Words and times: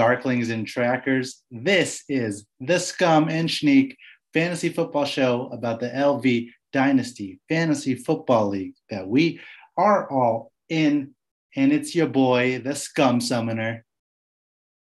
darklings 0.00 0.50
and 0.50 0.66
trackers. 0.66 1.42
This 1.50 2.04
is 2.08 2.46
the 2.58 2.78
Scum 2.78 3.28
and 3.28 3.50
Schneek 3.50 3.96
fantasy 4.32 4.70
football 4.70 5.04
show 5.04 5.50
about 5.52 5.78
the 5.78 5.90
LV 5.90 6.48
Dynasty 6.72 7.38
Fantasy 7.50 7.94
Football 7.94 8.48
League 8.48 8.76
that 8.88 9.06
we 9.06 9.40
are 9.76 10.10
all 10.10 10.52
in. 10.70 11.10
And 11.54 11.70
it's 11.70 11.94
your 11.94 12.06
boy, 12.06 12.60
the 12.60 12.74
Scum 12.74 13.20
Summoner. 13.20 13.84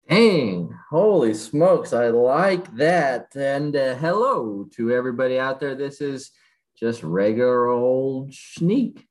Dang, 0.06 0.68
holy 0.90 1.32
smokes. 1.32 1.94
I 1.94 2.08
like 2.08 2.76
that. 2.76 3.34
And 3.34 3.74
uh, 3.74 3.94
hello 3.94 4.68
to 4.76 4.92
everybody 4.92 5.38
out 5.38 5.60
there. 5.60 5.74
This 5.74 6.02
is 6.02 6.30
just 6.78 7.02
regular 7.02 7.68
old 7.68 8.32
Schneek. 8.32 9.02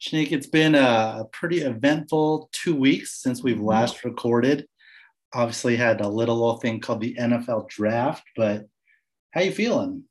Schneek, 0.00 0.32
it's 0.32 0.46
been 0.46 0.74
a 0.74 1.26
pretty 1.30 1.60
eventful 1.60 2.48
two 2.52 2.74
weeks 2.74 3.20
since 3.20 3.42
we've 3.42 3.60
last 3.60 4.02
recorded. 4.02 4.66
Obviously, 5.34 5.76
had 5.76 6.00
a 6.00 6.08
little 6.08 6.42
old 6.42 6.62
thing 6.62 6.80
called 6.80 7.02
the 7.02 7.14
NFL 7.16 7.68
draft, 7.68 8.24
but 8.34 8.66
how 9.32 9.42
you 9.42 9.52
feeling? 9.52 10.04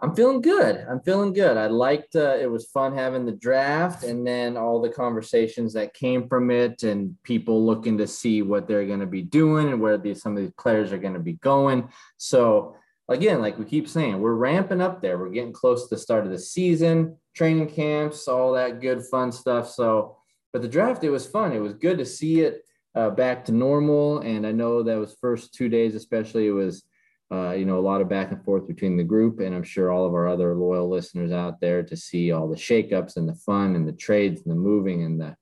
I'm 0.00 0.14
feeling 0.14 0.40
good. 0.40 0.84
I'm 0.90 1.00
feeling 1.00 1.32
good. 1.32 1.56
I 1.56 1.68
liked 1.68 2.16
uh, 2.16 2.36
it 2.38 2.50
was 2.50 2.66
fun 2.66 2.94
having 2.94 3.24
the 3.24 3.32
draft 3.32 4.02
and 4.02 4.26
then 4.26 4.56
all 4.56 4.82
the 4.82 4.90
conversations 4.90 5.72
that 5.74 5.94
came 5.94 6.28
from 6.28 6.50
it 6.50 6.82
and 6.82 7.16
people 7.22 7.64
looking 7.64 7.96
to 7.98 8.06
see 8.08 8.42
what 8.42 8.66
they're 8.66 8.86
going 8.86 9.00
to 9.00 9.06
be 9.06 9.22
doing 9.22 9.68
and 9.68 9.80
where 9.80 9.96
these 9.96 10.20
some 10.20 10.36
of 10.36 10.42
these 10.42 10.52
players 10.58 10.92
are 10.92 10.98
going 10.98 11.14
to 11.14 11.20
be 11.20 11.34
going. 11.34 11.88
So 12.18 12.76
again, 13.08 13.40
like 13.40 13.58
we 13.58 13.64
keep 13.64 13.88
saying, 13.88 14.20
we're 14.20 14.34
ramping 14.34 14.82
up 14.82 15.00
there. 15.00 15.16
We're 15.16 15.30
getting 15.30 15.52
close 15.52 15.88
to 15.88 15.94
the 15.94 16.00
start 16.00 16.26
of 16.26 16.32
the 16.32 16.38
season, 16.38 17.16
training 17.36 17.68
camps, 17.68 18.26
all 18.28 18.52
that 18.54 18.80
good 18.80 19.04
fun 19.04 19.30
stuff. 19.30 19.70
So, 19.70 20.16
but 20.52 20.62
the 20.62 20.68
draft, 20.68 21.04
it 21.04 21.10
was 21.10 21.26
fun. 21.26 21.52
It 21.52 21.60
was 21.60 21.74
good 21.74 21.98
to 21.98 22.06
see 22.06 22.40
it 22.40 22.64
uh, 22.94 23.10
back 23.10 23.44
to 23.44 23.52
normal. 23.52 24.20
And 24.20 24.46
I 24.46 24.52
know 24.52 24.82
that 24.82 24.98
was 24.98 25.16
first 25.20 25.52
two 25.52 25.68
days, 25.68 25.94
especially, 25.94 26.46
it 26.46 26.52
was, 26.52 26.84
uh, 27.30 27.50
you 27.50 27.66
know, 27.66 27.78
a 27.78 27.80
lot 27.80 28.00
of 28.00 28.08
back 28.08 28.32
and 28.32 28.42
forth 28.42 28.66
between 28.66 28.96
the 28.96 29.04
group. 29.04 29.40
And 29.40 29.54
I'm 29.54 29.62
sure 29.62 29.92
all 29.92 30.06
of 30.06 30.14
our 30.14 30.26
other 30.26 30.54
loyal 30.54 30.88
listeners 30.88 31.30
out 31.30 31.60
there 31.60 31.82
to 31.82 31.96
see 31.96 32.32
all 32.32 32.48
the 32.48 32.56
shakeups 32.56 33.16
and 33.16 33.28
the 33.28 33.34
fun 33.34 33.76
and 33.76 33.86
the 33.86 33.92
trades 33.92 34.42
and 34.42 34.50
the 34.50 34.58
moving 34.58 35.04
and 35.04 35.20
the, 35.20 35.36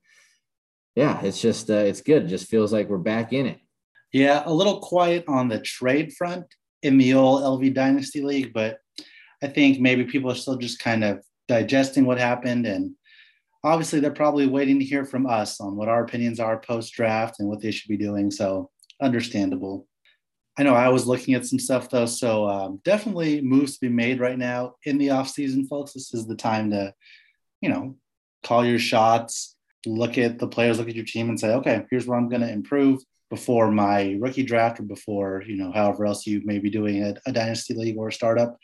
yeah, 0.96 1.20
it's 1.22 1.40
just, 1.40 1.70
uh, 1.70 1.74
it's 1.74 2.00
good. 2.00 2.24
It 2.24 2.28
just 2.28 2.48
feels 2.48 2.72
like 2.72 2.88
we're 2.88 2.98
back 2.98 3.32
in 3.32 3.46
it. 3.46 3.60
Yeah, 4.12 4.42
a 4.46 4.52
little 4.52 4.80
quiet 4.80 5.24
on 5.28 5.48
the 5.48 5.60
trade 5.60 6.12
front 6.12 6.46
in 6.82 6.98
the 6.98 7.14
old 7.14 7.42
LV 7.42 7.74
Dynasty 7.74 8.22
League, 8.22 8.52
but 8.52 8.78
I 9.42 9.48
think 9.48 9.80
maybe 9.80 10.04
people 10.04 10.30
are 10.30 10.36
still 10.36 10.56
just 10.56 10.78
kind 10.78 11.02
of 11.02 11.24
digesting 11.48 12.04
what 12.04 12.18
happened. 12.18 12.66
And 12.66 12.94
obviously, 13.62 14.00
they're 14.00 14.10
probably 14.10 14.46
waiting 14.46 14.78
to 14.78 14.84
hear 14.84 15.04
from 15.04 15.26
us 15.26 15.60
on 15.60 15.76
what 15.76 15.88
our 15.88 16.04
opinions 16.04 16.40
are 16.40 16.58
post 16.58 16.92
draft 16.92 17.40
and 17.40 17.48
what 17.48 17.60
they 17.60 17.70
should 17.70 17.88
be 17.88 17.96
doing. 17.96 18.30
So, 18.30 18.70
understandable. 19.00 19.86
I 20.56 20.62
know 20.62 20.74
I 20.74 20.88
was 20.88 21.06
looking 21.06 21.34
at 21.34 21.44
some 21.44 21.58
stuff 21.58 21.90
though. 21.90 22.06
So, 22.06 22.48
um, 22.48 22.80
definitely 22.84 23.40
moves 23.40 23.74
to 23.74 23.80
be 23.80 23.88
made 23.88 24.20
right 24.20 24.38
now 24.38 24.74
in 24.84 24.98
the 24.98 25.10
off 25.10 25.28
season, 25.28 25.66
folks. 25.66 25.92
This 25.92 26.14
is 26.14 26.26
the 26.26 26.36
time 26.36 26.70
to, 26.70 26.94
you 27.60 27.68
know, 27.68 27.96
call 28.44 28.64
your 28.64 28.78
shots, 28.78 29.56
look 29.86 30.18
at 30.18 30.38
the 30.38 30.46
players, 30.46 30.78
look 30.78 30.88
at 30.88 30.94
your 30.94 31.04
team, 31.04 31.28
and 31.28 31.40
say, 31.40 31.54
okay, 31.54 31.84
here's 31.90 32.06
where 32.06 32.18
I'm 32.18 32.28
going 32.28 32.42
to 32.42 32.52
improve 32.52 33.00
before 33.30 33.70
my 33.70 34.16
rookie 34.20 34.42
draft 34.42 34.78
or 34.78 34.84
before 34.84 35.42
you 35.46 35.56
know 35.56 35.72
however 35.72 36.06
else 36.06 36.27
you 36.27 36.40
may 36.44 36.58
be 36.58 36.70
doing 36.70 37.02
a, 37.02 37.14
a 37.27 37.33
dynasty 37.33 37.74
league 37.74 37.96
or 37.96 38.08
a 38.08 38.12
startup 38.12 38.56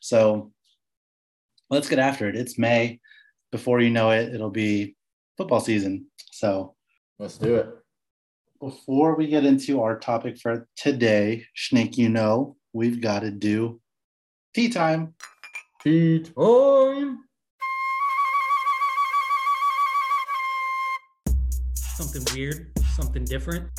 so 0.00 0.52
let's 1.70 1.88
get 1.88 1.98
after 1.98 2.28
it. 2.28 2.36
It's 2.36 2.58
may. 2.58 3.00
Before 3.50 3.80
you 3.80 3.90
know 3.90 4.10
it 4.10 4.34
it'll 4.34 4.50
be 4.50 4.96
football 5.36 5.60
season. 5.60 6.06
So 6.32 6.74
let's 7.18 7.38
do 7.38 7.56
it. 7.56 7.68
before 8.60 9.16
we 9.16 9.26
get 9.26 9.44
into 9.44 9.82
our 9.82 9.98
topic 9.98 10.38
for 10.38 10.68
today 10.76 11.44
snake 11.54 11.96
you 11.96 12.08
know 12.08 12.56
we've 12.72 13.00
got 13.00 13.20
to 13.20 13.30
do 13.30 13.80
tea 14.54 14.68
time. 14.68 15.14
Tea 15.82 16.20
time. 16.20 17.24
Something 21.96 22.24
weird 22.34 22.72
something 22.98 23.24
different. 23.24 23.70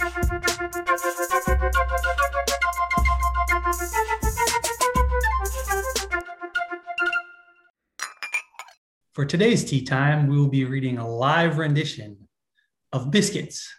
For 9.19 9.25
today's 9.25 9.66
tea 9.66 9.84
time, 9.84 10.28
we 10.28 10.38
will 10.38 10.47
be 10.47 10.63
reading 10.63 10.97
a 10.97 11.06
live 11.06 11.57
rendition 11.57 12.30
of 12.94 13.12
Biscuits 13.12 13.69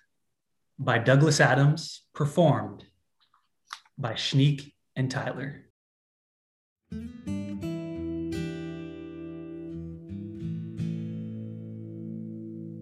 by 0.79 0.99
Douglas 0.99 1.41
Adams, 1.41 2.03
performed 2.15 2.85
by 3.97 4.13
Schneek 4.13 4.75
and 4.97 5.11
Tyler. 5.11 5.65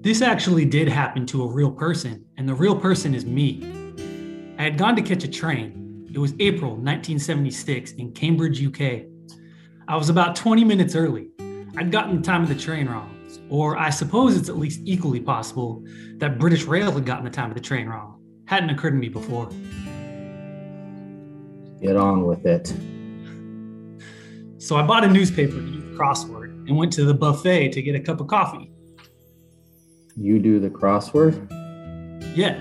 This 0.03 0.21
actually 0.21 0.65
did 0.65 0.89
happen 0.89 1.27
to 1.27 1.45
a 1.45 1.47
real 1.47 1.71
person, 1.71 2.25
and 2.37 2.49
the 2.49 2.55
real 2.55 2.75
person 2.75 3.15
is 3.15 3.25
me. 3.25 3.63
I 4.59 4.65
had 4.65 4.77
gone 4.77 4.97
to 4.97 5.03
catch 5.03 5.23
a 5.23 5.29
train. 5.29 6.09
It 6.13 6.19
was 6.19 6.35
April 6.41 6.73
1976 6.73 7.93
in 7.93 8.11
Cambridge, 8.11 8.61
UK. 8.67 9.05
I 9.87 9.97
was 9.97 10.09
about 10.09 10.35
20 10.35 10.65
minutes 10.65 10.97
early. 10.97 11.31
I'd 11.77 11.93
gotten 11.93 12.17
the 12.17 12.23
time 12.23 12.43
of 12.43 12.49
the 12.49 12.55
train 12.55 12.89
wrong, 12.89 13.15
or 13.51 13.77
I 13.77 13.91
suppose 13.91 14.37
it's 14.37 14.49
at 14.49 14.57
least 14.57 14.81
equally 14.85 15.21
possible 15.21 15.85
that 16.17 16.39
British 16.39 16.65
Rail 16.65 16.91
had 16.91 17.05
gotten 17.05 17.25
the 17.25 17.31
time 17.31 17.51
of 17.51 17.55
the 17.55 17.63
train 17.63 17.89
wrong. 17.89 18.21
Hadn't 18.47 18.71
occurred 18.71 18.93
to 18.93 18.97
me 18.97 19.09
before. 19.09 19.49
Get 21.81 21.97
on 21.97 22.27
with 22.27 22.47
it. 22.47 22.73
So 24.61 24.77
I 24.77 24.83
bought 24.83 25.05
a 25.05 25.09
newspaper 25.09 25.53
to 25.53 25.61
do 25.61 25.81
the 25.93 25.97
crossword 25.97 26.67
and 26.67 26.77
went 26.77 26.93
to 26.95 27.05
the 27.05 27.15
buffet 27.15 27.71
to 27.71 27.83
get 27.83 27.95
a 27.95 28.01
cup 28.01 28.21
of 28.21 28.27
coffee. 28.27 28.73
You 30.17 30.41
do 30.41 30.59
the 30.59 30.71
crossword? 30.71 31.49
Yeah. 32.35 32.61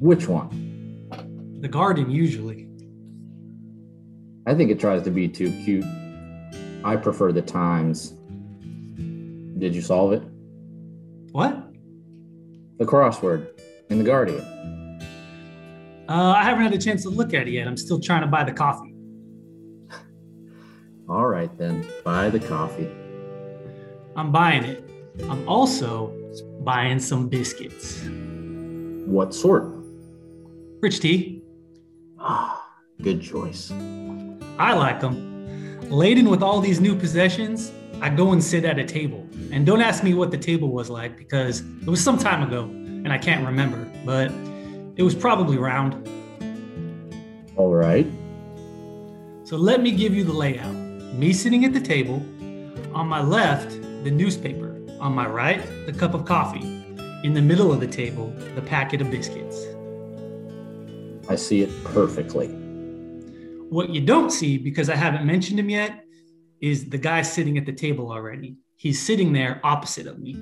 Which 0.00 0.26
one? 0.26 1.58
The 1.60 1.68
Guardian, 1.68 2.10
usually. 2.10 2.68
I 4.46 4.54
think 4.54 4.72
it 4.72 4.80
tries 4.80 5.02
to 5.02 5.10
be 5.10 5.28
too 5.28 5.50
cute. 5.64 5.84
I 6.84 6.96
prefer 6.96 7.32
the 7.32 7.42
Times. 7.42 8.10
Did 9.58 9.74
you 9.74 9.82
solve 9.82 10.12
it? 10.12 10.22
What? 11.32 11.56
The 12.78 12.84
crossword 12.84 13.48
in 13.90 13.98
the 13.98 14.04
Guardian. 14.04 14.40
Uh, 16.08 16.34
I 16.36 16.42
haven't 16.42 16.64
had 16.64 16.74
a 16.74 16.78
chance 16.78 17.02
to 17.04 17.10
look 17.10 17.32
at 17.32 17.46
it 17.46 17.52
yet. 17.52 17.68
I'm 17.68 17.76
still 17.76 18.00
trying 18.00 18.22
to 18.22 18.26
buy 18.26 18.44
the 18.44 18.52
coffee. 18.52 18.94
All 21.08 21.26
right, 21.26 21.56
then. 21.56 21.86
Buy 22.04 22.28
the 22.28 22.40
coffee. 22.40 22.90
I'm 24.16 24.32
buying 24.32 24.64
it. 24.64 24.88
I'm 25.28 25.48
also 25.48 26.12
buying 26.60 26.98
some 26.98 27.28
biscuits. 27.28 28.02
What 29.06 29.32
sort? 29.32 29.64
Rich 30.80 31.00
tea. 31.00 31.42
Ah, 32.18 32.66
good 33.00 33.22
choice. 33.22 33.70
I 34.58 34.74
like 34.74 35.00
them. 35.00 35.31
Laden 35.92 36.30
with 36.30 36.42
all 36.42 36.58
these 36.58 36.80
new 36.80 36.96
possessions, 36.96 37.70
I 38.00 38.08
go 38.08 38.32
and 38.32 38.42
sit 38.42 38.64
at 38.64 38.78
a 38.78 38.84
table. 38.84 39.26
And 39.50 39.66
don't 39.66 39.82
ask 39.82 40.02
me 40.02 40.14
what 40.14 40.30
the 40.30 40.38
table 40.38 40.68
was 40.68 40.88
like 40.88 41.18
because 41.18 41.60
it 41.60 41.86
was 41.86 42.02
some 42.02 42.16
time 42.16 42.42
ago 42.42 42.62
and 42.62 43.12
I 43.12 43.18
can't 43.18 43.44
remember, 43.44 43.86
but 44.02 44.32
it 44.96 45.02
was 45.02 45.14
probably 45.14 45.58
round. 45.58 45.92
All 47.56 47.74
right. 47.74 48.06
So 49.44 49.58
let 49.58 49.82
me 49.82 49.90
give 49.90 50.14
you 50.14 50.24
the 50.24 50.32
layout. 50.32 50.74
Me 51.12 51.30
sitting 51.34 51.66
at 51.66 51.74
the 51.74 51.80
table, 51.80 52.22
on 52.94 53.06
my 53.06 53.20
left, 53.20 53.72
the 54.02 54.10
newspaper. 54.10 54.74
On 54.98 55.12
my 55.12 55.28
right, 55.28 55.60
the 55.84 55.92
cup 55.92 56.14
of 56.14 56.24
coffee. 56.24 56.82
In 57.22 57.34
the 57.34 57.42
middle 57.42 57.70
of 57.70 57.80
the 57.80 57.86
table, 57.86 58.34
the 58.54 58.62
packet 58.62 59.02
of 59.02 59.10
biscuits. 59.10 59.66
I 61.28 61.36
see 61.36 61.60
it 61.60 61.84
perfectly. 61.84 62.61
What 63.72 63.88
you 63.88 64.02
don't 64.02 64.28
see, 64.28 64.58
because 64.58 64.90
I 64.90 64.96
haven't 64.96 65.24
mentioned 65.24 65.58
him 65.58 65.70
yet, 65.70 66.04
is 66.60 66.90
the 66.90 66.98
guy 66.98 67.22
sitting 67.22 67.56
at 67.56 67.64
the 67.64 67.72
table 67.72 68.12
already. 68.12 68.56
He's 68.76 69.00
sitting 69.00 69.32
there 69.32 69.62
opposite 69.64 70.06
of 70.06 70.18
me. 70.18 70.34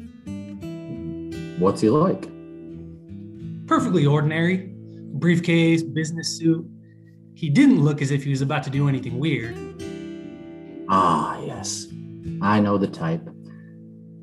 What's 1.61 1.81
he 1.81 1.91
like? 1.91 2.23
Perfectly 3.69 4.05
ordinary. 4.05 4.73
Briefcase, 5.13 5.85
business 5.85 6.37
suit. 6.39 6.69
He 7.35 7.49
didn't 7.49 7.81
look 7.81 8.03
as 8.03 8.11
if 8.11 8.25
he 8.25 8.31
was 8.31 8.43
about 8.43 8.65
to 8.65 8.71
do 8.71 8.89
anything 8.89 9.21
weird. 9.21 9.55
Ah, 10.89 11.41
yes. 11.41 11.87
I 12.43 12.59
know 12.59 12.79
the 12.79 12.89
type. 12.89 13.23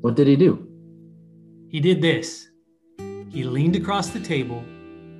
What 0.02 0.16
did 0.16 0.26
he 0.26 0.36
do? 0.36 0.68
He 1.70 1.80
did 1.80 2.02
this. 2.02 2.50
He 3.30 3.42
leaned 3.42 3.74
across 3.74 4.10
the 4.10 4.20
table, 4.20 4.62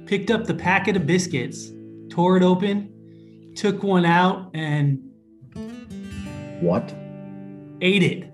picked 0.05 0.31
up 0.31 0.45
the 0.45 0.53
packet 0.53 0.95
of 0.95 1.07
biscuits, 1.07 1.71
tore 2.11 2.37
it 2.37 2.43
open, 2.43 2.93
took 3.59 3.83
one 3.83 4.05
out, 4.05 4.51
and 4.55 5.01
What? 6.61 6.95
ate 7.81 8.03
it. 8.05 8.25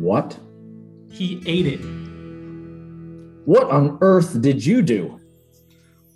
What? 0.00 0.38
He 1.10 1.42
ate 1.46 1.66
it. 1.66 1.80
What 3.44 3.64
on 3.70 3.98
earth 4.00 4.40
did 4.40 4.64
you 4.64 4.82
do? 4.82 5.18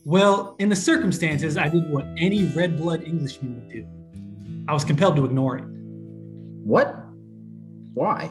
Well, 0.05 0.55
in 0.61 0.69
the 0.69 0.77
circumstances, 0.77 1.57
I 1.57 1.69
did 1.69 1.91
what 1.91 2.07
any 2.19 2.45
red 2.45 2.77
blood 2.77 3.03
Englishman 3.03 3.57
would 3.57 3.69
do. 3.69 3.85
I 4.69 4.73
was 4.73 4.85
compelled 4.85 5.17
to 5.17 5.25
ignore 5.25 5.57
it. 5.57 5.65
What? 6.65 6.95
Why? 7.95 8.31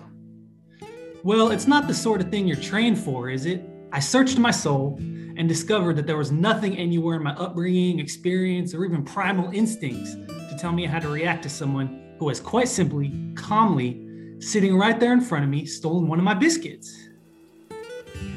Well, 1.24 1.52
it's 1.52 1.68
not 1.68 1.88
the 1.88 1.94
sort 1.94 2.22
of 2.22 2.30
thing 2.30 2.48
you're 2.48 2.58
trained 2.58 2.98
for, 2.98 3.30
is 3.30 3.46
it? 3.46 3.64
I 3.92 4.00
searched 4.00 4.38
my 4.38 4.52
soul 4.52 4.98
and 5.38 5.48
discovered 5.48 5.96
that 5.96 6.08
there 6.08 6.18
was 6.18 6.32
nothing 6.32 6.78
anywhere 6.78 7.16
in 7.18 7.24
my 7.24 7.34
upbringing, 7.36 8.00
experience, 8.00 8.74
or 8.74 8.86
even 8.86 9.04
primal 9.04 9.50
instincts 9.52 10.16
to 10.16 10.58
tell 10.60 10.72
me 10.72 10.86
how 10.86 11.00
to 11.00 11.10
react 11.10 11.44
to 11.44 11.50
someone 11.50 12.16
who 12.20 12.30
has 12.30 12.40
quite 12.40 12.68
simply, 12.68 13.12
calmly, 13.36 14.00
sitting 14.40 14.78
right 14.78 15.00
there 15.00 15.14
in 15.14 15.22
front 15.22 15.44
of 15.44 15.50
me, 15.50 15.66
stolen 15.66 16.08
one 16.08 16.20
of 16.20 16.26
my 16.26 16.34
biscuits. 16.34 17.10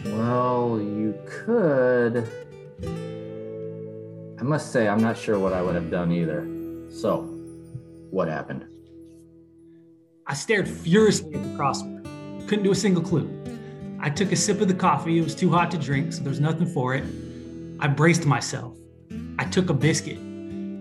Well, 0.05 0.79
you 0.81 1.15
could. 1.27 2.29
I 4.39 4.43
must 4.43 4.73
say, 4.73 4.89
I'm 4.89 5.03
not 5.03 5.17
sure 5.17 5.39
what 5.39 5.53
I 5.53 5.63
would 5.63 5.75
have 5.75 5.91
done 5.91 6.13
either. 6.13 6.47
So, 6.91 7.23
what 8.11 8.29
happened? 8.29 8.65
I 10.27 10.35
stared 10.35 10.69
furiously 10.69 11.35
at 11.35 11.43
the 11.43 11.49
crossword. 11.51 12.05
Couldn't 12.49 12.65
do 12.65 12.73
a 12.73 12.77
single 12.77 13.03
clue. 13.03 13.29
I 14.01 14.11
took 14.11 14.33
a 14.33 14.37
sip 14.37 14.61
of 14.61 14.69
the 14.69 14.75
coffee. 14.75 15.19
It 15.19 15.23
was 15.23 15.35
too 15.35 15.51
hot 15.51 15.71
to 15.71 15.79
drink, 15.79 16.13
so 16.13 16.23
there's 16.23 16.41
nothing 16.41 16.67
for 16.67 16.95
it. 16.95 17.05
I 17.81 17.89
braced 17.89 18.27
myself. 18.27 18.77
I 19.39 19.45
took 19.45 19.71
a 19.71 19.75
biscuit, 19.75 20.19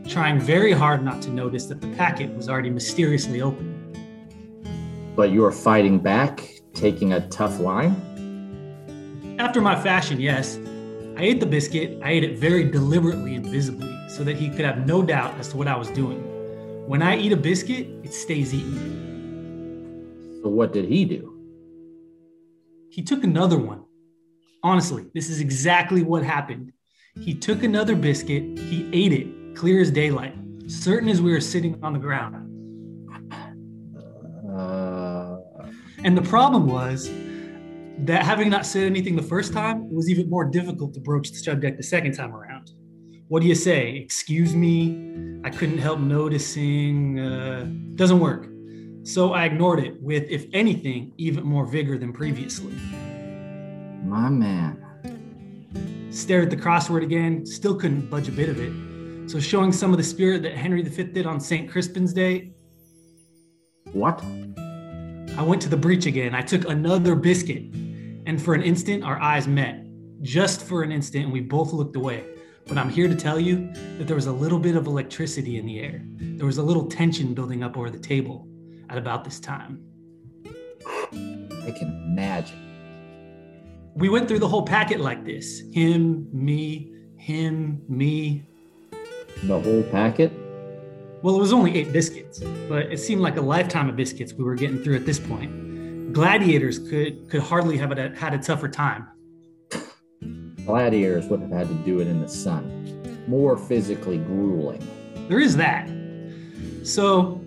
trying 0.08 0.40
very 0.40 0.72
hard 0.72 1.04
not 1.04 1.22
to 1.24 1.30
notice 1.30 1.66
that 1.68 1.82
the 1.82 1.88
packet 1.96 2.36
was 2.36 2.50
already 2.50 2.70
mysteriously 2.70 3.42
open. 3.42 3.72
But 5.16 5.32
you 5.32 5.42
were 5.42 5.52
fighting 5.52 6.00
back, 6.00 6.44
taking 6.74 7.14
a 7.14 7.28
tough 7.30 7.60
line? 7.60 7.96
After 9.40 9.62
my 9.62 9.76
fashion, 9.82 10.20
yes. 10.20 10.58
I 11.18 11.22
ate 11.22 11.40
the 11.40 11.46
biscuit. 11.46 12.00
I 12.04 12.12
ate 12.12 12.24
it 12.24 12.38
very 12.38 12.70
deliberately 12.70 13.36
and 13.36 13.46
visibly 13.46 13.94
so 14.10 14.24
that 14.26 14.36
he 14.36 14.50
could 14.50 14.66
have 14.66 14.86
no 14.86 15.02
doubt 15.02 15.34
as 15.40 15.50
to 15.50 15.58
what 15.58 15.68
I 15.68 15.76
was 15.76 15.90
doing. 15.90 16.20
When 16.88 17.02
I 17.02 17.18
eat 17.18 17.32
a 17.32 17.38
biscuit, 17.38 17.88
it 18.04 18.14
stays 18.14 18.54
eaten. 18.54 20.40
So, 20.44 20.50
what 20.50 20.74
did 20.74 20.86
he 20.86 21.06
do? 21.06 21.35
He 22.96 23.02
took 23.02 23.26
another 23.26 23.58
one. 23.58 23.84
Honestly, 24.64 25.08
this 25.14 25.30
is 25.30 25.42
exactly 25.42 26.02
what 26.02 26.24
happened. 26.24 26.72
He 27.20 27.34
took 27.34 27.62
another 27.62 27.94
biscuit, 27.94 28.58
he 28.58 28.90
ate 28.94 29.12
it, 29.12 29.54
clear 29.54 29.82
as 29.82 29.92
daylight, 29.92 30.34
certain 30.68 31.10
as 31.10 31.22
we 31.22 31.34
were 31.34 31.42
sitting 31.42 31.78
on 31.84 31.92
the 31.92 32.00
ground. 32.00 32.36
Uh, 34.58 35.40
And 36.06 36.18
the 36.18 36.22
problem 36.22 36.68
was 36.68 37.10
that 38.06 38.24
having 38.24 38.50
not 38.50 38.66
said 38.66 38.84
anything 38.84 39.18
the 39.18 39.30
first 39.36 39.52
time, 39.52 39.78
it 39.92 39.94
was 39.94 40.10
even 40.10 40.30
more 40.30 40.46
difficult 40.46 40.94
to 40.94 41.02
broach 41.02 41.32
the 41.32 41.40
subject 41.40 41.76
the 41.76 41.84
second 41.84 42.14
time 42.14 42.34
around. 42.34 42.72
What 43.28 43.42
do 43.42 43.48
you 43.50 43.56
say? 43.56 43.98
Excuse 43.98 44.56
me, 44.56 45.42
I 45.44 45.50
couldn't 45.50 45.80
help 45.80 46.00
noticing. 46.00 47.20
Uh, 47.20 47.66
doesn't 47.96 48.22
work. 48.22 48.55
So 49.06 49.34
I 49.34 49.46
ignored 49.46 49.82
it 49.82 50.02
with, 50.02 50.24
if 50.32 50.48
anything, 50.52 51.14
even 51.18 51.44
more 51.44 51.64
vigor 51.64 51.96
than 51.96 52.12
previously. 52.12 52.74
my 54.04 54.30
man. 54.30 54.82
Stared 56.10 56.46
at 56.46 56.50
the 56.50 56.58
crossword 56.58 57.04
again, 57.04 57.46
still 57.46 57.76
couldn't 57.76 58.10
budge 58.10 58.30
a 58.30 58.32
bit 58.32 58.50
of 58.50 58.60
it. 58.60 59.30
So, 59.30 59.40
showing 59.40 59.72
some 59.72 59.92
of 59.92 59.98
the 59.98 60.04
spirit 60.04 60.42
that 60.42 60.54
Henry 60.54 60.82
V 60.82 61.04
did 61.04 61.28
on 61.28 61.40
St. 61.40 61.70
Crispin's 61.70 62.14
Day, 62.14 62.52
What? 63.94 64.24
I 65.38 65.44
went 65.44 65.62
to 65.62 65.70
the 65.70 65.78
breach 65.78 66.08
again. 66.08 66.34
I 66.34 66.42
took 66.42 66.68
another 66.68 67.14
biscuit, 67.14 67.64
and 68.26 68.42
for 68.42 68.56
an 68.56 68.64
instant, 68.64 69.04
our 69.04 69.22
eyes 69.22 69.48
met. 69.48 69.86
Just 70.24 70.64
for 70.64 70.82
an 70.82 70.92
instant, 70.92 71.26
and 71.26 71.34
we 71.34 71.42
both 71.42 71.74
looked 71.74 71.96
away. 71.96 72.24
But 72.66 72.80
I'm 72.80 72.90
here 72.90 73.08
to 73.08 73.16
tell 73.16 73.40
you 73.40 73.72
that 74.00 74.08
there 74.08 74.16
was 74.16 74.26
a 74.26 74.32
little 74.32 74.58
bit 74.58 74.76
of 74.76 74.88
electricity 74.88 75.60
in 75.60 75.68
the 75.68 75.80
air. 75.80 76.02
There 76.38 76.48
was 76.48 76.58
a 76.58 76.64
little 76.64 76.88
tension 76.88 77.36
building 77.36 77.62
up 77.62 77.78
over 77.78 77.92
the 77.92 78.00
table 78.00 78.48
at 78.96 79.00
about 79.00 79.26
this 79.26 79.40
time. 79.42 79.84
I 81.12 81.72
can 81.78 82.02
imagine. 82.06 82.62
We 83.96 84.10
went 84.10 84.28
through 84.28 84.40
the 84.40 84.48
whole 84.48 84.64
packet 84.64 85.00
like 85.00 85.26
this 85.26 85.62
him, 85.74 86.28
me, 86.32 86.94
him, 87.18 87.82
me. 87.90 88.44
The 89.44 89.60
whole 89.60 89.84
packet? 89.84 90.32
Well, 91.22 91.36
it 91.36 91.40
was 91.40 91.52
only 91.52 91.76
eight 91.76 91.92
biscuits, 91.92 92.40
but 92.70 92.92
it 92.92 93.00
seemed 93.00 93.22
like 93.22 93.36
a 93.38 93.42
lifetime 93.42 93.90
of 93.90 93.96
biscuits 93.96 94.34
we 94.34 94.44
were 94.44 94.56
getting 94.56 94.82
through 94.84 94.96
at 94.96 95.06
this 95.06 95.20
point. 95.20 96.14
Gladiators 96.14 96.80
could 96.80 97.30
could 97.30 97.42
hardly 97.42 97.78
have 97.78 97.92
a, 97.92 98.16
had 98.16 98.34
a 98.34 98.38
tougher 98.38 98.70
time. 98.70 99.08
Gladiators 100.66 101.28
would 101.28 101.42
have 101.42 101.52
had 101.52 101.68
to 101.68 101.74
do 101.84 102.00
it 102.00 102.08
in 102.08 102.22
the 102.22 102.30
sun. 102.30 103.26
More 103.28 103.58
physically 103.58 104.20
grueling. 104.20 104.88
There 105.28 105.40
is 105.40 105.58
that. 105.58 105.90
So, 106.84 107.45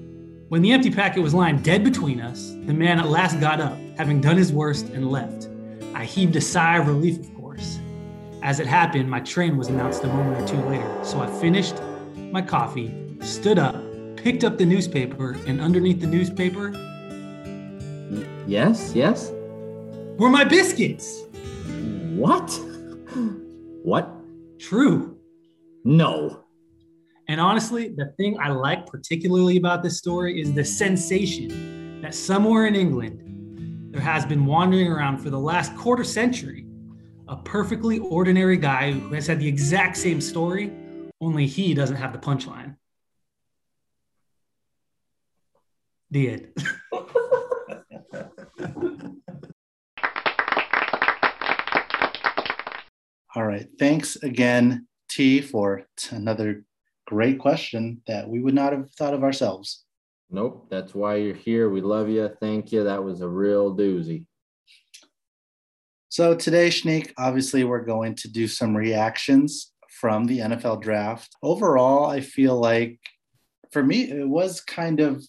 when 0.49 0.62
the 0.62 0.73
empty 0.73 0.91
packet 0.91 1.23
was 1.23 1.35
lying 1.35 1.59
dead 1.59 1.85
between 1.85 2.21
us, 2.21 2.53
the 2.65 2.73
man 2.73 2.99
at 2.99 3.09
last 3.09 3.39
got 3.39 3.61
up, 3.61 3.77
having 3.97 4.21
done 4.21 4.37
his 4.37 4.53
worst, 4.53 4.87
and 4.89 5.11
left. 5.11 5.49
I 5.95 6.05
heaved 6.05 6.37
a 6.37 6.41
sigh 6.41 6.79
of 6.79 6.87
relief, 6.87 7.19
of 7.19 7.35
course. 7.35 7.79
As 8.43 8.61
it 8.61 8.67
happened, 8.67 9.11
my 9.11 9.21
train 9.21 9.56
was 9.56 9.69
announced 9.69 10.05
a 10.05 10.06
moment 10.06 10.43
or 10.43 10.49
two 10.49 10.62
later, 10.69 11.05
so 11.05 11.21
I 11.21 11.27
finished 11.41 11.77
my 12.17 12.41
coffee, 12.41 12.95
stood 13.21 13.59
up, 13.59 13.77
picked 14.17 14.45
up 14.45 14.59
the 14.59 14.65
newspaper, 14.65 15.37
and 15.47 15.61
underneath 15.61 16.00
the 16.00 16.06
newspaper. 16.06 16.73
Yes, 18.47 18.94
yes? 18.94 19.33
were 20.19 20.29
my 20.29 20.44
biscuits. 20.44 21.25
What? 22.17 22.51
What? 23.85 24.11
True. 24.59 25.17
No. 25.85 26.44
And 27.31 27.43
honestly, 27.43 27.91
the 27.91 28.07
thing 28.17 28.39
I 28.41 28.49
like 28.49 28.87
particularly 28.87 29.59
about 29.59 29.82
this 29.82 29.99
story 29.99 30.41
is 30.41 30.55
the 30.55 30.65
sensation 30.65 32.01
that 32.01 32.15
somewhere 32.15 32.67
in 32.67 32.75
England, 32.75 33.93
there 33.93 34.01
has 34.01 34.25
been 34.25 34.47
wandering 34.47 34.89
around 34.89 35.19
for 35.19 35.29
the 35.29 35.39
last 35.39 35.77
quarter 35.77 36.05
century 36.05 36.65
a 37.29 37.37
perfectly 37.37 37.99
ordinary 37.99 38.56
guy 38.56 38.93
who 38.93 39.13
has 39.13 39.27
had 39.27 39.39
the 39.39 39.47
exact 39.47 39.99
same 39.99 40.23
story, 40.23 40.73
only 41.20 41.47
he 41.47 41.75
doesn't 41.75 41.97
have 41.97 42.15
the 42.15 42.19
punchline. 42.19 42.77
The 46.11 46.31
end. 46.31 46.49
All 53.37 53.44
right. 53.44 53.69
Thanks 53.79 54.17
again, 54.17 54.87
T, 55.11 55.43
for 55.43 55.87
another 56.11 56.65
great 57.08 57.38
question 57.38 58.03
that 58.06 58.29
we 58.29 58.38
would 58.38 58.55
not 58.55 58.74
have 58.74 58.91
thought 58.91 59.15
of 59.15 59.24
ourselves. 59.24 59.84
Nope. 60.31 60.67
That's 60.70 60.94
why 60.94 61.17
you're 61.17 61.34
here. 61.34 61.70
We 61.70 61.81
love 61.81 62.10
you. 62.10 62.31
Thank 62.38 62.70
you. 62.70 62.84
That 62.84 63.03
was 63.03 63.22
a 63.22 63.29
real 63.29 63.74
doozy. 63.74 64.27
So 66.10 66.34
today, 66.34 66.69
Schneek, 66.69 67.12
obviously, 67.17 67.65
we're 67.65 67.84
going 67.84 68.15
to 68.17 68.29
do 68.29 68.46
some 68.46 68.77
reactions 68.77 69.72
from 69.88 70.27
the 70.27 70.41
NFL 70.41 70.82
draft. 70.82 71.34
Overall, 71.43 72.05
I 72.05 72.20
feel 72.20 72.60
like 72.60 73.00
for 73.72 73.82
me, 73.82 74.10
it 74.10 74.29
was 74.29 74.60
kind 74.60 75.00
of 75.00 75.24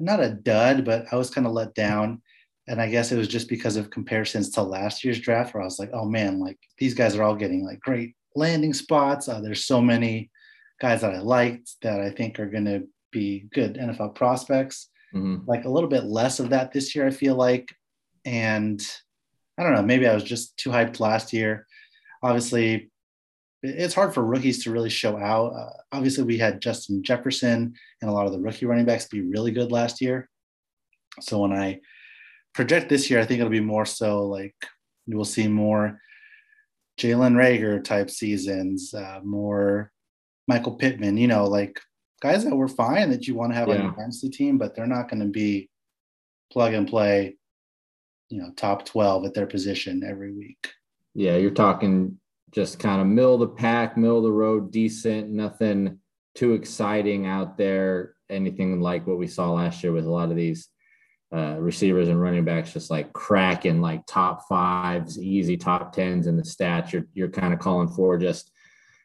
not 0.00 0.22
a 0.22 0.30
dud, 0.30 0.86
but 0.86 1.12
I 1.12 1.16
was 1.16 1.28
kind 1.28 1.46
of 1.46 1.52
let 1.52 1.74
down. 1.74 2.22
And 2.66 2.80
I 2.80 2.88
guess 2.88 3.12
it 3.12 3.18
was 3.18 3.28
just 3.28 3.50
because 3.50 3.76
of 3.76 3.90
comparisons 3.90 4.50
to 4.50 4.62
last 4.62 5.04
year's 5.04 5.20
draft, 5.20 5.52
where 5.52 5.62
I 5.62 5.66
was 5.66 5.78
like, 5.78 5.90
oh 5.92 6.06
man, 6.06 6.40
like 6.40 6.58
these 6.78 6.94
guys 6.94 7.16
are 7.16 7.22
all 7.22 7.36
getting 7.36 7.66
like 7.66 7.80
great 7.80 8.14
landing 8.34 8.72
spots. 8.72 9.28
Uh, 9.28 9.40
there's 9.40 9.66
so 9.66 9.82
many 9.82 10.30
guys 10.80 11.00
that 11.00 11.14
I 11.14 11.20
liked 11.20 11.70
that 11.82 12.00
I 12.00 12.10
think 12.10 12.38
are 12.38 12.50
going 12.50 12.64
to 12.66 12.86
be 13.10 13.48
good 13.52 13.76
NFL 13.76 14.14
prospects. 14.14 14.90
Mhm. 15.14 15.46
Like 15.46 15.64
a 15.64 15.70
little 15.70 15.88
bit 15.88 16.04
less 16.04 16.40
of 16.40 16.50
that 16.50 16.72
this 16.72 16.94
year, 16.94 17.06
I 17.06 17.10
feel 17.10 17.34
like. 17.34 17.74
And 18.24 18.80
I 19.58 19.62
don't 19.62 19.74
know, 19.74 19.82
maybe 19.82 20.06
I 20.06 20.14
was 20.14 20.24
just 20.24 20.56
too 20.56 20.70
hyped 20.70 21.00
last 21.00 21.32
year. 21.32 21.66
Obviously, 22.22 22.90
it's 23.62 23.94
hard 23.94 24.14
for 24.14 24.24
rookies 24.24 24.62
to 24.64 24.70
really 24.70 24.90
show 24.90 25.16
out. 25.18 25.52
Uh, 25.52 25.70
obviously, 25.90 26.24
we 26.24 26.38
had 26.38 26.60
Justin 26.60 27.02
Jefferson 27.02 27.74
and 28.00 28.10
a 28.10 28.12
lot 28.12 28.26
of 28.26 28.32
the 28.32 28.38
rookie 28.38 28.66
running 28.66 28.84
backs 28.84 29.06
be 29.06 29.20
really 29.20 29.50
good 29.50 29.72
last 29.72 30.00
year. 30.00 30.28
So 31.20 31.40
when 31.40 31.52
I 31.52 31.80
project 32.54 32.88
this 32.88 33.10
year, 33.10 33.18
I 33.20 33.24
think 33.24 33.40
it'll 33.40 33.50
be 33.50 33.60
more 33.60 33.86
so 33.86 34.26
like 34.26 34.54
we'll 35.06 35.24
see 35.24 35.48
more 35.48 36.00
Jalen 37.00 37.34
Reagor 37.34 37.82
type 37.82 38.10
seasons, 38.10 38.92
uh, 38.94 39.20
more 39.24 39.92
Michael 40.48 40.74
Pittman, 40.74 41.18
you 41.18 41.28
know, 41.28 41.44
like 41.46 41.78
guys 42.20 42.44
that 42.44 42.56
were 42.56 42.68
fine 42.68 43.10
that 43.10 43.28
you 43.28 43.34
want 43.34 43.52
to 43.52 43.56
have 43.56 43.68
on 43.68 43.76
Yeah. 43.76 43.82
your 43.84 43.92
dynasty 43.92 44.30
team, 44.30 44.58
but 44.58 44.74
they're 44.74 44.86
not 44.86 45.08
going 45.08 45.20
to 45.20 45.28
be 45.28 45.70
plug 46.50 46.72
and 46.72 46.88
play, 46.88 47.36
you 48.30 48.40
know, 48.40 48.50
top 48.56 48.84
12 48.86 49.26
at 49.26 49.34
their 49.34 49.46
position 49.46 50.02
every 50.02 50.32
week. 50.32 50.72
Yeah, 51.14 51.36
you're 51.36 51.50
talking 51.50 52.18
just 52.50 52.78
kind 52.78 53.00
of 53.00 53.06
middle 53.06 53.34
of 53.34 53.40
the 53.40 53.48
pack, 53.48 53.96
middle 53.96 54.16
of 54.18 54.24
the 54.24 54.32
road, 54.32 54.72
decent, 54.72 55.28
nothing 55.28 56.00
too 56.34 56.54
exciting 56.54 57.26
out 57.26 57.58
there. 57.58 58.14
Anything 58.30 58.80
like 58.80 59.06
what 59.06 59.18
we 59.18 59.26
saw 59.26 59.52
last 59.52 59.82
year 59.82 59.92
with 59.92 60.06
a 60.06 60.10
lot 60.10 60.30
of 60.30 60.36
these 60.36 60.68
uh, 61.34 61.56
receivers 61.58 62.08
and 62.08 62.20
running 62.20 62.44
backs 62.44 62.72
just 62.72 62.90
like 62.90 63.12
cracking 63.12 63.82
like 63.82 64.02
top 64.06 64.46
fives, 64.48 65.18
easy 65.18 65.58
top 65.58 65.92
tens 65.92 66.26
in 66.26 66.36
the 66.36 66.42
stats. 66.42 66.92
You're 66.92 67.06
you're 67.12 67.28
kind 67.30 67.52
of 67.52 67.60
calling 67.60 67.88
for 67.88 68.16
just 68.18 68.50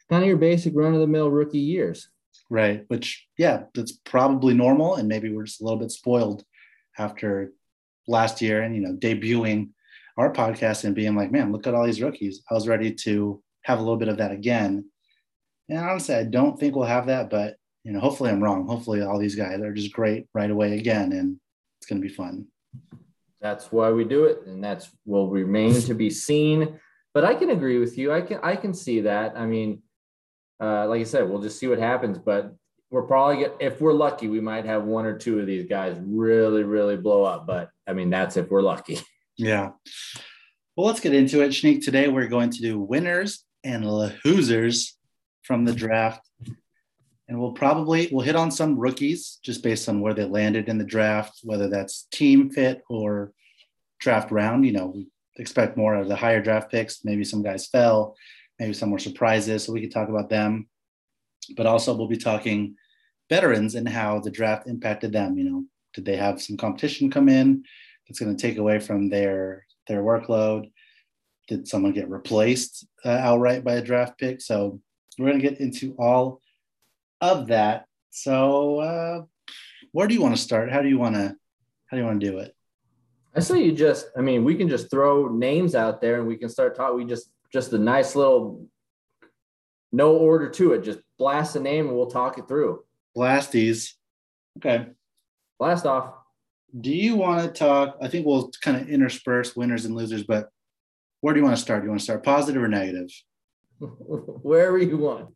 kind 0.10 0.24
of 0.24 0.28
your 0.28 0.38
basic 0.38 0.74
run 0.76 0.94
of 0.94 1.00
the 1.00 1.08
mill 1.08 1.30
rookie 1.30 1.60
years. 1.60 2.10
Right. 2.50 2.86
Which 2.88 3.28
yeah, 3.38 3.64
that's 3.74 3.92
probably 3.92 4.54
normal, 4.54 4.96
and 4.96 5.08
maybe 5.08 5.32
we're 5.32 5.44
just 5.44 5.62
a 5.62 5.64
little 5.64 5.80
bit 5.80 5.92
spoiled 5.92 6.44
after 6.98 7.52
last 8.08 8.42
year 8.42 8.62
and 8.62 8.76
you 8.76 8.82
know 8.82 8.96
debuting 8.96 9.70
our 10.18 10.32
podcast 10.32 10.84
and 10.84 10.96
being 10.96 11.16
like, 11.16 11.32
man, 11.32 11.52
look 11.52 11.66
at 11.66 11.74
all 11.74 11.86
these 11.86 12.02
rookies. 12.02 12.44
I 12.50 12.54
was 12.54 12.68
ready 12.68 12.94
to 12.94 13.42
have 13.64 13.80
a 13.80 13.82
little 13.82 13.98
bit 13.98 14.10
of 14.10 14.18
that 14.18 14.32
again. 14.32 14.86
And 15.70 15.80
honestly, 15.80 16.16
I 16.16 16.24
don't 16.24 16.60
think 16.60 16.76
we'll 16.76 16.86
have 16.86 17.08
that, 17.08 17.30
but 17.30 17.56
you 17.84 17.92
know, 17.92 18.00
hopefully 18.00 18.30
I'm 18.30 18.44
wrong. 18.44 18.68
Hopefully 18.68 19.02
all 19.02 19.20
these 19.20 19.36
guys 19.36 19.60
are 19.60 19.74
just 19.74 19.94
great 19.94 20.28
right 20.34 20.50
away 20.50 20.78
again, 20.78 21.12
and 21.12 21.40
it's 21.78 21.88
going 21.88 22.02
to 22.02 22.08
be 22.08 22.14
fun. 22.14 22.48
That's 23.42 23.72
why 23.72 23.92
we 23.92 24.06
do 24.06 24.26
it, 24.26 24.44
and 24.46 24.64
that's 24.64 24.90
will 25.06 25.30
remain 25.30 25.74
to 25.82 25.94
be 25.94 26.10
seen. 26.10 26.80
But 27.14 27.26
I 27.26 27.36
can 27.36 27.50
agree 27.50 27.80
with 27.80 27.98
you. 27.98 28.14
I 28.14 28.22
can 28.22 28.40
I 28.42 28.56
can 28.56 28.74
see 28.74 29.02
that. 29.02 29.36
I 29.36 29.46
mean, 29.46 29.82
uh, 30.64 30.88
like 30.88 31.02
I 31.02 31.04
said, 31.04 31.30
we'll 31.30 31.42
just 31.42 31.60
see 31.60 31.68
what 31.68 31.80
happens. 31.80 32.18
But 32.18 32.54
we're 32.90 33.04
probably 33.04 33.38
get 33.38 33.56
if 33.60 33.82
we're 33.82 33.94
lucky, 33.94 34.28
we 34.28 34.40
might 34.40 34.66
have 34.66 34.86
one 34.86 35.06
or 35.06 35.18
two 35.18 35.40
of 35.40 35.46
these 35.46 35.68
guys 35.68 35.98
really, 36.00 36.64
really 36.64 36.96
blow 36.96 37.24
up. 37.24 37.46
But 37.46 37.70
I 37.88 37.94
mean, 37.94 38.10
that's 38.10 38.38
if 38.38 38.50
we're 38.50 38.62
lucky. 38.62 39.00
Yeah. 39.36 39.72
Well, 40.76 40.86
let's 40.86 41.00
get 41.00 41.16
into 41.16 41.42
it. 41.42 41.50
Shanique, 41.50 41.84
today 41.84 42.08
we're 42.08 42.28
going 42.28 42.52
to 42.52 42.62
do 42.62 42.80
winners 42.80 43.44
and 43.64 43.84
losers 44.24 44.96
from 45.42 45.66
the 45.66 45.74
draft. 45.74 46.22
And 47.28 47.40
we'll 47.40 47.54
probably 47.54 48.10
we'll 48.12 48.24
hit 48.24 48.36
on 48.36 48.52
some 48.52 48.78
rookies 48.78 49.40
just 49.44 49.64
based 49.64 49.90
on 49.90 50.02
where 50.02 50.14
they 50.14 50.26
landed 50.26 50.70
in 50.70 50.78
the 50.78 50.84
draft, 50.84 51.40
whether 51.42 51.68
that's 51.68 52.08
team 52.12 52.52
fit 52.52 52.84
or 52.90 53.34
draft 54.00 54.30
round. 54.30 54.68
You 54.68 54.74
know, 54.74 54.92
we 54.94 55.08
expect 55.38 55.78
more 55.78 55.96
of 55.96 56.08
the 56.08 56.16
higher 56.16 56.44
draft 56.44 56.70
picks. 56.70 57.04
Maybe 57.04 57.24
some 57.24 57.42
guys 57.42 57.66
fell, 57.66 58.16
maybe 58.64 58.74
some 58.74 58.88
more 58.88 59.00
surprises. 59.00 59.66
So 59.66 59.74
we 59.74 59.82
could 59.82 59.92
talk 59.92 60.08
about 60.08 60.30
them. 60.30 60.70
But 61.58 61.66
also 61.66 61.94
we'll 61.94 62.08
be 62.08 62.16
talking 62.16 62.76
veterans 63.30 63.76
and 63.76 63.88
how 63.88 64.22
the 64.22 64.32
draft 64.32 64.68
impacted 64.68 65.12
them. 65.12 65.38
You 65.38 65.44
know, 65.44 65.64
did 65.94 66.06
they 66.06 66.16
have 66.16 66.42
some 66.42 66.56
competition 66.56 67.12
come 67.12 67.28
in 67.28 67.66
that's 68.08 68.22
going 68.22 68.34
to 68.34 68.42
take 68.42 68.58
away 68.58 68.80
from 68.80 69.10
their 69.10 69.66
their 69.88 70.02
workload? 70.02 70.72
Did 71.50 71.68
someone 71.68 71.92
get 71.92 72.10
replaced 72.10 72.88
uh, 73.04 73.10
outright 73.10 73.66
by 73.66 73.74
a 73.74 73.84
draft 73.84 74.18
pick? 74.18 74.40
So 74.40 74.80
we're 75.20 75.28
going 75.28 75.42
to 75.42 75.50
get 75.50 75.60
into 75.60 75.94
all 76.00 76.40
of 77.20 77.48
that. 77.48 77.86
So 78.12 78.80
uh, 78.80 79.22
where 79.92 80.08
do 80.08 80.14
you 80.14 80.22
want 80.22 80.38
to 80.38 80.42
start? 80.42 80.72
How 80.72 80.82
do 80.82 80.88
you 80.88 80.98
want 80.98 81.16
to 81.16 81.36
how 81.88 81.98
do 81.98 82.02
you 82.02 82.06
want 82.06 82.22
to 82.22 82.32
do 82.32 82.38
it? 82.40 82.56
I 83.36 83.42
say 83.42 83.62
you 83.62 83.74
just, 83.74 84.06
I 84.16 84.22
mean, 84.22 84.46
we 84.46 84.56
can 84.56 84.70
just 84.70 84.90
throw 84.90 85.28
names 85.28 85.76
out 85.76 86.00
there 86.00 86.20
and 86.20 86.28
we 86.28 86.38
can 86.38 86.50
start 86.50 86.76
talking. 86.76 86.98
We 86.98 87.06
just, 87.06 87.30
just 87.54 87.72
a 87.72 87.78
nice 87.78 88.16
little, 88.16 88.68
no 89.92 90.18
order 90.18 90.50
to 90.50 90.74
it. 90.74 90.84
Just 90.84 91.00
blast 91.20 91.56
a 91.56 91.60
name 91.60 91.88
and 91.88 91.96
we'll 91.96 92.10
talk 92.10 92.38
it 92.38 92.48
through. 92.48 92.84
Blasties. 93.16 93.92
Okay. 94.58 94.88
Blast 95.60 95.86
off. 95.86 96.16
Do 96.78 96.92
you 96.92 97.16
want 97.16 97.44
to 97.44 97.48
talk? 97.60 97.98
I 98.02 98.08
think 98.08 98.26
we'll 98.26 98.50
kind 98.62 98.78
of 98.78 98.90
intersperse 98.90 99.56
winners 99.56 99.86
and 99.86 99.96
losers, 99.96 100.24
but 100.24 100.50
where 101.22 101.34
do 101.34 101.40
you 101.40 101.44
want 101.44 101.56
to 101.56 101.62
start? 101.62 101.82
Do 101.82 101.86
you 101.86 101.90
want 101.92 102.02
to 102.02 102.04
start 102.04 102.26
positive 102.26 102.62
or 102.62 102.68
negative? 102.68 103.10
Wherever 103.80 104.80
you 104.80 104.98
want. 104.98 105.30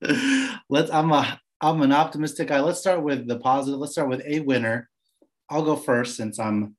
Let's. 0.70 0.90
I'm 0.90 1.12
a. 1.12 1.38
I'm 1.60 1.82
an 1.82 1.92
optimistic 1.92 2.48
guy. 2.48 2.60
Let's 2.60 2.80
start 2.80 3.02
with 3.02 3.28
the 3.28 3.38
positive. 3.38 3.78
Let's 3.78 3.92
start 3.92 4.08
with 4.08 4.22
a 4.24 4.40
winner. 4.40 4.88
I'll 5.50 5.62
go 5.62 5.76
first 5.76 6.16
since 6.16 6.38
I'm. 6.38 6.74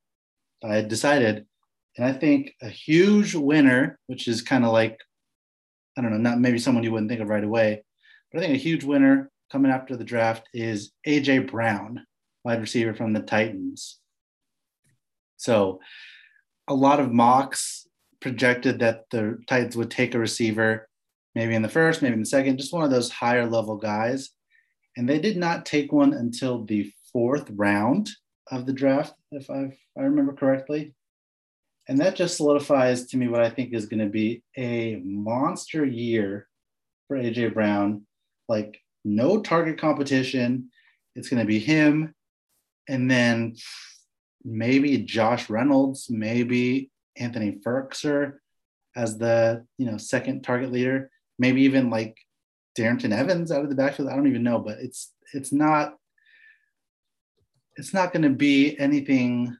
I 0.63 0.81
decided, 0.81 1.45
and 1.97 2.05
I 2.05 2.13
think 2.13 2.53
a 2.61 2.69
huge 2.69 3.35
winner, 3.35 3.99
which 4.07 4.27
is 4.27 4.41
kind 4.41 4.65
of 4.65 4.71
like, 4.71 4.97
I 5.97 6.01
don't 6.01 6.11
know, 6.11 6.17
not 6.17 6.39
maybe 6.39 6.57
someone 6.57 6.83
you 6.83 6.91
wouldn't 6.91 7.09
think 7.09 7.21
of 7.21 7.29
right 7.29 7.43
away, 7.43 7.83
but 8.31 8.39
I 8.39 8.41
think 8.43 8.55
a 8.55 8.61
huge 8.61 8.83
winner 8.83 9.29
coming 9.51 9.71
after 9.71 9.97
the 9.97 10.03
draft 10.03 10.47
is 10.53 10.91
AJ 11.05 11.51
Brown, 11.51 12.05
wide 12.45 12.61
receiver 12.61 12.93
from 12.93 13.13
the 13.13 13.21
Titans. 13.21 13.99
So, 15.35 15.79
a 16.67 16.73
lot 16.73 16.99
of 16.99 17.11
mocks 17.11 17.87
projected 18.21 18.79
that 18.79 19.05
the 19.11 19.39
Titans 19.47 19.75
would 19.75 19.91
take 19.91 20.15
a 20.15 20.19
receiver, 20.19 20.87
maybe 21.35 21.55
in 21.55 21.61
the 21.61 21.67
first, 21.67 22.01
maybe 22.01 22.13
in 22.13 22.19
the 22.21 22.25
second, 22.25 22.57
just 22.57 22.71
one 22.71 22.83
of 22.83 22.91
those 22.91 23.09
higher 23.09 23.45
level 23.45 23.75
guys. 23.75 24.29
And 24.95 25.09
they 25.09 25.19
did 25.19 25.37
not 25.37 25.65
take 25.65 25.91
one 25.91 26.13
until 26.13 26.63
the 26.63 26.93
fourth 27.11 27.49
round 27.49 28.09
of 28.49 28.65
the 28.65 28.73
draft, 28.73 29.13
if 29.31 29.49
I've, 29.49 29.77
I 29.97 30.03
remember 30.03 30.33
correctly. 30.33 30.93
And 31.91 31.99
that 31.99 32.15
just 32.15 32.37
solidifies 32.37 33.05
to 33.07 33.17
me 33.17 33.27
what 33.27 33.41
I 33.41 33.49
think 33.49 33.73
is 33.73 33.85
going 33.85 33.99
to 33.99 34.05
be 34.05 34.43
a 34.57 35.01
monster 35.03 35.83
year 35.83 36.47
for 37.09 37.17
AJ 37.17 37.53
Brown. 37.53 38.07
Like 38.47 38.79
no 39.03 39.41
target 39.41 39.77
competition. 39.77 40.69
It's 41.17 41.27
going 41.27 41.41
to 41.41 41.45
be 41.45 41.59
him, 41.59 42.15
and 42.87 43.11
then 43.11 43.57
maybe 44.45 44.99
Josh 44.99 45.49
Reynolds, 45.49 46.07
maybe 46.09 46.89
Anthony 47.17 47.59
Firkser 47.61 48.35
as 48.95 49.17
the 49.17 49.65
you 49.77 49.85
know 49.85 49.97
second 49.97 50.43
target 50.43 50.71
leader, 50.71 51.09
maybe 51.39 51.63
even 51.63 51.89
like 51.89 52.15
Darrynton 52.79 53.11
Evans 53.11 53.51
out 53.51 53.63
of 53.63 53.69
the 53.69 53.75
backfield. 53.75 54.07
I 54.07 54.15
don't 54.15 54.27
even 54.27 54.43
know, 54.43 54.59
but 54.59 54.77
it's 54.79 55.11
it's 55.33 55.51
not 55.51 55.97
it's 57.75 57.93
not 57.93 58.13
going 58.13 58.23
to 58.23 58.29
be 58.29 58.79
anything. 58.79 59.57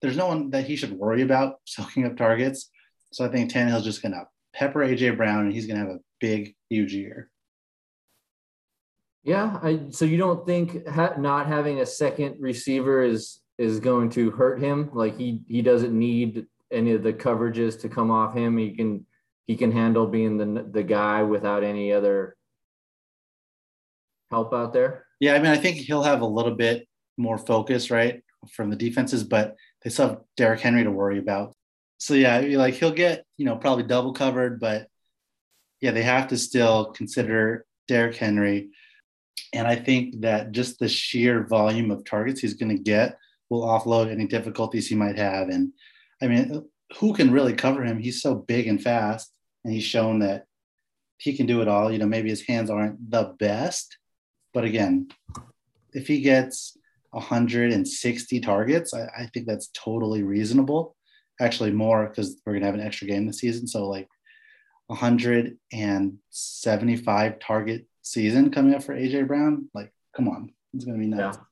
There's 0.00 0.16
no 0.16 0.26
one 0.26 0.50
that 0.50 0.66
he 0.66 0.76
should 0.76 0.92
worry 0.92 1.22
about 1.22 1.56
soaking 1.64 2.06
up 2.06 2.16
targets. 2.16 2.70
So 3.12 3.24
I 3.24 3.28
think 3.28 3.50
Tannehill's 3.50 3.84
just 3.84 4.02
going 4.02 4.12
to 4.12 4.26
pepper 4.54 4.80
AJ 4.80 5.16
Brown, 5.16 5.44
and 5.44 5.52
he's 5.52 5.66
going 5.66 5.80
to 5.80 5.86
have 5.86 5.96
a 5.96 6.00
big, 6.20 6.54
huge 6.68 6.92
year. 6.92 7.30
Yeah, 9.24 9.58
I, 9.62 9.80
so 9.90 10.04
you 10.04 10.16
don't 10.16 10.46
think 10.46 10.86
ha- 10.88 11.14
not 11.18 11.46
having 11.46 11.80
a 11.80 11.86
second 11.86 12.36
receiver 12.40 13.02
is 13.02 13.40
is 13.58 13.80
going 13.80 14.08
to 14.10 14.30
hurt 14.30 14.60
him? 14.60 14.90
Like 14.94 15.18
he 15.18 15.42
he 15.48 15.62
doesn't 15.62 15.96
need 15.96 16.46
any 16.70 16.92
of 16.92 17.02
the 17.02 17.12
coverages 17.12 17.80
to 17.80 17.88
come 17.88 18.10
off 18.10 18.34
him. 18.34 18.56
He 18.56 18.74
can 18.74 19.04
he 19.46 19.56
can 19.56 19.72
handle 19.72 20.06
being 20.06 20.38
the 20.38 20.64
the 20.70 20.82
guy 20.82 21.22
without 21.22 21.64
any 21.64 21.92
other 21.92 22.36
help 24.30 24.54
out 24.54 24.72
there. 24.72 25.06
Yeah, 25.20 25.34
I 25.34 25.38
mean, 25.38 25.50
I 25.50 25.56
think 25.56 25.78
he'll 25.78 26.02
have 26.02 26.20
a 26.20 26.26
little 26.26 26.54
bit 26.54 26.86
more 27.16 27.38
focus, 27.38 27.90
right, 27.90 28.22
from 28.52 28.70
the 28.70 28.76
defenses, 28.76 29.24
but 29.24 29.56
they 29.82 29.90
still 29.90 30.08
have 30.08 30.20
Derrick 30.36 30.60
Henry 30.60 30.84
to 30.84 30.90
worry 30.90 31.18
about. 31.18 31.54
So 31.98 32.14
yeah, 32.14 32.40
like 32.40 32.74
he'll 32.74 32.92
get 32.92 33.24
you 33.36 33.44
know 33.44 33.56
probably 33.56 33.84
double 33.84 34.12
covered, 34.12 34.60
but 34.60 34.88
yeah, 35.80 35.90
they 35.92 36.02
have 36.02 36.28
to 36.28 36.38
still 36.38 36.86
consider 36.86 37.64
Derrick 37.86 38.16
Henry. 38.16 38.70
And 39.52 39.66
I 39.66 39.76
think 39.76 40.20
that 40.22 40.52
just 40.52 40.78
the 40.78 40.88
sheer 40.88 41.46
volume 41.46 41.90
of 41.90 42.04
targets 42.04 42.40
he's 42.40 42.54
going 42.54 42.76
to 42.76 42.82
get 42.82 43.16
will 43.48 43.62
offload 43.62 44.10
any 44.10 44.26
difficulties 44.26 44.88
he 44.88 44.94
might 44.94 45.16
have. 45.16 45.48
And 45.48 45.72
I 46.20 46.26
mean, 46.26 46.68
who 46.98 47.14
can 47.14 47.30
really 47.30 47.54
cover 47.54 47.84
him? 47.84 47.98
He's 47.98 48.20
so 48.20 48.34
big 48.34 48.66
and 48.66 48.82
fast, 48.82 49.32
and 49.64 49.72
he's 49.72 49.84
shown 49.84 50.20
that 50.20 50.44
he 51.18 51.36
can 51.36 51.46
do 51.46 51.62
it 51.62 51.68
all. 51.68 51.90
You 51.92 51.98
know, 51.98 52.06
maybe 52.06 52.28
his 52.28 52.46
hands 52.46 52.70
aren't 52.70 53.10
the 53.10 53.34
best, 53.38 53.96
but 54.52 54.64
again, 54.64 55.08
if 55.92 56.06
he 56.06 56.20
gets 56.20 56.76
160 57.10 58.40
targets, 58.40 58.94
I, 58.94 59.02
I 59.18 59.26
think 59.32 59.46
that's 59.46 59.70
totally 59.74 60.22
reasonable. 60.22 60.94
Actually, 61.40 61.70
more 61.70 62.08
because 62.08 62.40
we're 62.44 62.54
going 62.54 62.62
to 62.62 62.66
have 62.66 62.74
an 62.74 62.80
extra 62.80 63.06
game 63.06 63.26
this 63.26 63.38
season. 63.38 63.66
So, 63.66 63.88
like 63.88 64.08
175 64.88 67.38
target 67.38 67.86
season 68.02 68.50
coming 68.50 68.74
up 68.74 68.82
for 68.82 68.94
AJ 68.94 69.26
Brown. 69.28 69.70
Like, 69.72 69.92
come 70.16 70.28
on, 70.28 70.52
it's 70.74 70.84
going 70.84 70.98
to 70.98 71.04
be 71.04 71.10
nuts. 71.10 71.38
Yeah. 71.38 71.44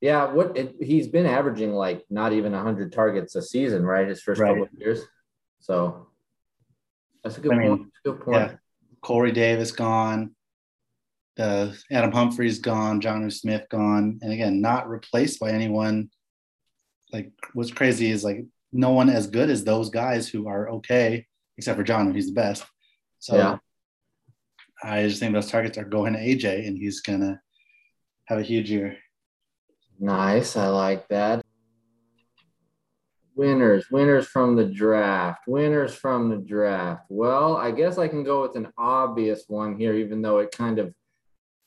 Yeah, 0.00 0.32
what 0.34 0.54
it, 0.54 0.74
he's 0.82 1.08
been 1.08 1.24
averaging 1.24 1.72
like 1.72 2.04
not 2.10 2.34
even 2.34 2.52
100 2.52 2.92
targets 2.92 3.36
a 3.36 3.42
season, 3.42 3.86
right? 3.86 4.06
His 4.06 4.20
first 4.20 4.38
right. 4.38 4.48
couple 4.48 4.64
of 4.64 4.68
years. 4.76 5.00
So 5.60 6.08
that's 7.22 7.38
a 7.38 7.40
good 7.40 7.54
I 7.54 7.66
point. 7.66 7.86
Good 8.04 8.20
point. 8.20 8.36
Yeah. 8.36 8.52
Corey 9.00 9.32
Davis 9.32 9.72
gone. 9.72 10.33
The 11.36 11.76
Adam 11.90 12.12
Humphries 12.12 12.60
gone. 12.60 13.00
Jonnu 13.00 13.32
Smith 13.32 13.66
gone. 13.70 14.20
And 14.22 14.32
again, 14.32 14.60
not 14.60 14.88
replaced 14.88 15.40
by 15.40 15.50
anyone. 15.50 16.10
Like 17.12 17.32
what's 17.52 17.72
crazy 17.72 18.10
is 18.10 18.24
like 18.24 18.44
no 18.72 18.90
one 18.90 19.08
as 19.08 19.26
good 19.26 19.50
as 19.50 19.64
those 19.64 19.90
guys 19.90 20.28
who 20.28 20.48
are 20.48 20.68
okay, 20.70 21.26
except 21.56 21.78
for 21.78 21.84
John, 21.84 22.12
he's 22.12 22.28
the 22.28 22.34
best. 22.34 22.64
So 23.20 23.36
yeah. 23.36 23.58
I 24.82 25.06
just 25.06 25.20
think 25.20 25.32
those 25.32 25.50
targets 25.50 25.78
are 25.78 25.84
going 25.84 26.12
to 26.12 26.18
AJ, 26.18 26.66
and 26.66 26.76
he's 26.76 27.00
gonna 27.00 27.40
have 28.26 28.38
a 28.38 28.42
huge 28.42 28.70
year. 28.70 28.98
Nice. 29.98 30.56
I 30.56 30.68
like 30.68 31.08
that. 31.08 31.42
Winners, 33.36 33.86
winners 33.90 34.26
from 34.26 34.54
the 34.54 34.66
draft, 34.66 35.42
winners 35.46 35.94
from 35.94 36.28
the 36.28 36.36
draft. 36.36 37.04
Well, 37.08 37.56
I 37.56 37.70
guess 37.70 37.98
I 37.98 38.08
can 38.08 38.22
go 38.22 38.42
with 38.42 38.56
an 38.56 38.68
obvious 38.78 39.44
one 39.48 39.76
here, 39.76 39.94
even 39.94 40.22
though 40.22 40.38
it 40.38 40.52
kind 40.52 40.78
of 40.78 40.94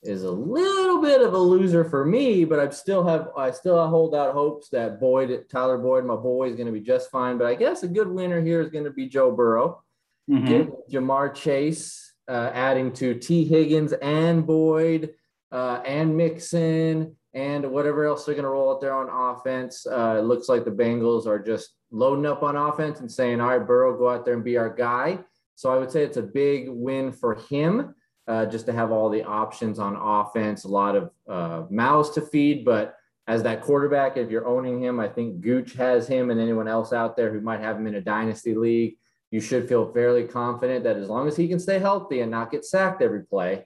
is 0.07 0.23
a 0.23 0.31
little 0.31 1.01
bit 1.01 1.21
of 1.21 1.33
a 1.33 1.37
loser 1.37 1.83
for 1.83 2.05
me, 2.05 2.45
but 2.45 2.59
I 2.59 2.69
still 2.69 3.05
have 3.05 3.29
I 3.37 3.51
still 3.51 3.85
hold 3.87 4.15
out 4.15 4.33
hopes 4.33 4.69
that 4.69 4.99
Boyd, 4.99 5.45
Tyler 5.51 5.77
Boyd, 5.77 6.05
my 6.05 6.15
boy, 6.15 6.49
is 6.49 6.55
going 6.55 6.67
to 6.67 6.71
be 6.71 6.79
just 6.79 7.11
fine. 7.11 7.37
But 7.37 7.47
I 7.47 7.55
guess 7.55 7.83
a 7.83 7.87
good 7.87 8.07
winner 8.07 8.41
here 8.41 8.61
is 8.61 8.69
going 8.69 8.85
to 8.85 8.91
be 8.91 9.07
Joe 9.07 9.31
Burrow. 9.31 9.83
Mm-hmm. 10.29 10.71
Ja'Marr 10.93 11.33
Chase 11.35 12.13
uh, 12.27 12.51
adding 12.53 12.91
to 12.93 13.15
Tee 13.15 13.45
Higgins 13.45 13.93
and 13.93 14.45
Boyd 14.45 15.13
uh, 15.51 15.81
and 15.85 16.15
Mixon 16.15 17.15
and 17.33 17.69
whatever 17.71 18.05
else 18.05 18.25
they're 18.25 18.35
going 18.35 18.43
to 18.43 18.49
roll 18.49 18.73
out 18.73 18.81
there 18.81 18.93
on 18.93 19.09
offense. 19.09 19.85
Uh, 19.85 20.17
it 20.19 20.23
looks 20.23 20.49
like 20.49 20.65
the 20.65 20.71
Bengals 20.71 21.27
are 21.27 21.39
just 21.39 21.75
loading 21.91 22.25
up 22.25 22.43
on 22.43 22.55
offense 22.55 22.99
and 22.99 23.11
saying, 23.11 23.39
all 23.39 23.49
right, 23.49 23.65
Burrow, 23.65 23.97
go 23.97 24.09
out 24.09 24.25
there 24.25 24.33
and 24.33 24.43
be 24.43 24.57
our 24.57 24.73
guy. 24.73 25.19
So 25.55 25.71
I 25.71 25.77
would 25.77 25.91
say 25.91 26.03
it's 26.03 26.17
a 26.17 26.23
big 26.23 26.67
win 26.69 27.11
for 27.11 27.35
him 27.35 27.95
uh, 28.27 28.45
just 28.45 28.65
to 28.65 28.73
have 28.73 28.91
all 28.91 29.09
the 29.09 29.23
options 29.23 29.79
on 29.79 29.95
offense, 29.95 30.63
a 30.63 30.67
lot 30.67 30.95
of 30.95 31.11
uh, 31.27 31.63
mouths 31.69 32.09
to 32.11 32.21
feed. 32.21 32.65
But 32.65 32.95
as 33.27 33.43
that 33.43 33.61
quarterback, 33.61 34.17
if 34.17 34.29
you're 34.29 34.47
owning 34.47 34.81
him, 34.81 34.99
I 34.99 35.07
think 35.07 35.41
Gooch 35.41 35.73
has 35.73 36.07
him 36.07 36.29
and 36.29 36.39
anyone 36.39 36.67
else 36.67 36.93
out 36.93 37.15
there 37.15 37.31
who 37.31 37.41
might 37.41 37.61
have 37.61 37.77
him 37.77 37.87
in 37.87 37.95
a 37.95 38.01
dynasty 38.01 38.55
league. 38.55 38.97
You 39.31 39.41
should 39.41 39.67
feel 39.67 39.91
fairly 39.91 40.23
confident 40.23 40.83
that 40.85 40.97
as 40.97 41.09
long 41.09 41.27
as 41.27 41.35
he 41.35 41.47
can 41.47 41.59
stay 41.59 41.79
healthy 41.79 42.21
and 42.21 42.31
not 42.31 42.51
get 42.51 42.63
sacked 42.63 43.01
every 43.01 43.23
play, 43.23 43.65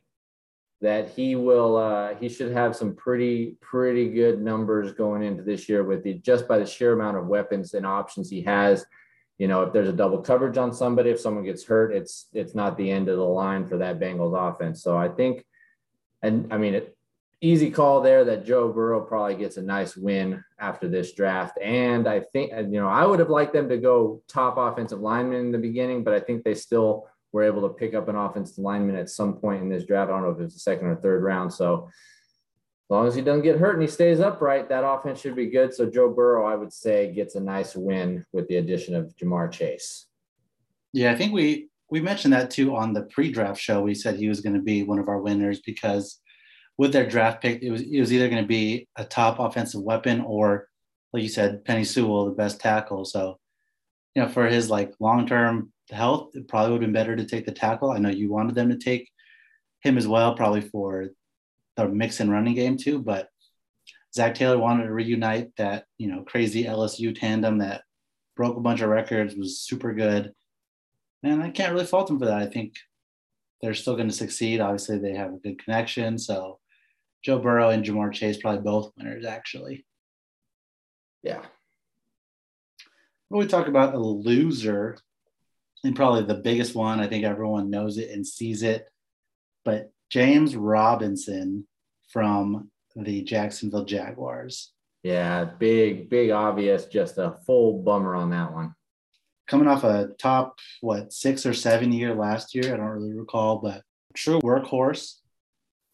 that 0.81 1.09
he 1.09 1.35
will 1.35 1.77
uh, 1.77 2.15
he 2.15 2.27
should 2.27 2.51
have 2.51 2.75
some 2.75 2.95
pretty 2.95 3.57
pretty 3.61 4.09
good 4.09 4.41
numbers 4.41 4.93
going 4.93 5.21
into 5.21 5.43
this 5.43 5.69
year 5.69 5.83
with 5.83 6.03
the 6.03 6.15
just 6.15 6.47
by 6.47 6.57
the 6.57 6.65
sheer 6.65 6.93
amount 6.93 7.17
of 7.17 7.27
weapons 7.27 7.75
and 7.75 7.85
options 7.85 8.29
he 8.29 8.41
has 8.41 8.83
you 9.41 9.47
know, 9.47 9.63
if 9.63 9.73
there's 9.73 9.89
a 9.89 9.93
double 9.93 10.19
coverage 10.19 10.55
on 10.57 10.71
somebody, 10.71 11.09
if 11.09 11.19
someone 11.19 11.43
gets 11.43 11.65
hurt, 11.65 11.91
it's 11.91 12.27
it's 12.31 12.53
not 12.53 12.77
the 12.77 12.91
end 12.91 13.09
of 13.09 13.17
the 13.17 13.23
line 13.23 13.65
for 13.65 13.79
that 13.79 13.99
Bengals 13.99 14.37
offense. 14.37 14.83
So 14.83 14.95
I 14.95 15.09
think, 15.09 15.43
and 16.21 16.53
I 16.53 16.59
mean, 16.59 16.75
it, 16.75 16.95
easy 17.41 17.71
call 17.71 18.01
there 18.01 18.23
that 18.25 18.45
Joe 18.45 18.71
Burrow 18.71 19.01
probably 19.01 19.33
gets 19.33 19.57
a 19.57 19.63
nice 19.63 19.97
win 19.97 20.43
after 20.59 20.87
this 20.87 21.13
draft. 21.13 21.57
And 21.59 22.07
I 22.07 22.19
think, 22.19 22.51
you 22.51 22.79
know, 22.79 22.87
I 22.87 23.03
would 23.03 23.17
have 23.17 23.31
liked 23.31 23.51
them 23.51 23.67
to 23.69 23.77
go 23.77 24.21
top 24.27 24.57
offensive 24.59 24.99
lineman 24.99 25.39
in 25.39 25.51
the 25.51 25.57
beginning, 25.57 26.03
but 26.03 26.13
I 26.13 26.19
think 26.19 26.43
they 26.43 26.53
still 26.53 27.07
were 27.31 27.41
able 27.41 27.63
to 27.63 27.73
pick 27.73 27.95
up 27.95 28.09
an 28.09 28.15
offensive 28.15 28.59
lineman 28.59 28.95
at 28.95 29.09
some 29.09 29.37
point 29.37 29.63
in 29.63 29.69
this 29.69 29.85
draft. 29.85 30.11
I 30.11 30.13
don't 30.13 30.21
know 30.21 30.29
if 30.29 30.39
it 30.39 30.43
was 30.43 30.53
the 30.53 30.59
second 30.59 30.85
or 30.85 30.97
third 30.97 31.23
round. 31.23 31.51
So 31.51 31.89
long 32.91 33.07
as 33.07 33.15
he 33.15 33.21
doesn't 33.21 33.43
get 33.43 33.57
hurt 33.57 33.73
and 33.73 33.81
he 33.81 33.87
stays 33.87 34.19
upright, 34.19 34.67
that 34.69 34.83
offense 34.85 35.21
should 35.21 35.35
be 35.35 35.47
good. 35.47 35.73
So 35.73 35.89
Joe 35.89 36.09
Burrow, 36.09 36.45
I 36.45 36.55
would 36.55 36.73
say, 36.73 37.11
gets 37.13 37.35
a 37.35 37.39
nice 37.39 37.75
win 37.75 38.25
with 38.33 38.47
the 38.49 38.57
addition 38.57 38.95
of 38.95 39.15
Ja'Marr 39.15 39.51
Chase. 39.51 40.07
Yeah, 40.91 41.11
I 41.11 41.15
think 41.15 41.31
we 41.31 41.69
we 41.89 42.01
mentioned 42.01 42.33
that 42.33 42.51
too 42.51 42.75
on 42.75 42.93
the 42.93 43.03
pre-draft 43.03 43.59
show. 43.59 43.81
We 43.81 43.95
said 43.95 44.15
he 44.15 44.29
was 44.29 44.41
going 44.41 44.55
to 44.55 44.61
be 44.61 44.83
one 44.83 44.99
of 44.99 45.07
our 45.07 45.21
winners 45.21 45.61
because 45.61 46.19
with 46.77 46.91
their 46.91 47.07
draft 47.07 47.41
pick, 47.41 47.61
it 47.61 47.71
was 47.71 47.81
it 47.81 47.99
was 47.99 48.11
either 48.11 48.29
going 48.29 48.43
to 48.43 48.47
be 48.47 48.87
a 48.97 49.05
top 49.05 49.39
offensive 49.39 49.81
weapon 49.81 50.21
or, 50.21 50.67
like 51.13 51.23
you 51.23 51.29
said, 51.29 51.63
Penei 51.63 51.85
Sewell, 51.85 52.25
the 52.25 52.31
best 52.31 52.59
tackle. 52.59 53.05
So, 53.05 53.39
you 54.15 54.21
know, 54.21 54.27
for 54.27 54.47
his 54.47 54.69
like 54.69 54.93
long-term 54.99 55.71
health, 55.91 56.31
it 56.33 56.47
probably 56.47 56.71
would 56.71 56.81
have 56.81 56.87
been 56.87 56.93
better 56.93 57.15
to 57.15 57.25
take 57.25 57.45
the 57.45 57.51
tackle. 57.51 57.91
I 57.91 57.99
know 57.99 58.09
you 58.09 58.29
wanted 58.31 58.55
them 58.55 58.69
to 58.69 58.77
take 58.77 59.09
him 59.81 59.97
as 59.97 60.07
well, 60.07 60.35
probably 60.35 60.61
for 60.61 61.09
the 61.87 61.95
Mixon 61.95 62.29
running 62.29 62.55
game 62.55 62.77
too. 62.77 62.99
But 62.99 63.29
Zac 64.13 64.35
Taylor 64.35 64.57
wanted 64.57 64.85
to 64.85 64.93
reunite 64.93 65.55
that, 65.57 65.85
you 65.97 66.07
know, 66.07 66.23
crazy 66.23 66.65
LSU 66.65 67.17
tandem 67.17 67.59
that 67.59 67.83
broke 68.35 68.57
a 68.57 68.61
bunch 68.61 68.81
of 68.81 68.89
records, 68.89 69.35
was 69.35 69.61
super 69.61 69.93
good. 69.93 70.33
And 71.23 71.41
I 71.41 71.49
can't 71.49 71.73
really 71.73 71.85
fault 71.85 72.07
them 72.07 72.19
for 72.19 72.25
that. 72.25 72.41
I 72.41 72.47
think 72.47 72.75
they're 73.61 73.73
still 73.73 73.95
going 73.95 74.09
to 74.09 74.13
succeed. 74.13 74.59
Obviously, 74.59 74.97
they 74.97 75.13
have 75.13 75.33
a 75.33 75.37
good 75.37 75.63
connection. 75.63 76.17
So 76.17 76.59
Joe 77.23 77.39
Burrow 77.39 77.69
and 77.69 77.85
Ja'Marr 77.85 78.11
Chase 78.11 78.37
probably 78.37 78.61
both 78.61 78.91
winners, 78.97 79.25
actually. 79.25 79.85
Yeah. 81.21 81.41
When 83.29 83.39
we 83.39 83.47
talk 83.47 83.67
about 83.67 83.93
a 83.93 83.99
loser, 83.99 84.97
and 85.83 85.95
probably 85.95 86.23
the 86.23 86.35
biggest 86.35 86.75
one, 86.75 86.99
I 86.99 87.07
think 87.07 87.23
everyone 87.23 87.69
knows 87.69 87.97
it 87.97 88.09
and 88.11 88.25
sees 88.25 88.63
it, 88.63 88.87
but 89.63 89.91
James 90.09 90.55
Robinson 90.55 91.67
from 92.11 92.69
the 92.95 93.21
Jacksonville 93.23 93.85
Jaguars. 93.85 94.71
Yeah, 95.03 95.45
big, 95.45 96.09
big, 96.09 96.29
obvious, 96.29 96.85
just 96.85 97.17
a 97.17 97.37
full 97.45 97.81
bummer 97.81 98.15
on 98.15 98.29
that 98.31 98.53
one. 98.53 98.75
Coming 99.47 99.67
off 99.67 99.83
a 99.83 100.09
top, 100.19 100.59
what, 100.81 101.11
six 101.11 101.45
or 101.45 101.53
seven 101.53 101.91
year 101.91 102.13
last 102.13 102.53
year, 102.53 102.73
I 102.73 102.77
don't 102.77 102.85
really 102.85 103.13
recall, 103.13 103.57
but 103.57 103.81
true 104.13 104.39
workhorse 104.41 105.15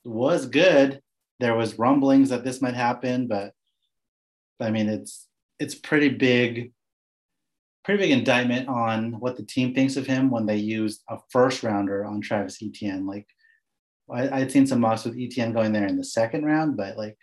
was 0.03 0.45
good. 0.45 1.01
There 1.39 1.56
was 1.56 1.80
rumblings 1.80 2.30
that 2.30 2.43
this 2.43 2.62
might 2.62 2.73
happen, 2.73 3.27
but 3.27 3.53
I 4.60 4.71
mean, 4.71 4.89
it's 4.89 5.27
it's 5.60 5.75
pretty 5.75 6.10
big, 6.10 6.71
pretty 7.86 8.03
big 8.03 8.12
indictment 8.12 8.67
on 8.67 9.19
what 9.19 9.38
the 9.38 9.43
team 9.43 9.73
thinks 9.73 9.97
of 9.97 10.06
him 10.06 10.30
when 10.30 10.45
they 10.45 10.58
used 10.58 11.01
a 11.10 11.17
first 11.30 11.63
rounder 11.63 12.06
on 12.06 12.21
Travis 12.21 12.62
Etienne. 12.62 13.06
Like 13.06 13.27
I, 14.09 14.39
would 14.39 14.51
seen 14.51 14.67
some 14.67 14.79
mocks 14.79 15.05
with 15.05 15.17
Etienne 15.17 15.53
going 15.53 15.73
there 15.73 15.87
in 15.87 15.97
the 15.97 16.03
second 16.03 16.45
round, 16.45 16.77
but 16.77 16.97
like 16.97 17.17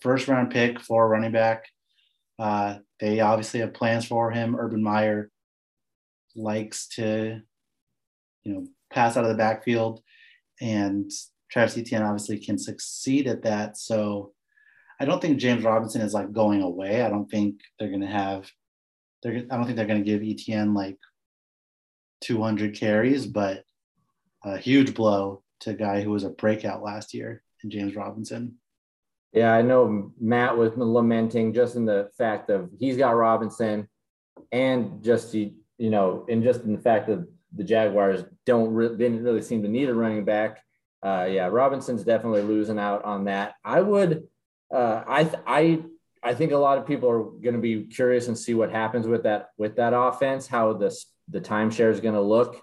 first 0.00 0.28
round 0.28 0.50
pick 0.50 0.80
for 0.80 1.08
running 1.08 1.32
back. 1.32 1.64
Uh, 2.38 2.78
they 3.00 3.20
obviously 3.20 3.60
have 3.60 3.74
plans 3.74 4.06
for 4.06 4.30
him. 4.30 4.56
Urban 4.56 4.82
Meyer 4.82 5.30
likes 6.34 6.88
to, 6.88 7.40
you 8.42 8.52
know, 8.52 8.66
pass 8.92 9.16
out 9.16 9.24
of 9.24 9.30
the 9.30 9.36
backfield, 9.36 10.02
and 10.60 11.10
Travis 11.50 11.78
Etienne 11.78 12.02
obviously 12.02 12.38
can 12.38 12.58
succeed 12.58 13.26
at 13.26 13.42
that. 13.42 13.76
So 13.76 14.32
I 15.00 15.04
don't 15.04 15.20
think 15.20 15.38
James 15.38 15.64
Robinson 15.64 16.00
is 16.00 16.14
like 16.14 16.32
going 16.32 16.62
away. 16.62 17.02
I 17.02 17.08
don't 17.08 17.30
think 17.30 17.60
they're 17.78 17.88
going 17.88 18.00
to 18.00 18.06
have. 18.06 18.50
They're, 19.22 19.44
I 19.50 19.56
don't 19.56 19.64
think 19.64 19.76
they're 19.76 19.86
going 19.86 20.04
to 20.04 20.10
give 20.10 20.22
Etienne 20.22 20.74
like 20.74 20.98
200 22.22 22.76
carries, 22.76 23.26
but 23.26 23.64
a 24.44 24.58
huge 24.58 24.94
blow 24.94 25.43
to 25.64 25.70
a 25.70 25.74
guy 25.74 26.02
who 26.02 26.10
was 26.10 26.24
a 26.24 26.30
breakout 26.30 26.82
last 26.82 27.14
year 27.14 27.42
in 27.62 27.70
James 27.70 27.96
Robinson. 27.96 28.56
Yeah, 29.32 29.52
I 29.52 29.62
know 29.62 30.12
Matt 30.20 30.56
was 30.56 30.76
lamenting 30.76 31.52
just 31.52 31.74
in 31.74 31.84
the 31.84 32.10
fact 32.16 32.50
of 32.50 32.70
he's 32.78 32.96
got 32.96 33.16
Robinson 33.16 33.88
and 34.52 35.02
just 35.02 35.34
you 35.34 35.52
know, 35.78 36.24
and 36.28 36.42
just 36.42 36.62
in 36.62 36.72
the 36.72 36.80
fact 36.80 37.08
that 37.08 37.26
the 37.54 37.64
Jaguars 37.64 38.24
don't 38.46 38.72
re- 38.72 38.96
didn't 38.96 39.24
really 39.24 39.42
seem 39.42 39.62
to 39.62 39.68
need 39.68 39.88
a 39.88 39.94
running 39.94 40.24
back. 40.24 40.62
Uh, 41.02 41.28
yeah, 41.28 41.46
Robinson's 41.46 42.04
definitely 42.04 42.42
losing 42.42 42.78
out 42.78 43.04
on 43.04 43.24
that. 43.24 43.54
I 43.64 43.80
would, 43.80 44.24
uh, 44.72 45.02
I 45.06 45.30
I 45.46 45.82
I 46.22 46.34
think 46.34 46.52
a 46.52 46.56
lot 46.56 46.78
of 46.78 46.86
people 46.86 47.10
are 47.10 47.22
going 47.22 47.54
to 47.54 47.60
be 47.60 47.84
curious 47.84 48.28
and 48.28 48.38
see 48.38 48.54
what 48.54 48.70
happens 48.70 49.06
with 49.06 49.24
that 49.24 49.48
with 49.58 49.76
that 49.76 49.92
offense, 49.94 50.46
how 50.46 50.72
this 50.74 51.06
the 51.28 51.40
timeshare 51.40 51.90
is 51.90 52.00
going 52.00 52.14
to 52.14 52.20
look. 52.20 52.62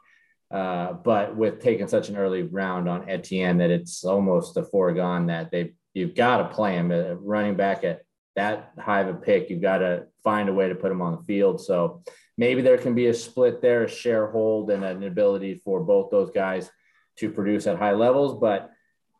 Uh, 0.51 0.93
but 0.93 1.35
with 1.35 1.61
taking 1.61 1.87
such 1.87 2.09
an 2.09 2.17
early 2.17 2.43
round 2.43 2.89
on 2.89 3.09
Etienne, 3.09 3.57
that 3.59 3.69
it's 3.69 4.03
almost 4.03 4.57
a 4.57 4.63
foregone 4.63 5.27
that 5.27 5.49
they 5.51 5.73
you've 5.93 6.15
got 6.15 6.37
to 6.37 6.55
play 6.55 6.75
him 6.75 6.91
uh, 6.91 7.13
running 7.15 7.55
back 7.55 7.83
at 7.83 8.01
that 8.35 8.71
high 8.79 9.01
of 9.01 9.09
a 9.09 9.13
pick. 9.13 9.49
You've 9.49 9.61
got 9.61 9.79
to 9.79 10.07
find 10.23 10.49
a 10.49 10.53
way 10.53 10.69
to 10.69 10.75
put 10.75 10.91
him 10.91 11.01
on 11.01 11.15
the 11.15 11.23
field. 11.23 11.61
So 11.61 12.03
maybe 12.37 12.61
there 12.61 12.77
can 12.77 12.95
be 12.95 13.07
a 13.07 13.13
split 13.13 13.61
there, 13.61 13.83
a 13.83 13.89
share 13.89 14.27
hold, 14.27 14.71
and 14.71 14.83
an 14.83 15.03
ability 15.03 15.61
for 15.63 15.81
both 15.81 16.11
those 16.11 16.31
guys 16.31 16.69
to 17.17 17.29
produce 17.29 17.67
at 17.67 17.77
high 17.77 17.91
levels. 17.93 18.39
But 18.39 18.71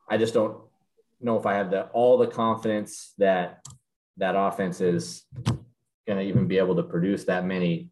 I 0.09 0.17
just 0.17 0.33
don't 0.33 0.57
know 1.19 1.37
if 1.37 1.45
I 1.45 1.53
have 1.53 1.71
the 1.71 1.83
all 1.87 2.17
the 2.17 2.27
confidence 2.27 3.13
that 3.17 3.65
that 4.17 4.35
offense 4.35 4.81
is 4.81 5.23
going 6.07 6.19
to 6.19 6.21
even 6.21 6.47
be 6.47 6.57
able 6.57 6.75
to 6.75 6.83
produce 6.83 7.25
that 7.25 7.45
many 7.45 7.89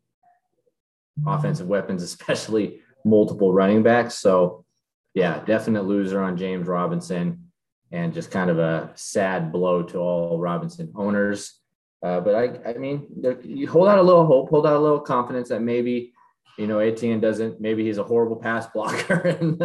offensive 1.25 1.67
weapons, 1.67 2.03
especially 2.11 2.81
multiple 3.09 3.53
running 3.53 3.83
backs. 3.83 4.15
So, 4.15 4.65
yeah, 5.13 5.43
definite 5.45 5.83
loser 5.83 6.21
on 6.21 6.37
James 6.37 6.67
Robinson 6.67 7.49
and 7.91 8.13
just 8.13 8.31
kind 8.31 8.49
of 8.49 8.59
a 8.59 8.91
sad 8.95 9.51
blow 9.51 9.83
to 9.83 9.97
all 9.97 10.39
Robinson 10.39 10.91
owners. 10.95 11.59
Uh, 12.03 12.19
but 12.19 12.35
I, 12.35 12.69
I 12.69 12.73
mean, 12.73 13.07
you 13.43 13.67
hold 13.67 13.87
out 13.87 13.97
a 13.97 14.03
little 14.03 14.25
hope, 14.25 14.49
hold 14.49 14.65
out 14.65 14.77
a 14.77 14.79
little 14.79 14.99
confidence 14.99 15.49
that 15.49 15.61
maybe, 15.61 16.13
you 16.57 16.67
know, 16.67 16.79
Etienne 16.79 17.19
doesn't, 17.19 17.59
maybe 17.59 17.83
he's 17.83 17.97
a 17.97 18.03
horrible 18.03 18.35
pass 18.35 18.67
blocker 18.73 19.19
and 19.19 19.61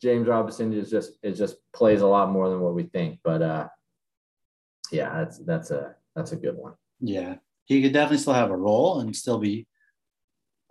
James 0.00 0.28
Robinson 0.28 0.72
is 0.72 0.90
just, 0.90 1.12
it 1.22 1.32
just 1.32 1.56
plays 1.72 2.02
a 2.02 2.06
lot 2.06 2.30
more 2.30 2.48
than 2.48 2.60
what 2.60 2.74
we 2.74 2.84
think. 2.84 3.18
But 3.24 3.42
uh, 3.42 3.68
yeah, 4.92 5.12
that's, 5.18 5.38
that's 5.38 5.70
a, 5.70 5.96
that's 6.14 6.32
a 6.32 6.36
good 6.36 6.56
one. 6.56 6.74
Yeah. 7.00 7.36
He 7.64 7.82
could 7.82 7.92
definitely 7.92 8.18
still 8.18 8.34
have 8.34 8.50
a 8.50 8.56
role 8.56 9.00
and 9.00 9.16
still 9.16 9.38
be 9.38 9.66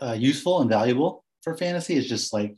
uh, 0.01 0.15
useful 0.17 0.61
and 0.61 0.69
valuable 0.69 1.24
for 1.45 1.55
fantasy. 1.55 1.95
It's 1.95 2.09
just 2.09 2.33
like 2.33 2.57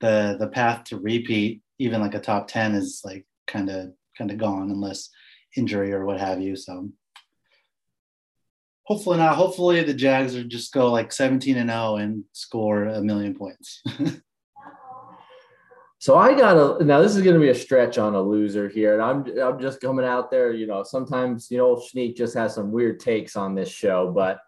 the 0.00 0.36
the 0.38 0.46
path 0.46 0.84
to 0.84 0.98
repeat, 0.98 1.62
even 1.80 2.00
like 2.00 2.14
a 2.14 2.20
top 2.20 2.46
ten, 2.46 2.76
is 2.76 3.00
like 3.04 3.26
kind 3.48 3.68
of 3.68 3.92
kind 4.16 4.30
of 4.30 4.38
gone 4.38 4.70
unless 4.70 5.10
injury 5.56 5.92
or 5.92 6.04
what 6.04 6.20
have 6.20 6.40
you. 6.40 6.54
So 6.54 6.90
hopefully 8.84 9.18
not. 9.18 9.34
Hopefully 9.34 9.82
the 9.82 9.94
Jags 9.94 10.36
are 10.36 10.44
just 10.44 10.72
go 10.72 10.92
like 10.92 11.10
17 11.10 11.56
and 11.56 11.70
0 11.70 11.96
and 11.96 12.24
score 12.32 12.84
a 12.84 13.02
million 13.02 13.34
points. 13.34 13.82
So 16.04 16.18
I 16.18 16.34
got 16.34 16.58
a 16.82 16.84
now. 16.84 17.00
This 17.00 17.16
is 17.16 17.22
going 17.22 17.32
to 17.32 17.40
be 17.40 17.48
a 17.48 17.54
stretch 17.54 17.96
on 17.96 18.14
a 18.14 18.20
loser 18.20 18.68
here, 18.68 18.92
and 18.92 19.02
I'm 19.02 19.38
I'm 19.40 19.58
just 19.58 19.80
coming 19.80 20.04
out 20.04 20.30
there. 20.30 20.52
You 20.52 20.66
know, 20.66 20.82
sometimes 20.82 21.50
you 21.50 21.56
know 21.56 21.80
Sneak 21.80 22.14
just 22.14 22.34
has 22.34 22.54
some 22.54 22.70
weird 22.70 23.00
takes 23.00 23.36
on 23.36 23.54
this 23.54 23.70
show, 23.70 24.12
but 24.14 24.38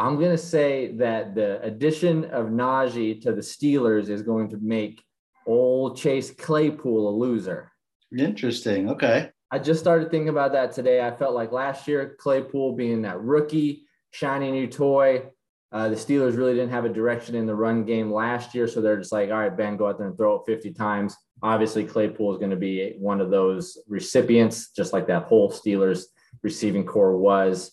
I'm 0.00 0.16
going 0.16 0.30
to 0.30 0.38
say 0.38 0.92
that 0.92 1.34
the 1.34 1.60
addition 1.60 2.24
of 2.30 2.46
Najee 2.46 3.20
to 3.20 3.32
the 3.32 3.42
Steelers 3.42 4.08
is 4.08 4.22
going 4.22 4.48
to 4.48 4.56
make 4.56 5.04
old 5.46 5.98
Chase 5.98 6.30
Claypool 6.30 7.06
a 7.06 7.14
loser. 7.14 7.70
Interesting. 8.16 8.88
Okay. 8.88 9.30
I 9.50 9.58
just 9.58 9.78
started 9.78 10.10
thinking 10.10 10.30
about 10.30 10.52
that 10.52 10.72
today. 10.72 11.06
I 11.06 11.10
felt 11.10 11.34
like 11.34 11.52
last 11.52 11.86
year, 11.86 12.16
Claypool 12.18 12.76
being 12.76 13.02
that 13.02 13.20
rookie, 13.20 13.82
shiny 14.10 14.50
new 14.50 14.68
toy. 14.68 15.24
Uh, 15.70 15.90
the 15.90 15.96
Steelers 15.96 16.34
really 16.34 16.54
didn't 16.54 16.70
have 16.70 16.86
a 16.86 16.88
direction 16.88 17.34
in 17.34 17.44
the 17.44 17.54
run 17.54 17.84
game 17.84 18.10
last 18.10 18.54
year. 18.54 18.66
So 18.66 18.80
they're 18.80 18.96
just 18.96 19.12
like, 19.12 19.28
all 19.28 19.36
right, 19.36 19.54
Ben, 19.54 19.76
go 19.76 19.86
out 19.86 19.98
there 19.98 20.06
and 20.06 20.16
throw 20.16 20.36
it 20.36 20.46
50 20.46 20.72
times. 20.72 21.14
Obviously, 21.42 21.84
Claypool 21.84 22.32
is 22.32 22.38
going 22.38 22.52
to 22.52 22.56
be 22.56 22.94
one 22.98 23.20
of 23.20 23.30
those 23.30 23.76
recipients, 23.86 24.70
just 24.70 24.94
like 24.94 25.06
that 25.08 25.24
whole 25.24 25.52
Steelers 25.52 26.04
receiving 26.42 26.86
corps 26.86 27.18
was. 27.18 27.72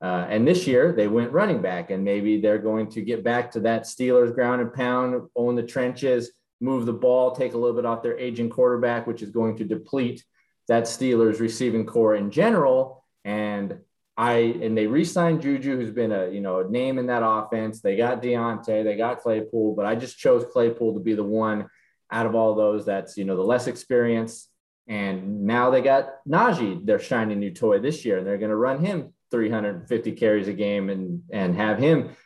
Uh, 0.00 0.26
and 0.28 0.46
this 0.46 0.66
year 0.66 0.92
they 0.92 1.08
went 1.08 1.32
running 1.32 1.60
back, 1.60 1.90
and 1.90 2.04
maybe 2.04 2.40
they're 2.40 2.58
going 2.58 2.88
to 2.88 3.02
get 3.02 3.24
back 3.24 3.50
to 3.50 3.60
that 3.60 3.82
Steelers 3.82 4.34
ground 4.34 4.60
and 4.60 4.72
pound, 4.72 5.28
own 5.34 5.56
the 5.56 5.62
trenches, 5.62 6.30
move 6.60 6.86
the 6.86 6.92
ball, 6.92 7.34
take 7.34 7.54
a 7.54 7.58
little 7.58 7.76
bit 7.76 7.84
off 7.84 8.02
their 8.02 8.18
aging 8.18 8.50
quarterback, 8.50 9.06
which 9.06 9.22
is 9.22 9.30
going 9.30 9.56
to 9.56 9.64
deplete 9.64 10.24
that 10.68 10.84
Steelers 10.84 11.40
receiving 11.40 11.86
corps 11.86 12.14
in 12.14 12.30
general. 12.30 13.04
And 13.24 13.78
I 14.16 14.32
and 14.62 14.76
they 14.76 14.86
re-signed 14.86 15.42
Juju, 15.42 15.76
who's 15.76 15.92
been 15.92 16.12
a 16.12 16.28
you 16.28 16.40
know 16.40 16.60
a 16.60 16.68
name 16.68 16.98
in 16.98 17.06
that 17.06 17.22
offense. 17.24 17.80
They 17.80 17.96
got 17.96 18.22
Diontae, 18.22 18.84
they 18.84 18.96
got 18.96 19.20
Claypool, 19.20 19.74
but 19.76 19.86
I 19.86 19.94
just 19.94 20.18
chose 20.18 20.44
Claypool 20.52 20.94
to 20.94 21.00
be 21.00 21.14
the 21.14 21.24
one 21.24 21.68
out 22.10 22.26
of 22.26 22.34
all 22.34 22.54
those 22.54 22.86
that's 22.86 23.16
you 23.16 23.24
know 23.24 23.36
the 23.36 23.42
less 23.42 23.66
experienced. 23.68 24.47
And 24.88 25.42
now 25.44 25.70
they 25.70 25.82
got 25.82 26.26
Najee, 26.26 26.84
their 26.84 26.98
shiny 26.98 27.34
new 27.34 27.50
toy 27.50 27.78
this 27.78 28.04
year, 28.04 28.18
and 28.18 28.26
they're 28.26 28.38
going 28.38 28.50
to 28.50 28.56
run 28.56 28.82
him 28.82 29.12
350 29.30 30.12
carries 30.12 30.48
a 30.48 30.52
game 30.52 30.88
and 30.88 31.22
and 31.30 31.54
have 31.54 31.78
him 31.78 32.16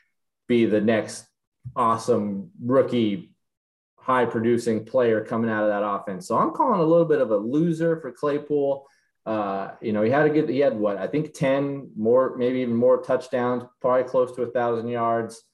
be 0.46 0.66
the 0.66 0.80
next 0.80 1.26
awesome 1.74 2.50
rookie 2.62 3.32
high 3.96 4.24
producing 4.24 4.84
player 4.84 5.24
coming 5.24 5.50
out 5.50 5.62
of 5.62 5.70
that 5.70 5.86
offense. 5.86 6.26
So 6.26 6.36
I'm 6.36 6.50
calling 6.50 6.80
a 6.80 6.84
little 6.84 7.04
bit 7.04 7.20
of 7.20 7.30
a 7.30 7.36
loser 7.36 8.00
for 8.00 8.10
Claypool. 8.10 8.86
Uh, 9.24 9.70
you 9.80 9.92
know, 9.92 10.02
he 10.02 10.10
had 10.10 10.26
a 10.26 10.30
good, 10.30 10.48
he 10.48 10.58
had 10.58 10.76
what, 10.76 10.96
I 10.96 11.06
think 11.06 11.32
10 11.32 11.92
more, 11.96 12.36
maybe 12.36 12.60
even 12.60 12.74
more 12.74 13.00
touchdowns, 13.00 13.62
probably 13.80 14.02
close 14.02 14.34
to 14.34 14.42
a 14.42 14.50
thousand 14.50 14.88
yards. 14.88 15.44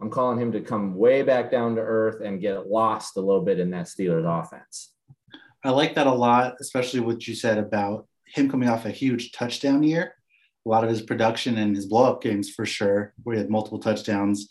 I'm 0.00 0.10
calling 0.10 0.40
him 0.40 0.50
to 0.52 0.60
come 0.60 0.96
way 0.96 1.22
back 1.22 1.52
down 1.52 1.76
to 1.76 1.82
earth 1.82 2.20
and 2.20 2.40
get 2.40 2.66
lost 2.66 3.16
a 3.16 3.20
little 3.20 3.42
bit 3.42 3.60
in 3.60 3.70
that 3.70 3.86
Steelers 3.86 4.26
offense. 4.26 4.93
I 5.64 5.70
like 5.70 5.94
that 5.94 6.06
a 6.06 6.12
lot, 6.12 6.56
especially 6.60 7.00
what 7.00 7.26
you 7.26 7.34
said 7.34 7.58
about 7.58 8.06
him 8.26 8.50
coming 8.50 8.68
off 8.68 8.84
a 8.84 8.90
huge 8.90 9.32
touchdown 9.32 9.82
year 9.82 10.14
a 10.66 10.68
lot 10.68 10.84
of 10.84 10.90
his 10.90 11.02
production 11.02 11.58
and 11.58 11.76
his 11.76 11.86
blow 11.86 12.04
up 12.04 12.22
games 12.22 12.50
for 12.50 12.64
sure, 12.64 13.12
where 13.22 13.36
he 13.36 13.40
had 13.40 13.50
multiple 13.50 13.78
touchdowns. 13.78 14.48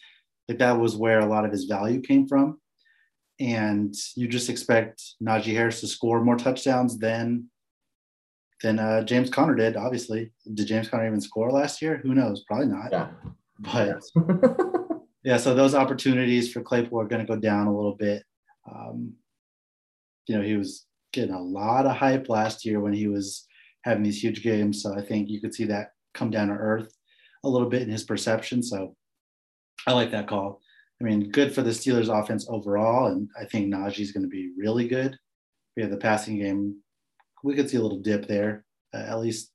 Like 0.47 0.59
that 0.59 0.79
was 0.79 0.95
where 0.95 1.19
a 1.19 1.25
lot 1.25 1.45
of 1.45 1.51
his 1.51 1.65
value 1.65 2.01
came 2.01 2.27
from. 2.27 2.59
And 3.39 3.95
you 4.15 4.27
just 4.27 4.49
expect 4.49 5.01
Najee 5.21 5.55
Harris 5.55 5.79
to 5.81 5.87
score 5.87 6.23
more 6.23 6.37
touchdowns 6.37 6.99
than 6.99 7.49
than 8.61 8.79
uh, 8.79 9.03
James 9.03 9.29
Conner 9.29 9.55
did. 9.55 9.75
Obviously, 9.75 10.31
did 10.53 10.67
James 10.67 10.87
Conner 10.87 11.07
even 11.07 11.19
score 11.19 11.51
last 11.51 11.81
year? 11.81 11.99
Who 12.03 12.13
knows? 12.13 12.43
Probably 12.43 12.67
not. 12.67 12.91
Yeah. 12.91 13.09
But 13.59 14.03
yeah, 15.23 15.37
so 15.37 15.53
those 15.53 15.73
opportunities 15.73 16.53
for 16.53 16.61
Claypool 16.61 17.01
are 17.01 17.07
going 17.07 17.25
to 17.25 17.33
go 17.33 17.39
down 17.39 17.67
a 17.67 17.75
little 17.75 17.95
bit. 17.95 18.23
Um, 18.71 19.13
you 20.27 20.37
know, 20.37 20.43
he 20.43 20.55
was 20.55 20.85
getting 21.13 21.33
a 21.33 21.41
lot 21.41 21.85
of 21.85 21.95
hype 21.95 22.27
last 22.27 22.65
year 22.65 22.79
when 22.79 22.93
he 22.93 23.07
was 23.07 23.47
having 23.83 24.03
these 24.03 24.21
huge 24.21 24.43
games. 24.43 24.81
So 24.81 24.97
I 24.97 25.01
think 25.01 25.29
you 25.29 25.39
could 25.39 25.55
see 25.55 25.65
that 25.65 25.91
come 26.13 26.29
down 26.29 26.49
to 26.49 26.53
earth 26.53 26.93
a 27.43 27.49
little 27.49 27.69
bit 27.69 27.83
in 27.83 27.89
his 27.89 28.03
perception. 28.03 28.61
So 28.61 28.95
I 29.87 29.93
like 29.93 30.11
that 30.11 30.27
call. 30.27 30.61
I 31.01 31.05
mean, 31.05 31.29
good 31.31 31.53
for 31.53 31.61
the 31.61 31.71
Steelers 31.71 32.09
offense 32.09 32.47
overall. 32.49 33.07
And 33.07 33.29
I 33.39 33.45
think 33.45 33.67
Najee's 33.67 34.11
going 34.11 34.23
to 34.23 34.29
be 34.29 34.51
really 34.57 34.87
good. 34.87 35.17
We 35.75 35.83
have 35.83 35.91
the 35.91 35.97
passing 35.97 36.37
game. 36.37 36.77
We 37.43 37.55
could 37.55 37.69
see 37.69 37.77
a 37.77 37.81
little 37.81 37.99
dip 37.99 38.27
there, 38.27 38.63
uh, 38.93 38.99
at 38.99 39.19
least 39.19 39.51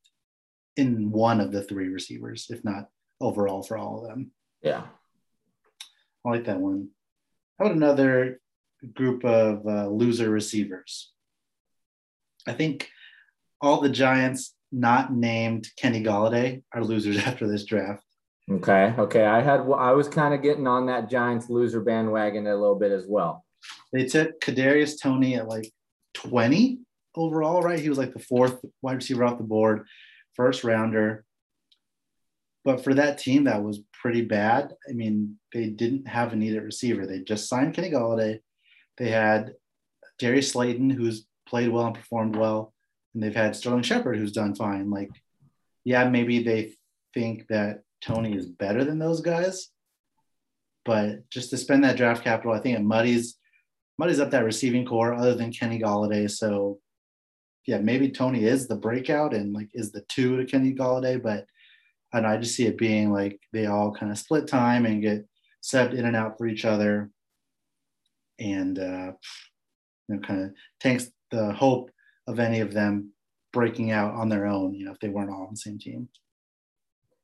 in 0.77 1.11
one 1.11 1.41
of 1.41 1.53
the 1.53 1.63
three 1.63 1.89
receivers, 1.89 2.47
if 2.51 2.63
not 2.65 2.89
overall 3.21 3.63
for 3.63 3.79
all 3.79 4.03
of 4.03 4.09
them. 4.09 4.31
Yeah. 4.63 4.83
I 6.25 6.29
like 6.29 6.45
that 6.45 6.61
one. 6.61 6.89
How 7.59 7.67
about 7.67 7.77
another 7.77 8.41
group 8.95 9.25
of 9.25 9.67
uh, 9.67 9.89
loser 9.89 10.31
receivers? 10.31 11.13
I 12.49 12.55
think 12.55 12.89
all 13.61 13.81
the 13.81 13.91
Giants 13.91 14.55
not 14.73 15.13
named 15.13 15.69
Kenny 15.77 16.03
Golladay 16.03 16.63
are 16.73 16.83
losers 16.83 17.19
after 17.27 17.47
this 17.47 17.65
draft. 17.65 18.03
Okay. 18.51 18.95
Okay. 18.99 19.27
I 19.27 19.43
had, 19.43 19.61
I 19.61 19.93
was 19.93 20.09
kind 20.09 20.33
of 20.33 20.43
getting 20.43 20.67
on 20.67 20.87
that 20.87 21.11
Giants 21.11 21.51
loser 21.51 21.83
bandwagon 21.83 22.47
a 22.47 22.57
little 22.57 22.79
bit 22.79 22.93
as 22.93 23.05
well. 23.07 23.45
They 23.93 24.07
took 24.07 24.41
Kadarius 24.41 25.01
Toney 25.01 25.35
at 25.35 25.49
like 25.49 25.71
20 26.15 26.79
overall, 27.15 27.61
right? 27.61 27.79
He 27.79 27.91
was 27.91 27.99
like 27.99 28.15
the 28.15 28.19
fourth 28.19 28.59
wide 28.81 28.97
receiver 28.97 29.25
off 29.25 29.37
the 29.37 29.45
board, 29.45 29.87
first 30.35 30.65
rounder. 30.65 31.27
But 32.65 32.83
for 32.83 32.95
that 32.95 33.19
team, 33.19 33.45
that 33.45 33.63
was 33.63 33.81
pretty 33.93 34.23
bad. 34.23 34.73
I 34.89 34.93
mean, 34.93 35.39
they 35.53 35.67
didn't 35.67 36.09
have 36.09 36.33
a 36.33 36.37
needed 36.37 36.63
receiver. 36.63 37.07
They 37.07 37.21
just 37.21 37.49
signed 37.49 37.75
Kenny 37.75 37.91
Golladay. 37.91 38.41
They 38.97 39.11
had 39.11 39.53
Darius 40.19 40.53
Slayton, 40.53 40.91
who's 40.91 41.28
played 41.49 41.71
well 41.71 41.87
and 41.87 41.95
performed 41.95 42.37
well 42.37 42.73
and 43.15 43.23
they've 43.23 43.35
had 43.35 43.57
Sterling 43.57 43.83
Shepard 43.83 44.17
who's 44.17 44.33
done 44.33 44.55
fine. 44.55 44.91
Like, 44.91 45.11
yeah, 45.85 46.09
maybe 46.09 46.43
they 46.43 46.75
think 47.15 47.47
that 47.49 47.83
Toney 48.01 48.37
is 48.37 48.47
better 48.47 48.85
than 48.85 48.99
those 48.99 49.21
guys, 49.21 49.71
but 50.85 51.29
just 51.31 51.51
to 51.51 51.57
spend 51.57 51.85
that 51.85 51.97
draft 51.97 52.23
capital, 52.23 52.53
I 52.53 52.61
think 52.61 52.79
it 52.79 52.83
muddies 52.83 53.37
muddies 53.99 54.21
up 54.21 54.31
that 54.31 54.45
receiving 54.45 54.87
corps 54.87 55.15
other 55.15 55.35
than 55.35 55.53
Kenny 55.53 55.81
Golladay. 55.81 56.31
So 56.31 56.79
yeah, 57.67 57.79
maybe 57.79 58.11
Toney 58.11 58.45
is 58.45 58.69
the 58.69 58.77
breakout 58.77 59.35
and 59.35 59.53
like 59.53 59.69
is 59.75 59.91
the 59.91 60.03
two 60.03 60.37
to 60.37 60.45
Kenny 60.45 60.73
Golladay, 60.73 61.21
but 61.21 61.47
know, 62.15 62.29
I 62.29 62.37
just 62.37 62.55
see 62.55 62.67
it 62.67 62.79
being 62.79 63.13
like 63.13 63.41
they 63.53 63.67
all 63.67 63.93
kind 63.93 64.13
of 64.13 64.19
split 64.19 64.47
time 64.47 64.87
and 64.87 65.03
get 65.03 65.27
subbed 65.63 65.95
in 65.95 66.07
and 66.07 66.17
out 66.17 66.39
for 66.39 66.47
each 66.47 66.65
other, 66.65 67.11
and 68.39 68.79
uh, 68.79 69.13
you 70.09 70.15
know, 70.15 70.21
kind 70.21 70.45
of 70.45 70.51
tanks 70.81 71.11
the 71.31 71.53
hope 71.53 71.91
of 72.27 72.39
any 72.39 72.61
of 72.61 72.73
them 72.73 73.13
breaking 73.53 73.91
out 73.91 74.15
on 74.15 74.29
their 74.29 74.47
own, 74.47 74.75
you 74.75 74.85
know, 74.85 74.93
if 74.93 75.01
they 75.01 75.09
weren't 75.09 75.31
all 75.31 75.43
on 75.43 75.53
the 75.53 75.57
same 75.57 75.79
team. 75.79 76.09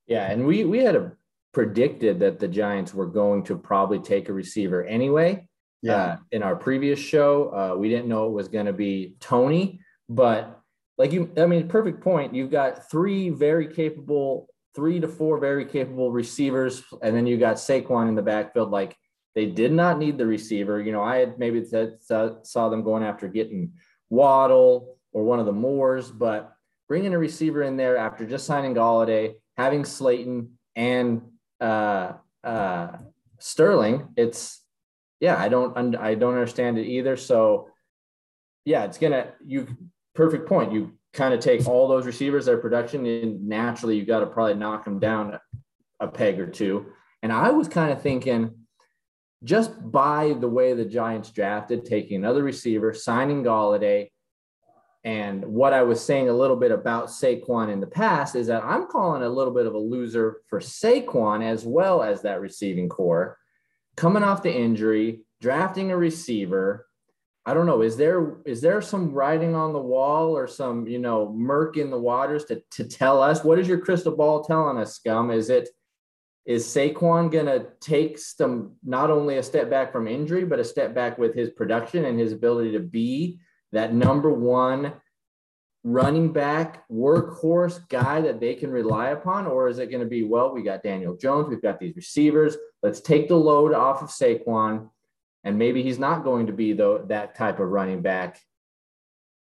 Yeah, 0.06 0.30
and 0.30 0.46
we 0.46 0.64
we 0.64 0.78
had 0.78 0.96
a, 0.96 1.12
predicted 1.52 2.18
that 2.20 2.38
the 2.38 2.48
Giants 2.48 2.92
were 2.92 3.06
going 3.06 3.44
to 3.44 3.56
probably 3.56 4.00
take 4.00 4.28
a 4.28 4.32
receiver 4.32 4.84
anyway. 4.84 5.46
Yeah. 5.82 5.96
Uh, 5.96 6.16
in 6.32 6.42
our 6.42 6.56
previous 6.56 6.98
show, 6.98 7.54
uh, 7.54 7.76
we 7.76 7.88
didn't 7.88 8.08
know 8.08 8.26
it 8.26 8.32
was 8.32 8.48
going 8.48 8.66
to 8.66 8.72
be 8.72 9.16
Toney, 9.20 9.80
but 10.08 10.60
like 10.96 11.12
you, 11.12 11.30
I 11.36 11.46
mean, 11.46 11.68
perfect 11.68 12.02
point. 12.02 12.34
You've 12.34 12.50
got 12.50 12.90
three 12.90 13.30
very 13.30 13.68
capable, 13.68 14.48
three 14.74 15.00
to 15.00 15.08
four 15.08 15.38
very 15.38 15.64
capable 15.64 16.10
receivers, 16.10 16.82
and 17.02 17.14
then 17.14 17.26
you 17.26 17.36
got 17.36 17.56
Saquon 17.56 18.08
in 18.08 18.14
the 18.14 18.22
backfield. 18.22 18.70
Like 18.70 18.96
they 19.34 19.46
did 19.46 19.72
not 19.72 19.98
need 19.98 20.18
the 20.18 20.26
receiver. 20.26 20.80
You 20.80 20.92
know, 20.92 21.02
I 21.02 21.16
had 21.16 21.38
maybe 21.38 21.64
said, 21.64 21.98
saw 22.00 22.68
them 22.68 22.82
going 22.82 23.02
after 23.02 23.28
getting 23.28 23.72
Waddle 24.10 24.96
or 25.12 25.24
one 25.24 25.38
of 25.38 25.46
the 25.46 25.52
Moores, 25.52 26.10
but 26.10 26.54
bringing 26.88 27.14
a 27.14 27.18
receiver 27.18 27.62
in 27.62 27.76
there 27.76 27.96
after 27.96 28.26
just 28.26 28.46
signing 28.46 28.74
Golladay, 28.74 29.34
having 29.56 29.84
Slayton 29.84 30.58
and 30.76 31.22
uh, 31.60 32.12
uh, 32.42 32.88
Sterling, 33.38 34.08
it's 34.16 34.60
yeah, 35.20 35.36
I 35.38 35.48
don't 35.48 35.96
I 35.96 36.14
don't 36.14 36.34
understand 36.34 36.78
it 36.78 36.86
either. 36.86 37.16
So 37.16 37.68
yeah, 38.64 38.84
it's 38.84 38.98
gonna 38.98 39.32
you 39.44 39.68
perfect 40.14 40.48
point. 40.48 40.72
You 40.72 40.92
kind 41.12 41.32
of 41.32 41.40
take 41.40 41.66
all 41.66 41.88
those 41.88 42.06
receivers, 42.06 42.46
their 42.46 42.58
production, 42.58 43.06
and 43.06 43.46
naturally 43.48 43.96
you 43.96 44.04
got 44.04 44.20
to 44.20 44.26
probably 44.26 44.54
knock 44.54 44.84
them 44.84 44.98
down 44.98 45.38
a 46.00 46.08
peg 46.08 46.40
or 46.40 46.46
two. 46.46 46.86
And 47.22 47.32
I 47.32 47.50
was 47.50 47.68
kind 47.68 47.92
of 47.92 48.02
thinking 48.02 48.63
just 49.44 49.72
by 49.92 50.34
the 50.40 50.48
way 50.48 50.72
the 50.72 50.84
Giants 50.84 51.30
drafted, 51.30 51.84
taking 51.84 52.16
another 52.16 52.42
receiver, 52.42 52.92
signing 52.92 53.44
Golladay, 53.44 54.08
and 55.04 55.44
what 55.44 55.74
I 55.74 55.82
was 55.82 56.02
saying 56.02 56.30
a 56.30 56.34
little 56.34 56.56
bit 56.56 56.70
about 56.70 57.08
Saquon 57.08 57.70
in 57.70 57.78
the 57.78 57.86
past 57.86 58.34
is 58.34 58.46
that 58.46 58.64
I'm 58.64 58.86
calling 58.86 59.22
a 59.22 59.28
little 59.28 59.52
bit 59.52 59.66
of 59.66 59.74
a 59.74 59.78
loser 59.78 60.38
for 60.48 60.60
Saquon 60.60 61.44
as 61.44 61.64
well 61.64 62.02
as 62.02 62.22
that 62.22 62.40
receiving 62.40 62.88
corps. 62.88 63.36
Coming 63.96 64.22
off 64.22 64.42
the 64.42 64.54
injury, 64.54 65.20
drafting 65.42 65.90
a 65.90 65.96
receiver. 65.96 66.86
I 67.44 67.52
don't 67.52 67.66
know. 67.66 67.82
Is 67.82 67.98
there 67.98 68.38
is 68.46 68.62
there 68.62 68.80
some 68.80 69.12
writing 69.12 69.54
on 69.54 69.74
the 69.74 69.78
wall 69.78 70.34
or 70.34 70.48
some 70.48 70.86
you 70.88 70.98
know 70.98 71.30
murk 71.30 71.76
in 71.76 71.90
the 71.90 71.98
waters 71.98 72.46
to 72.46 72.62
to 72.72 72.84
tell 72.84 73.22
us 73.22 73.44
what 73.44 73.58
is 73.58 73.68
your 73.68 73.80
crystal 73.80 74.16
ball 74.16 74.42
telling 74.42 74.78
us, 74.78 74.96
scum? 74.96 75.30
Is 75.30 75.50
it 75.50 75.68
is 76.46 76.66
Saquon 76.66 77.30
gonna 77.30 77.66
take 77.80 78.18
some 78.18 78.72
not 78.84 79.10
only 79.10 79.38
a 79.38 79.42
step 79.42 79.70
back 79.70 79.92
from 79.92 80.06
injury, 80.06 80.44
but 80.44 80.60
a 80.60 80.64
step 80.64 80.94
back 80.94 81.18
with 81.18 81.34
his 81.34 81.50
production 81.50 82.04
and 82.04 82.18
his 82.18 82.32
ability 82.32 82.72
to 82.72 82.80
be 82.80 83.40
that 83.72 83.94
number 83.94 84.30
one 84.30 84.92
running 85.84 86.32
back 86.32 86.88
workhorse 86.88 87.86
guy 87.88 88.22
that 88.22 88.40
they 88.40 88.54
can 88.54 88.70
rely 88.70 89.10
upon? 89.10 89.46
Or 89.46 89.68
is 89.68 89.78
it 89.78 89.90
going 89.90 90.02
to 90.02 90.08
be, 90.08 90.24
well, 90.24 90.52
we 90.52 90.62
got 90.62 90.82
Daniel 90.82 91.16
Jones, 91.16 91.48
we've 91.48 91.62
got 91.62 91.78
these 91.78 91.94
receivers, 91.94 92.56
let's 92.82 93.00
take 93.00 93.28
the 93.28 93.36
load 93.36 93.74
off 93.74 94.02
of 94.02 94.08
Saquon, 94.08 94.88
and 95.44 95.58
maybe 95.58 95.82
he's 95.82 95.98
not 95.98 96.24
going 96.24 96.46
to 96.46 96.52
be 96.52 96.72
the, 96.72 97.04
that 97.08 97.36
type 97.36 97.60
of 97.60 97.68
running 97.68 98.00
back. 98.00 98.40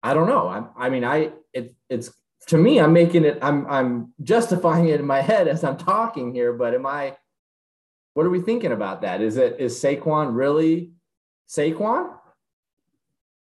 I 0.03 0.15
don't 0.15 0.29
know. 0.29 0.49
I, 0.49 0.87
I 0.87 0.91
mean, 0.91 1.05
I 1.05 1.33
it, 1.53 1.75
it's 1.89 2.13
to 2.47 2.59
me, 2.59 2.81
I'm 2.81 2.93
making 2.93 3.25
it, 3.25 3.39
I'm 3.43 3.67
I'm 3.67 4.13
justifying 4.23 4.89
it 4.89 5.01
in 5.01 5.07
my 5.07 5.21
head 5.31 5.49
as 5.49 5.65
I'm 5.65 5.77
talking 5.77 6.35
here, 6.35 6.53
but 6.53 6.75
am 6.75 6.87
I 6.87 7.17
what 8.15 8.25
are 8.25 8.31
we 8.31 8.41
thinking 8.41 8.73
about 8.73 9.03
that? 9.03 9.21
Is 9.21 9.37
it 9.37 9.57
is 9.59 9.75
Saquon 9.79 10.35
really 10.35 10.93
Saquon? 11.49 12.15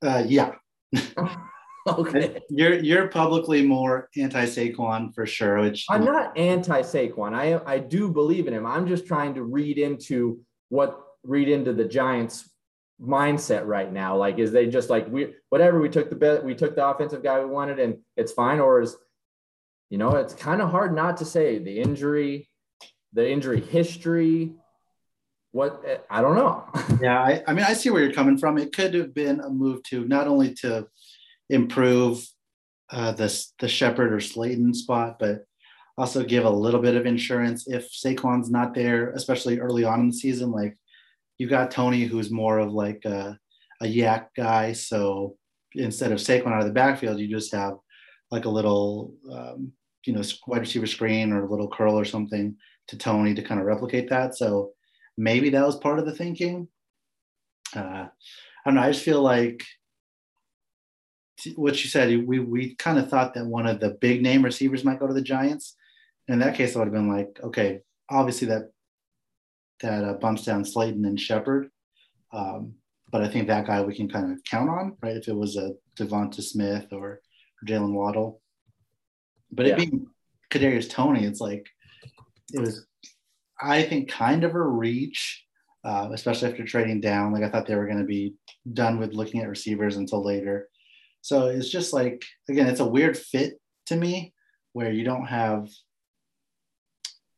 Uh, 0.02 0.24
yeah. 0.26 0.54
okay. 1.86 2.40
You're 2.50 2.80
you're 2.80 3.08
publicly 3.08 3.64
more 3.64 4.08
anti 4.16 4.46
Saquon 4.46 5.14
for 5.14 5.26
sure. 5.26 5.60
Which 5.60 5.86
I'm 5.88 6.04
not 6.04 6.36
anti 6.36 6.82
Saquon. 6.82 7.34
I 7.34 7.60
I 7.64 7.78
do 7.78 8.10
believe 8.10 8.48
in 8.48 8.54
him. 8.54 8.66
I'm 8.66 8.88
just 8.88 9.06
trying 9.06 9.34
to 9.34 9.44
read 9.44 9.78
into 9.78 10.40
what 10.70 11.00
read 11.22 11.48
into 11.48 11.72
the 11.72 11.84
Giants 11.84 12.50
mindset 13.00 13.66
right 13.66 13.92
now. 13.92 14.16
Like, 14.16 14.38
is 14.38 14.52
they 14.52 14.66
just 14.66 14.90
like 14.90 15.09
we 15.09 15.35
whatever 15.50 15.80
we 15.80 15.88
took 15.88 16.11
the 16.11 16.16
bet 16.16 16.44
we 16.44 16.54
took 16.54 16.74
the 16.74 16.87
offensive 16.87 17.22
guy 17.22 17.40
we 17.40 17.46
wanted 17.46 17.78
and 17.78 17.98
it's 18.16 18.33
fine, 18.33 18.61
or 18.61 18.80
is 18.80 18.96
you 19.90 19.98
know 19.98 20.16
it's 20.16 20.35
kind 20.35 20.62
of 20.62 20.70
hard 20.70 20.94
not 20.94 21.16
to 21.18 21.24
say 21.24 21.59
the 21.59 21.80
injury, 21.80 22.48
the 23.12 23.28
injury 23.28 23.61
history. 23.61 24.52
What 25.52 26.04
I 26.11 26.20
don't 26.20 26.35
know. 26.35 26.64
yeah, 27.00 27.20
I, 27.20 27.42
I 27.46 27.52
mean, 27.52 27.64
I 27.64 27.74
see 27.74 27.90
where 27.90 28.02
you're 28.02 28.12
coming 28.12 28.38
from. 28.38 28.59
It 28.59 28.74
could 28.74 28.94
have 28.94 29.14
been 29.14 29.40
a 29.40 29.48
move 29.48 29.83
to 29.85 30.04
not 30.04 30.26
only 30.26 30.52
to 30.54 30.88
improve 31.48 32.26
uh, 32.90 33.12
the 33.12 33.46
the 33.61 33.68
Shepard 33.68 34.12
or 34.12 34.20
Slayton 34.20 34.74
spot, 34.74 35.18
but 35.18 35.44
also 35.96 36.24
give 36.24 36.44
a 36.44 36.50
little 36.50 36.80
bit 36.80 36.96
of 36.96 37.07
insurance 37.07 37.68
if 37.68 37.88
Saquon's 37.92 38.50
not 38.50 38.74
there, 38.74 39.11
especially 39.11 39.61
early 39.61 39.85
on 39.85 40.00
in 40.00 40.09
the 40.09 40.16
season. 40.16 40.50
Like 40.50 40.76
you 41.38 41.49
got 41.49 41.70
Toney, 41.70 42.05
who's 42.05 42.31
more 42.31 42.59
of 42.59 42.73
like 42.73 43.05
a, 43.05 43.38
a 43.81 43.87
YAC 43.87 44.27
guy. 44.37 44.73
So 44.73 45.37
instead 45.75 46.12
of 46.12 46.18
Saquon 46.18 46.53
out 46.53 46.61
of 46.61 46.66
the 46.66 46.73
backfield, 46.73 47.18
you 47.18 47.29
just 47.29 47.53
have 47.55 47.75
like 48.31 48.44
a 48.44 48.51
little, 48.51 49.14
um, 49.31 49.73
you 50.07 50.12
know, 50.12 50.23
wide 50.47 50.61
receiver 50.61 50.87
screen 50.87 51.33
or 51.33 51.44
a 51.44 51.51
little 51.51 51.68
curl 51.68 51.99
or 51.99 52.05
something 52.05 52.57
to 52.88 52.99
Toney 52.99 53.35
to 53.35 53.42
kind 53.42 53.61
of 53.61 53.66
replicate 53.66 54.11
that. 54.11 54.37
So 54.37 54.73
maybe 55.16 55.51
that 55.51 55.66
was 55.66 55.77
part 55.77 55.99
of 55.99 56.07
the 56.07 56.14
thinking. 56.14 56.68
Uh, 57.75 58.07
I 58.09 58.11
don't 58.64 58.75
know. 58.75 58.83
I 58.83 58.92
just 58.92 59.05
feel 59.05 59.23
like 59.23 59.64
what 61.57 61.83
you 61.83 61.90
said. 61.90 62.27
We 62.27 62.38
we 62.38 62.75
kind 62.77 62.99
of 62.99 63.09
thought 63.09 63.35
that 63.35 63.47
one 63.47 63.66
of 63.66 63.81
the 63.81 63.90
big 64.01 64.23
name 64.23 64.44
receivers 64.44 64.85
might 64.85 65.01
go 65.01 65.07
to 65.07 65.14
the 65.14 65.23
Giants. 65.23 65.77
In 66.29 66.38
that 66.38 66.55
case, 66.55 66.75
I 66.75 66.79
would 66.79 66.87
have 66.87 66.94
been 66.94 67.11
like, 67.11 67.38
okay, 67.42 67.81
obviously 68.09 68.49
that 68.49 68.70
that 69.85 70.05
uh, 70.05 70.14
bumps 70.14 70.44
down 70.44 70.64
Slayton 70.64 71.05
and 71.05 71.20
Shepard. 71.20 71.68
Um, 72.33 72.75
but 73.12 73.23
I 73.23 73.29
think 73.29 73.47
that 73.47 73.66
guy 73.66 73.83
we 73.83 73.94
can 73.94 74.09
kind 74.09 74.33
of 74.33 74.42
count 74.44 74.70
on, 74.70 74.97
right? 75.03 75.16
If 75.16 75.29
it 75.29 75.37
was 75.37 75.57
a 75.57 75.75
Devonta 75.97 76.42
Smith 76.42 76.87
or, 76.90 77.20
or 77.20 77.20
Jalen 77.66 77.92
Waddle. 77.92 78.40
But 79.53 79.66
yeah. 79.66 79.75
it 79.75 79.77
being 79.77 80.07
Kadarius 80.51 80.90
Toney, 80.90 81.25
it's 81.25 81.40
like 81.40 81.66
it 82.53 82.61
was, 82.61 82.87
I 83.61 83.83
think, 83.83 84.11
kind 84.11 84.42
of 84.42 84.55
a 84.55 84.62
reach, 84.62 85.44
uh, 85.85 86.09
especially 86.12 86.51
after 86.51 86.64
trading 86.64 87.01
down. 87.01 87.33
Like 87.33 87.44
I 87.44 87.51
thought 87.51 87.66
they 87.66 87.77
were 87.77 87.87
going 87.87 87.99
to 87.99 88.05
be 88.05 88.35
done 88.73 88.99
with 88.99 89.12
looking 89.12 89.42
at 89.42 89.49
receivers 89.49 89.97
until 89.97 90.25
later. 90.25 90.68
So 91.20 91.47
it's 91.47 91.68
just 91.68 91.92
like 91.92 92.25
again, 92.49 92.66
it's 92.66 92.81
a 92.81 92.87
weird 92.87 93.16
fit 93.16 93.61
to 93.87 93.97
me 93.97 94.33
where 94.73 94.90
you 94.90 95.05
don't 95.05 95.27
have 95.27 95.68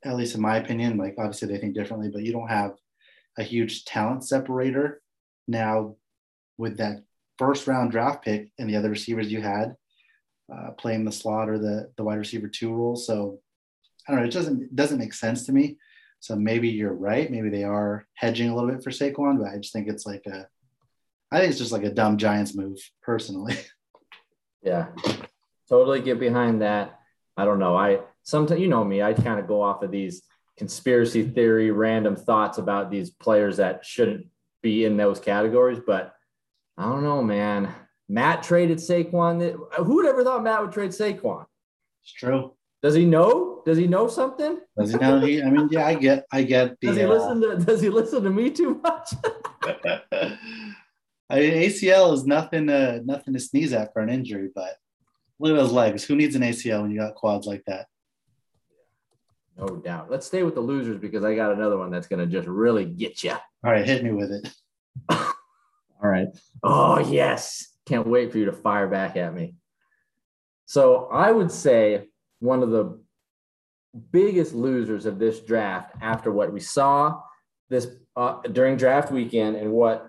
at 0.07 0.17
least 0.17 0.35
in 0.35 0.41
my 0.41 0.57
opinion, 0.57 0.97
like 0.97 1.17
obviously 1.19 1.49
they 1.49 1.59
think 1.59 1.75
differently, 1.75 2.11
but 2.13 2.23
you 2.23 2.33
don't 2.33 2.49
have 2.49 2.73
a 3.39 3.43
huge 3.43 3.85
talent 3.85 4.25
separator 4.25 5.03
now 5.49 5.97
with 6.59 6.79
that 6.79 7.03
first 7.39 7.67
round 7.67 7.91
draft 7.91 8.25
pick 8.25 8.51
and 8.59 8.69
the 8.69 8.77
other 8.77 8.91
receivers 8.91 9.31
you 9.31 9.43
had 9.43 9.77
uh, 10.53 10.71
playing 10.79 11.05
the 11.05 11.13
slot 11.13 11.49
or 11.49 11.59
the 11.59 11.91
the 11.97 12.05
wide 12.05 12.19
receiver 12.19 12.49
two 12.49 12.73
role. 12.73 12.97
So 12.97 13.41
I 14.07 14.13
don't 14.13 14.21
know. 14.21 14.27
It 14.27 14.33
doesn't 14.33 14.63
it 14.63 14.77
doesn't 14.77 14.99
make 14.99 15.13
sense 15.13 15.45
to 15.47 15.53
me. 15.53 15.77
So 16.21 16.35
maybe 16.37 16.69
you're 16.69 16.95
right. 16.95 17.31
Maybe 17.31 17.51
they 17.51 17.65
are 17.65 18.07
hedging 18.15 18.49
a 18.49 18.55
little 18.55 18.71
bit 18.71 18.83
for 18.83 18.91
Saquon, 18.91 19.39
but 19.39 19.49
I 19.49 19.59
just 19.59 19.73
think 19.73 19.89
it's 19.89 20.07
like 20.07 20.25
a, 20.27 20.47
I 21.31 21.39
think 21.39 21.51
it's 21.51 21.59
just 21.59 21.73
like 21.73 21.85
a 21.85 21.93
dumb 21.93 22.17
Giants 22.17 22.55
move 22.55 22.79
personally. 23.03 23.57
Yeah, 24.63 24.89
totally 25.69 26.01
get 26.01 26.19
behind 26.19 26.63
that. 26.63 26.99
I 27.37 27.45
don't 27.45 27.61
know. 27.61 27.77
I 27.77 28.01
sometimes 28.27 28.61
you 28.61 28.69
know 28.69 28.85
me, 28.85 29.03
I 29.03 29.15
kind 29.15 29.41
of 29.41 29.47
go 29.47 29.63
off 29.63 29.83
of 29.83 29.91
these 29.91 30.23
conspiracy 30.59 31.23
theory, 31.23 31.71
random 31.71 32.17
thoughts 32.17 32.59
about 32.59 32.91
these 32.91 33.11
players 33.11 33.57
that 33.57 33.87
shouldn't 33.87 34.27
be 34.63 34.85
in 34.85 34.97
those 34.97 35.21
categories. 35.21 35.79
But 35.87 36.15
I 36.77 36.85
don't 36.85 37.05
know, 37.05 37.23
man. 37.23 37.73
Matt 38.09 38.43
traded 38.43 38.79
Saquon. 38.79 39.57
Who 39.79 39.97
would 39.97 40.07
ever 40.07 40.23
thought 40.23 40.43
Matt 40.43 40.61
would 40.61 40.73
trade 40.73 40.91
Saquon? 40.91 41.47
It's 42.03 42.13
true. 42.13 42.53
Does 42.83 42.95
he 42.95 43.05
know? 43.05 43.63
Does 43.65 43.79
he 43.79 43.87
know 43.87 44.07
something? 44.07 44.61
Does 44.79 44.93
he 44.93 44.99
know? 44.99 45.19
He, 45.21 45.43
I 45.43 45.51
mean, 45.51 45.69
yeah, 45.71 45.87
I 45.87 45.95
get, 45.95 46.27
I 46.31 46.43
get. 46.43 46.79
The, 46.81 46.89
does 46.89 46.97
he 46.97 47.05
uh, 47.05 47.09
listen 47.09 47.41
to? 47.41 47.65
Does 47.65 47.81
he 47.81 47.89
listen 47.89 48.23
to 48.23 48.31
me 48.31 48.51
too 48.51 48.81
much? 48.83 49.11
I 51.29 51.41
mean, 51.41 51.55
ACL 51.55 52.13
is 52.13 52.25
nothing, 52.25 52.69
uh, 52.69 53.01
nothing 53.05 53.35
to 53.35 53.41
sneeze 53.41 53.73
at 53.73 53.93
for 53.93 54.03
an 54.03 54.09
injury, 54.09 54.51
but 54.55 54.77
look 55.41 55.51
at 55.51 55.57
those 55.57 55.73
legs. 55.73 56.05
Who 56.05 56.15
needs 56.15 56.37
an 56.37 56.43
ACL 56.43 56.83
when 56.83 56.93
you 56.93 57.01
got 57.01 57.17
quads 57.17 57.47
like 57.47 57.65
that? 57.67 57.87
No 59.59 59.77
doubt. 59.77 60.11
Let's 60.11 60.27
stay 60.27 60.43
with 60.43 60.55
the 60.55 60.61
losers 60.61 60.99
because 60.99 61.25
I 61.25 61.35
got 61.35 61.53
another 61.53 61.79
one 61.79 61.91
that's 61.91 62.07
going 62.07 62.21
to 62.21 62.27
just 62.27 62.47
really 62.47 62.85
get 62.85 63.23
you. 63.23 63.33
All 63.33 63.73
right, 63.73 63.87
hit 63.87 64.05
me 64.05 64.13
with 64.13 64.31
it. 64.31 64.53
All 65.09 66.11
right. 66.11 66.29
Oh, 66.63 66.99
yes. 66.99 67.67
Can't 67.87 68.07
wait 68.07 68.33
for 68.33 68.39
you 68.39 68.45
to 68.47 68.53
fire 68.53 68.89
back 68.89 69.17
at 69.17 69.35
me. 69.35 69.55
So 70.67 71.09
I 71.13 71.31
would 71.31 71.51
say 71.51 72.09
one 72.41 72.63
of 72.63 72.71
the 72.71 73.01
biggest 74.11 74.53
losers 74.53 75.07
of 75.07 75.19
this 75.19 75.41
draft 75.41 75.95
after 76.03 76.31
what 76.31 76.53
we 76.53 76.61
saw 76.61 77.21
this 77.69 77.89
uh, 78.17 78.41
during 78.53 78.77
draft 78.77 79.11
weekend 79.11 79.57
and 79.57 79.73
what 79.73 80.09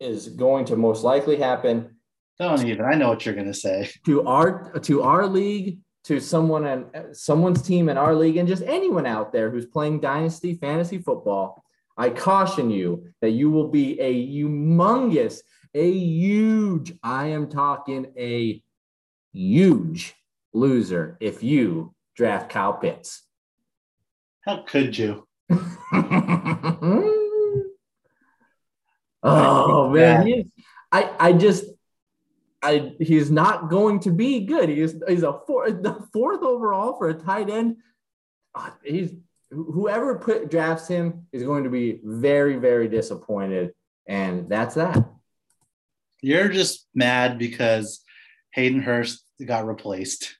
is 0.00 0.28
going 0.28 0.64
to 0.66 0.76
most 0.76 1.04
likely 1.04 1.36
happen. 1.36 1.96
Don't 2.38 2.64
even. 2.66 2.84
I 2.84 2.94
know 2.94 3.08
what 3.08 3.24
you're 3.24 3.34
going 3.34 3.46
to 3.46 3.54
say. 3.54 3.90
To 4.06 4.26
our 4.26 4.78
to 4.80 5.02
our 5.02 5.26
league, 5.26 5.78
to 6.08 6.18
someone 6.20 6.64
and 6.64 7.14
someone's 7.14 7.60
team 7.60 7.90
in 7.90 7.98
our 7.98 8.14
league 8.14 8.38
and 8.38 8.48
just 8.48 8.62
anyone 8.62 9.04
out 9.04 9.30
there 9.30 9.50
who's 9.50 9.66
playing 9.66 10.00
dynasty 10.00 10.54
fantasy 10.54 10.96
football, 10.96 11.62
I 11.98 12.08
caution 12.08 12.70
you 12.70 13.08
that 13.20 13.32
you 13.32 13.50
will 13.50 13.68
be 13.68 14.00
a 14.00 14.26
humongous, 14.26 15.40
a 15.74 15.90
huge, 15.90 16.94
I 17.02 17.26
am 17.26 17.50
talking 17.50 18.06
a 18.16 18.62
huge 19.34 20.14
loser 20.54 21.18
if 21.20 21.42
you 21.42 21.94
draft 22.16 22.48
Kyle 22.48 22.72
Pitts. 22.72 23.24
How 24.46 24.62
could 24.62 24.96
you? 24.96 25.28
oh 29.22 29.90
man, 29.90 30.50
I 30.90 31.10
I 31.20 31.32
just 31.34 31.66
I 32.62 32.94
he's 32.98 33.30
not 33.30 33.70
going 33.70 34.00
to 34.00 34.10
be 34.10 34.44
good. 34.44 34.68
He's 34.68 34.96
he's 35.06 35.22
a 35.22 35.40
four, 35.46 35.70
the 35.70 36.06
fourth 36.12 36.42
overall 36.42 36.96
for 36.96 37.08
a 37.08 37.14
tight 37.14 37.50
end. 37.50 37.76
Uh, 38.54 38.70
he's 38.84 39.12
whoever 39.50 40.18
put 40.18 40.50
drafts 40.50 40.88
him 40.88 41.26
is 41.32 41.42
going 41.42 41.64
to 41.64 41.70
be 41.70 42.00
very 42.02 42.56
very 42.56 42.88
disappointed, 42.88 43.72
and 44.06 44.48
that's 44.48 44.74
that. 44.74 45.08
You're 46.20 46.48
just 46.48 46.88
mad 46.94 47.38
because 47.38 48.02
Hayden 48.52 48.82
Hurst 48.82 49.24
got 49.44 49.66
replaced. 49.66 50.36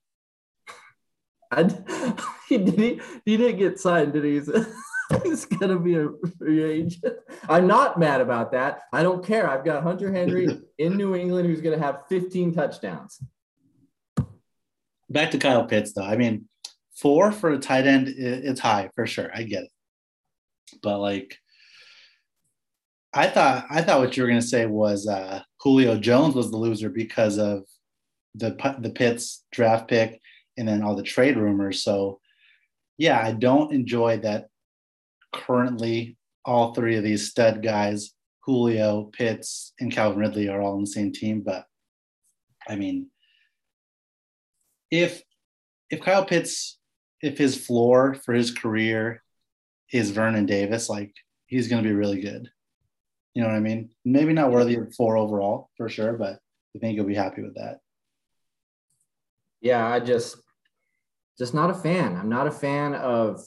I, 1.52 1.62
he 2.48 2.58
did 2.58 2.78
he, 2.78 3.00
he 3.24 3.36
didn't 3.36 3.58
get 3.58 3.78
signed, 3.78 4.12
did 4.12 4.24
he? 4.24 4.40
he's 5.22 5.46
gonna 5.46 5.78
be 5.78 5.96
a 5.96 6.08
free 6.38 6.62
agent. 6.62 7.16
I'm 7.48 7.66
not 7.66 7.98
mad 7.98 8.20
about 8.20 8.52
that. 8.52 8.82
I 8.92 9.02
don't 9.02 9.24
care. 9.24 9.48
I've 9.48 9.64
got 9.64 9.82
Hunter 9.82 10.12
Henry 10.12 10.48
in 10.78 10.96
New 10.96 11.14
England 11.14 11.48
who's 11.48 11.60
gonna 11.60 11.78
have 11.78 12.02
15 12.08 12.54
touchdowns. 12.54 13.22
Back 15.10 15.30
to 15.30 15.38
Kyle 15.38 15.64
Pitts, 15.64 15.92
though. 15.94 16.04
I 16.04 16.16
mean, 16.16 16.48
four 16.94 17.32
for 17.32 17.50
a 17.50 17.58
tight 17.58 17.86
end, 17.86 18.08
it's 18.08 18.60
high 18.60 18.90
for 18.94 19.06
sure. 19.06 19.30
I 19.34 19.44
get 19.44 19.64
it, 19.64 19.70
but 20.82 20.98
like, 20.98 21.38
I 23.14 23.26
thought 23.28 23.66
I 23.70 23.80
thought 23.80 24.00
what 24.00 24.16
you 24.16 24.22
were 24.22 24.28
gonna 24.28 24.42
say 24.42 24.66
was 24.66 25.08
uh, 25.08 25.40
Julio 25.60 25.98
Jones 25.98 26.34
was 26.34 26.50
the 26.50 26.58
loser 26.58 26.90
because 26.90 27.38
of 27.38 27.64
the 28.34 28.50
the 28.80 28.90
Pitts 28.90 29.44
draft 29.52 29.88
pick 29.88 30.20
and 30.58 30.68
then 30.68 30.82
all 30.82 30.94
the 30.94 31.02
trade 31.02 31.38
rumors. 31.38 31.82
So 31.82 32.20
yeah, 32.98 33.18
I 33.24 33.32
don't 33.32 33.72
enjoy 33.72 34.18
that 34.18 34.48
currently 35.32 36.16
all 36.44 36.74
three 36.74 36.96
of 36.96 37.04
these 37.04 37.30
stud 37.30 37.62
guys, 37.62 38.12
Julio, 38.44 39.04
Pitts, 39.04 39.72
and 39.80 39.92
Calvin 39.92 40.18
Ridley, 40.18 40.48
are 40.48 40.60
all 40.60 40.74
on 40.74 40.80
the 40.80 40.86
same 40.86 41.12
team. 41.12 41.42
But 41.44 41.66
I 42.68 42.76
mean, 42.76 43.08
if 44.90 45.22
if 45.90 46.00
Kyle 46.00 46.24
Pitts, 46.24 46.78
if 47.20 47.38
his 47.38 47.56
floor 47.56 48.14
for 48.14 48.34
his 48.34 48.50
career 48.50 49.22
is 49.92 50.10
Vernon 50.10 50.46
Davis, 50.46 50.88
like 50.88 51.14
he's 51.46 51.68
going 51.68 51.82
to 51.82 51.88
be 51.88 51.94
really 51.94 52.20
good. 52.20 52.50
You 53.34 53.42
know 53.42 53.48
what 53.48 53.56
I 53.56 53.60
mean? 53.60 53.90
Maybe 54.04 54.32
not 54.32 54.50
worthy 54.50 54.76
of 54.76 54.94
four 54.94 55.16
overall 55.16 55.70
for 55.76 55.88
sure, 55.88 56.14
but 56.14 56.40
I 56.74 56.78
think 56.78 56.96
you'll 56.96 57.06
be 57.06 57.14
happy 57.14 57.42
with 57.42 57.54
that. 57.54 57.80
Yeah, 59.60 59.86
I 59.86 60.00
just 60.00 60.36
just 61.38 61.54
not 61.54 61.70
a 61.70 61.74
fan. 61.74 62.16
I'm 62.16 62.28
not 62.28 62.46
a 62.46 62.52
fan 62.52 62.94
of 62.94 63.40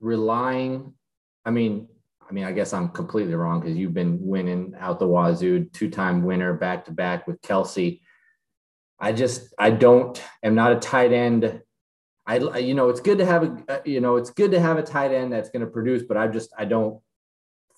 relying. 0.00 0.94
I 1.44 1.50
mean, 1.50 1.88
I 2.28 2.32
mean, 2.32 2.44
I 2.44 2.52
guess 2.52 2.72
I'm 2.72 2.88
completely 2.88 3.34
wrong 3.34 3.60
because 3.60 3.76
you've 3.76 3.94
been 3.94 4.18
winning 4.20 4.74
out 4.78 4.98
the 4.98 5.06
wazoo, 5.06 5.64
two-time 5.64 6.24
winner 6.24 6.54
back 6.54 6.84
to 6.86 6.90
back 6.90 7.26
with 7.26 7.40
Kelce. 7.42 8.00
I 8.98 9.12
just 9.12 9.52
I 9.58 9.70
don't 9.70 10.22
am 10.42 10.54
not 10.54 10.72
a 10.72 10.78
tight 10.78 11.12
end. 11.12 11.60
I 12.24 12.36
you 12.58 12.74
know 12.74 12.88
it's 12.88 13.00
good 13.00 13.18
to 13.18 13.26
have 13.26 13.42
a 13.42 13.64
uh, 13.68 13.80
you 13.84 14.00
know 14.00 14.16
it's 14.16 14.30
good 14.30 14.52
to 14.52 14.60
have 14.60 14.78
a 14.78 14.82
tight 14.82 15.12
end 15.12 15.32
that's 15.32 15.50
going 15.50 15.64
to 15.64 15.70
produce, 15.70 16.04
but 16.04 16.16
I 16.16 16.28
just 16.28 16.50
I 16.56 16.64
don't 16.64 17.00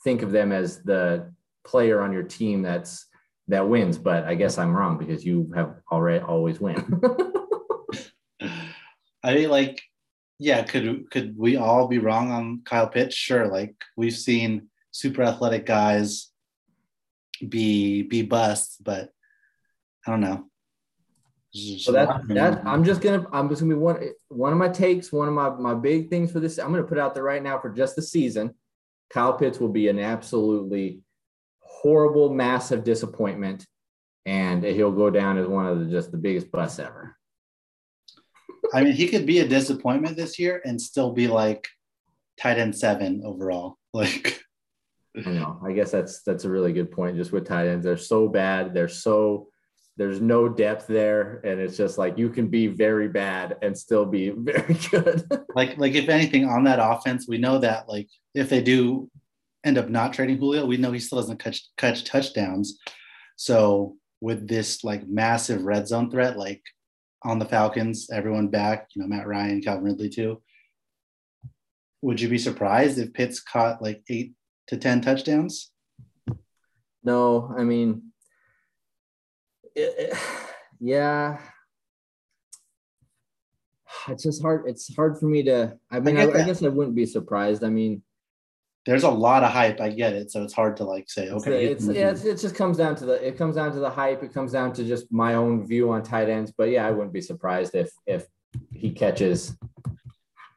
think 0.04 0.22
of 0.22 0.30
them 0.32 0.52
as 0.52 0.82
the 0.82 1.32
player 1.64 2.02
on 2.02 2.12
your 2.12 2.22
team 2.22 2.60
that's 2.60 3.06
that 3.48 3.68
wins. 3.68 3.98
But 3.98 4.24
I 4.24 4.34
guess 4.34 4.58
I'm 4.58 4.76
wrong 4.76 4.98
because 4.98 5.24
you 5.24 5.50
have 5.54 5.76
already 5.90 6.22
always 6.22 6.60
win. 6.60 7.00
I 9.22 9.34
mean, 9.34 9.48
like, 9.48 9.82
yeah, 10.38 10.62
could 10.62 11.10
could 11.10 11.36
we 11.36 11.56
all 11.56 11.86
be 11.88 11.98
wrong 11.98 12.30
on 12.30 12.62
Kyle 12.64 12.88
Pitts? 12.88 13.14
Sure. 13.14 13.46
Like 13.46 13.74
we've 13.96 14.16
seen 14.16 14.68
super 14.90 15.22
athletic 15.22 15.66
guys 15.66 16.30
be 17.46 18.02
be 18.02 18.22
busts, 18.22 18.76
but 18.78 19.10
I 20.06 20.10
don't 20.10 20.20
know. 20.20 20.46
So 21.52 21.92
that 21.92 22.26
that 22.28 22.66
I'm 22.66 22.82
just 22.82 23.00
gonna 23.00 23.26
I'm 23.32 23.48
just 23.48 23.60
gonna 23.60 23.74
be 23.74 23.80
one 23.80 24.10
one 24.28 24.52
of 24.52 24.58
my 24.58 24.68
takes, 24.68 25.12
one 25.12 25.28
of 25.28 25.34
my 25.34 25.50
my 25.50 25.74
big 25.74 26.10
things 26.10 26.32
for 26.32 26.40
this. 26.40 26.58
I'm 26.58 26.72
gonna 26.72 26.82
put 26.82 26.98
out 26.98 27.14
there 27.14 27.22
right 27.22 27.42
now 27.42 27.58
for 27.60 27.70
just 27.70 27.94
the 27.94 28.02
season. 28.02 28.54
Kyle 29.10 29.34
Pitts 29.34 29.60
will 29.60 29.68
be 29.68 29.88
an 29.88 30.00
absolutely 30.00 31.00
horrible, 31.60 32.34
massive 32.34 32.82
disappointment, 32.82 33.66
and 34.26 34.64
he'll 34.64 34.90
go 34.90 35.10
down 35.10 35.38
as 35.38 35.46
one 35.46 35.66
of 35.66 35.78
the 35.78 35.86
just 35.86 36.10
the 36.10 36.18
biggest 36.18 36.50
busts 36.50 36.80
ever. 36.80 37.16
I 38.72 38.82
mean, 38.82 38.94
he 38.94 39.08
could 39.08 39.26
be 39.26 39.40
a 39.40 39.48
disappointment 39.48 40.16
this 40.16 40.38
year 40.38 40.62
and 40.64 40.80
still 40.80 41.12
be 41.12 41.28
like 41.28 41.68
tight 42.40 42.58
end 42.58 42.76
seven 42.76 43.22
overall. 43.24 43.78
Like, 43.94 44.42
I 45.24 45.30
know. 45.30 45.60
I 45.64 45.70
guess 45.70 45.92
that's 45.92 46.22
that's 46.22 46.42
a 46.42 46.50
really 46.50 46.72
good 46.72 46.90
point. 46.90 47.16
Just 47.16 47.30
with 47.30 47.46
tight 47.46 47.68
ends, 47.68 47.84
they're 47.84 47.96
so 47.96 48.26
bad. 48.26 48.74
They're 48.74 48.88
so 48.88 49.46
there's 49.96 50.20
no 50.20 50.48
depth 50.48 50.88
there, 50.88 51.40
and 51.44 51.60
it's 51.60 51.76
just 51.76 51.96
like 51.96 52.18
you 52.18 52.28
can 52.28 52.48
be 52.48 52.66
very 52.66 53.06
bad 53.06 53.56
and 53.62 53.78
still 53.78 54.04
be 54.04 54.30
very 54.36 54.76
good. 54.90 55.24
like, 55.54 55.78
like 55.78 55.94
if 55.94 56.08
anything 56.08 56.46
on 56.46 56.64
that 56.64 56.80
offense, 56.82 57.28
we 57.28 57.38
know 57.38 57.58
that 57.58 57.88
like 57.88 58.08
if 58.34 58.48
they 58.48 58.60
do 58.60 59.08
end 59.62 59.78
up 59.78 59.88
not 59.88 60.12
trading 60.12 60.38
Julio, 60.38 60.66
we 60.66 60.76
know 60.76 60.90
he 60.90 60.98
still 60.98 61.20
doesn't 61.20 61.38
catch 61.38 61.62
catch 61.76 62.02
touchdowns. 62.02 62.80
So 63.36 63.96
with 64.20 64.48
this 64.48 64.84
like 64.84 65.06
massive 65.06 65.62
red 65.62 65.86
zone 65.86 66.10
threat, 66.10 66.36
like 66.36 66.62
on 67.24 67.38
the 67.38 67.44
Falcons, 67.44 68.08
everyone 68.12 68.48
back, 68.48 68.88
you 68.94 69.02
know, 69.02 69.08
Matt 69.08 69.26
Ryan, 69.26 69.62
Calvin 69.62 69.84
Ridley 69.84 70.10
too. 70.10 70.42
Would 72.02 72.20
you 72.20 72.28
be 72.28 72.38
surprised 72.38 72.98
if 72.98 73.14
Pitts 73.14 73.40
caught 73.40 73.82
like 73.82 74.02
eight 74.10 74.34
to 74.68 74.76
10 74.76 75.00
touchdowns? 75.00 75.70
No, 77.02 77.52
I 77.56 77.64
mean, 77.64 78.12
it, 79.74 79.94
it, 79.98 80.18
yeah. 80.80 81.38
It's 84.08 84.22
just 84.22 84.42
hard. 84.42 84.64
It's 84.66 84.94
hard 84.94 85.18
for 85.18 85.26
me 85.26 85.42
to, 85.44 85.78
I 85.90 86.00
mean, 86.00 86.18
I, 86.18 86.24
I, 86.24 86.42
I 86.42 86.44
guess 86.44 86.62
I 86.62 86.68
wouldn't 86.68 86.96
be 86.96 87.06
surprised. 87.06 87.64
I 87.64 87.70
mean, 87.70 88.02
there's 88.86 89.02
a 89.02 89.10
lot 89.10 89.42
of 89.42 89.50
hype. 89.50 89.80
I 89.80 89.88
get 89.90 90.12
it. 90.12 90.30
So 90.30 90.42
it's 90.42 90.52
hard 90.52 90.76
to 90.78 90.84
like 90.84 91.08
say, 91.08 91.30
okay. 91.30 91.66
It's, 91.66 91.86
yeah, 91.86 92.10
it's, 92.10 92.24
it 92.24 92.38
just 92.38 92.54
comes 92.54 92.76
down 92.76 92.96
to 92.96 93.06
the, 93.06 93.26
it 93.26 93.38
comes 93.38 93.56
down 93.56 93.72
to 93.72 93.78
the 93.78 93.90
hype. 93.90 94.22
It 94.22 94.34
comes 94.34 94.52
down 94.52 94.72
to 94.74 94.84
just 94.84 95.10
my 95.10 95.34
own 95.34 95.66
view 95.66 95.90
on 95.90 96.02
tight 96.02 96.28
ends. 96.28 96.52
But 96.56 96.70
yeah, 96.70 96.86
I 96.86 96.90
wouldn't 96.90 97.12
be 97.12 97.22
surprised 97.22 97.74
if, 97.74 97.90
if 98.06 98.26
he 98.72 98.90
catches, 98.90 99.56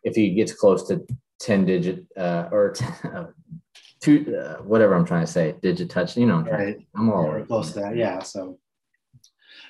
if 0.03 0.15
he 0.15 0.31
gets 0.31 0.53
close 0.53 0.87
to 0.89 1.05
10 1.39 1.65
digit 1.65 2.05
uh, 2.17 2.49
or 2.51 2.71
10, 2.71 2.89
uh, 3.13 3.27
two, 4.01 4.35
uh, 4.35 4.57
whatever 4.63 4.93
I'm 4.93 5.05
trying 5.05 5.25
to 5.25 5.31
say, 5.31 5.55
digit 5.61 5.89
touch, 5.89 6.17
you 6.17 6.25
know, 6.25 6.37
I'm, 6.37 6.45
right. 6.45 6.87
I'm 6.95 7.09
all 7.09 7.37
yeah, 7.37 7.45
close 7.45 7.71
to 7.73 7.79
that. 7.79 7.95
Yeah. 7.95 8.19
So, 8.23 8.59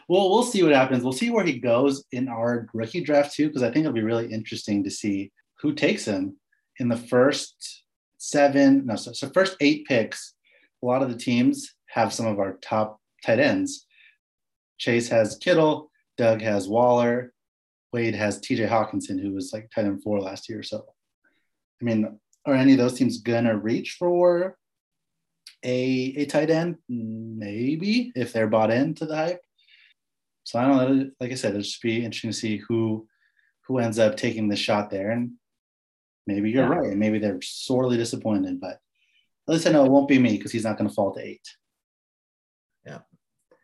well, 0.07 0.31
we'll 0.31 0.43
see 0.43 0.63
what 0.63 0.73
happens. 0.73 1.03
We'll 1.03 1.13
see 1.13 1.29
where 1.29 1.45
he 1.45 1.59
goes 1.59 2.05
in 2.11 2.27
our 2.27 2.67
rookie 2.73 3.03
draft 3.03 3.35
too, 3.35 3.47
because 3.47 3.61
I 3.61 3.69
think 3.69 3.85
it'll 3.85 3.93
be 3.93 4.01
really 4.01 4.33
interesting 4.33 4.83
to 4.83 4.89
see 4.89 5.31
who 5.59 5.73
takes 5.73 6.05
him 6.05 6.37
in 6.79 6.87
the 6.87 6.97
first 6.97 7.83
seven, 8.17 8.85
no, 8.85 8.95
so, 8.95 9.13
so 9.13 9.29
first 9.29 9.55
eight 9.61 9.85
picks, 9.85 10.33
a 10.81 10.85
lot 10.85 11.01
of 11.01 11.09
the 11.09 11.17
teams 11.17 11.75
have 11.87 12.13
some 12.13 12.25
of 12.25 12.39
our 12.39 12.57
top 12.61 12.99
tight 13.25 13.39
ends. 13.39 13.85
Chase 14.77 15.09
has 15.09 15.37
Kittle, 15.37 15.91
Doug 16.17 16.41
has 16.41 16.67
Waller, 16.67 17.33
Wade 17.93 18.15
has 18.15 18.39
TJ 18.39 18.67
Hockenson, 18.69 19.21
who 19.21 19.33
was 19.33 19.51
like 19.53 19.69
tight 19.73 19.85
end 19.85 20.03
4 20.03 20.21
last 20.21 20.49
year. 20.49 20.61
So, 20.61 20.85
I 21.81 21.85
mean, 21.85 22.19
are 22.45 22.53
any 22.53 22.73
of 22.73 22.77
those 22.77 22.93
teams 22.93 23.19
gonna 23.19 23.57
reach 23.57 23.95
for 23.97 24.57
a, 25.63 26.13
a 26.17 26.25
tight 26.25 26.49
end? 26.49 26.77
Maybe 26.87 28.11
if 28.15 28.33
they're 28.33 28.47
bought 28.47 28.71
into 28.71 29.05
the 29.05 29.15
hype. 29.15 29.41
So 30.43 30.59
I 30.59 30.67
don't 30.67 30.77
know. 30.77 31.09
Like 31.19 31.31
I 31.31 31.35
said, 31.35 31.49
it'll 31.49 31.61
just 31.61 31.81
be 31.81 31.97
interesting 31.97 32.31
to 32.31 32.37
see 32.37 32.57
who 32.67 33.07
who 33.67 33.79
ends 33.79 33.99
up 33.99 34.15
taking 34.15 34.47
the 34.47 34.55
shot 34.55 34.89
there. 34.89 35.11
And 35.11 35.31
maybe 36.27 36.51
you're 36.51 36.63
yeah. 36.63 36.79
right. 36.79 36.97
Maybe 36.97 37.19
they're 37.19 37.39
sorely 37.41 37.97
disappointed, 37.97 38.59
but 38.59 38.79
at 39.47 39.53
least 39.53 39.67
I 39.67 39.71
know 39.71 39.85
it 39.85 39.91
won't 39.91 40.07
be 40.07 40.19
me 40.19 40.37
because 40.37 40.51
he's 40.51 40.65
not 40.65 40.77
going 40.77 40.89
to 40.89 40.93
fall 40.93 41.13
to 41.13 41.25
eight. 41.25 41.47
Yeah. 42.85 42.99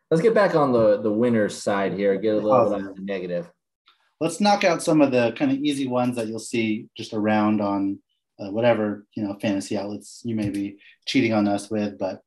Let's 0.09 0.21
get 0.21 0.33
back 0.33 0.55
on 0.55 0.71
the 0.71 1.01
the 1.01 1.11
winner's 1.11 1.61
side 1.61 1.93
here. 1.93 2.17
Get 2.17 2.35
a 2.35 2.39
little 2.39 2.69
bit 2.69 2.87
on 2.87 2.95
the 2.95 3.01
negative. 3.01 3.49
Let's 4.19 4.39
knock 4.39 4.63
out 4.63 4.81
some 4.81 5.01
of 5.01 5.11
the 5.11 5.33
kind 5.37 5.51
of 5.51 5.57
easy 5.57 5.87
ones 5.87 6.15
that 6.15 6.27
you'll 6.27 6.39
see 6.39 6.87
just 6.95 7.13
around 7.13 7.61
on 7.61 7.99
uh, 8.39 8.51
whatever 8.51 9.05
you 9.15 9.23
know 9.23 9.37
fantasy 9.41 9.77
outlets 9.77 10.21
you 10.23 10.35
may 10.35 10.49
be 10.49 10.77
cheating 11.05 11.33
on 11.33 11.47
us 11.47 11.69
with. 11.69 11.97
But 11.97 12.21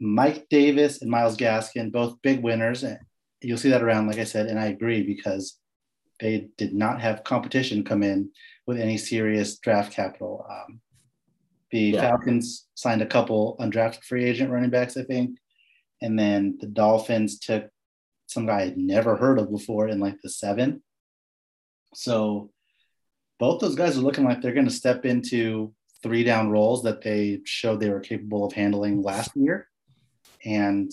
Mike 0.00 0.48
Davis 0.50 1.00
and 1.00 1.10
Myles 1.10 1.36
Gaskin, 1.36 1.92
both 1.92 2.20
big 2.22 2.42
winners. 2.42 2.82
And 2.82 2.98
You'll 3.40 3.58
see 3.58 3.70
that 3.70 3.82
around, 3.82 4.06
like 4.06 4.18
I 4.18 4.24
said, 4.24 4.46
and 4.46 4.58
I 4.58 4.66
agree 4.66 5.02
because 5.02 5.58
they 6.20 6.48
did 6.56 6.74
not 6.74 7.00
have 7.00 7.24
competition 7.24 7.84
come 7.84 8.02
in 8.02 8.30
with 8.66 8.78
any 8.78 8.96
serious 8.96 9.58
draft 9.58 9.92
capital. 9.92 10.46
Um, 10.48 10.80
the 11.70 11.80
yeah. 11.80 12.00
Falcons 12.00 12.68
signed 12.74 13.02
a 13.02 13.06
couple 13.06 13.56
undrafted 13.60 14.04
free 14.04 14.24
agent 14.24 14.50
running 14.50 14.70
backs, 14.70 14.96
I 14.96 15.04
think, 15.04 15.38
and 16.00 16.18
then 16.18 16.58
the 16.60 16.66
Dolphins 16.66 17.38
took 17.38 17.68
some 18.26 18.46
guy 18.46 18.62
I'd 18.62 18.78
never 18.78 19.16
heard 19.16 19.38
of 19.38 19.50
before 19.50 19.88
in 19.88 20.00
like 20.00 20.16
the 20.22 20.28
seven. 20.28 20.82
So 21.94 22.50
both 23.38 23.60
those 23.60 23.74
guys 23.74 23.98
are 23.98 24.02
looking 24.02 24.24
like 24.24 24.40
they're 24.40 24.54
going 24.54 24.68
to 24.68 24.72
step 24.72 25.04
into 25.04 25.74
three 26.02 26.24
down 26.24 26.50
roles 26.50 26.82
that 26.82 27.02
they 27.02 27.40
showed 27.44 27.80
they 27.80 27.90
were 27.90 28.00
capable 28.00 28.44
of 28.44 28.52
handling 28.52 29.02
last 29.02 29.30
year. 29.34 29.68
And 30.44 30.90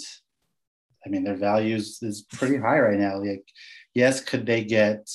I 1.05 1.09
mean, 1.09 1.24
their 1.24 1.36
values 1.36 1.99
is 2.01 2.24
pretty 2.24 2.57
high 2.57 2.80
right 2.80 2.99
now. 2.99 3.20
Like, 3.20 3.45
yes, 3.93 4.22
could 4.22 4.45
they 4.45 4.63
get 4.63 5.09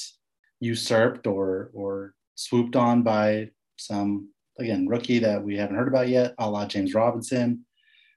usurped 0.60 1.26
or 1.26 1.70
or 1.74 2.14
swooped 2.34 2.76
on 2.76 3.02
by 3.02 3.50
some 3.76 4.28
again 4.58 4.86
rookie 4.86 5.18
that 5.20 5.42
we 5.42 5.56
haven't 5.56 5.76
heard 5.76 5.88
about 5.88 6.08
yet, 6.08 6.34
a 6.38 6.48
la 6.48 6.66
James 6.66 6.94
Robinson, 6.94 7.64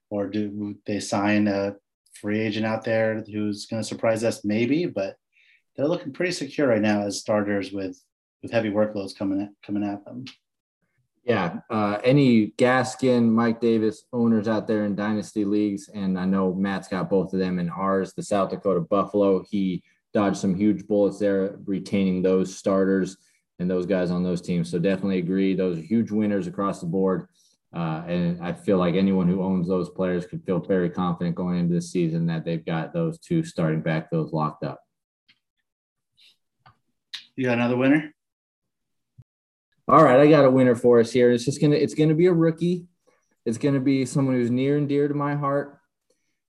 or 0.09 0.28
do 0.28 0.76
they 0.86 0.99
sign 0.99 1.47
a 1.47 1.76
free 2.13 2.39
agent 2.39 2.65
out 2.65 2.84
there 2.84 3.24
who's 3.32 3.65
going 3.65 3.82
to 3.82 3.88
surprise 3.88 4.24
us? 4.24 4.43
Maybe, 4.43 4.86
but 4.86 5.15
they're 5.76 5.88
looking 5.88 6.13
pretty 6.13 6.32
secure 6.32 6.68
right 6.68 6.82
now 6.82 7.01
as 7.01 7.20
starters 7.20 7.72
with 7.72 8.01
with 8.41 8.51
heavy 8.51 8.70
workloads 8.70 9.15
coming 9.15 9.41
at, 9.41 9.49
coming 9.65 9.84
at 9.84 10.03
them. 10.05 10.26
Yeah, 11.24 11.59
uh, 11.70 11.97
any 12.05 12.51
Gaskin, 12.51 13.30
Mike 13.30 13.59
Davis 13.59 14.05
owners 14.13 14.47
out 14.47 14.65
there 14.65 14.86
in 14.86 14.95
dynasty 14.95 15.43
leagues, 15.43 15.89
and 15.89 16.18
I 16.18 16.24
know 16.24 16.53
Matt's 16.53 16.88
got 16.88 17.09
both 17.09 17.34
of 17.34 17.39
them 17.39 17.59
in 17.59 17.70
ours. 17.70 18.13
The 18.13 18.24
South 18.24 18.49
Dakota 18.49 18.80
Buffalo, 18.80 19.43
he 19.49 19.84
dodged 20.13 20.38
some 20.38 20.55
huge 20.55 20.88
bullets 20.88 21.20
there, 21.20 21.57
retaining 21.65 22.22
those 22.22 22.55
starters 22.55 23.18
and 23.59 23.69
those 23.69 23.85
guys 23.85 24.11
on 24.11 24.23
those 24.23 24.41
teams. 24.41 24.69
So 24.69 24.79
definitely 24.79 25.19
agree. 25.19 25.55
Those 25.55 25.77
are 25.77 25.81
huge 25.81 26.11
winners 26.11 26.47
across 26.47 26.79
the 26.79 26.85
board. 26.85 27.27
Uh, 27.75 28.03
and 28.07 28.43
I 28.43 28.53
feel 28.53 28.77
like 28.77 28.95
anyone 28.95 29.27
who 29.27 29.43
owns 29.43 29.67
those 29.67 29.89
players 29.89 30.25
could 30.25 30.43
feel 30.45 30.59
very 30.59 30.89
confident 30.89 31.35
going 31.35 31.59
into 31.59 31.75
the 31.75 31.81
season 31.81 32.25
that 32.27 32.45
they've 32.45 32.65
got 32.65 32.93
those 32.93 33.19
two 33.19 33.43
starting 33.43 33.81
backfields 33.81 34.31
locked 34.31 34.63
up. 34.63 34.79
You 37.35 37.45
got 37.45 37.53
another 37.53 37.77
winner? 37.77 38.13
All 39.87 40.03
right, 40.03 40.19
I 40.19 40.27
got 40.27 40.45
a 40.45 40.51
winner 40.51 40.75
for 40.75 40.99
us 40.99 41.11
here. 41.11 41.31
It's 41.31 41.45
just 41.45 41.61
gonna 41.61 41.75
it's 41.75 41.93
gonna 41.93 42.15
be 42.15 42.25
a 42.25 42.33
rookie. 42.33 42.87
It's 43.45 43.57
gonna 43.57 43.79
be 43.79 44.05
someone 44.05 44.35
who's 44.35 44.51
near 44.51 44.77
and 44.77 44.89
dear 44.89 45.07
to 45.07 45.13
my 45.13 45.35
heart, 45.35 45.76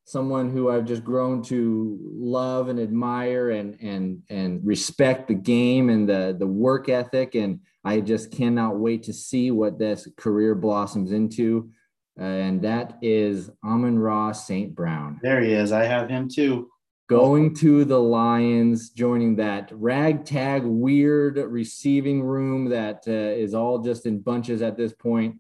someone 0.08 0.50
who 0.50 0.70
I've 0.70 0.86
just 0.86 1.04
grown 1.04 1.42
to 1.44 1.98
love 2.02 2.68
and 2.68 2.80
admire 2.80 3.50
and 3.50 3.78
and 3.80 4.22
and 4.30 4.60
respect 4.64 5.28
the 5.28 5.34
game 5.34 5.90
and 5.90 6.08
the 6.08 6.34
the 6.38 6.46
work 6.46 6.88
ethic. 6.88 7.34
And 7.34 7.60
I 7.84 8.00
just 8.00 8.32
cannot 8.32 8.78
wait 8.78 9.02
to 9.04 9.12
see 9.12 9.50
what 9.50 9.78
this 9.78 10.08
career 10.16 10.54
blossoms 10.54 11.12
into. 11.12 11.70
Uh, 12.18 12.24
and 12.24 12.62
that 12.62 12.98
is 13.00 13.48
Amon-Ra 13.64 14.32
St. 14.32 14.74
Brown. 14.74 15.20
There 15.22 15.40
he 15.40 15.52
is. 15.52 15.70
I 15.70 15.84
have 15.84 16.08
him 16.08 16.28
too 16.28 16.68
going 17.08 17.54
to 17.54 17.86
the 17.86 17.98
Lions, 17.98 18.90
joining 18.90 19.36
that 19.36 19.70
ragtag 19.72 20.62
weird 20.62 21.38
receiving 21.38 22.22
room 22.22 22.68
that 22.68 23.02
uh, 23.08 23.10
is 23.10 23.54
all 23.54 23.78
just 23.78 24.04
in 24.04 24.20
bunches 24.20 24.60
at 24.60 24.76
this 24.76 24.92
point. 24.92 25.36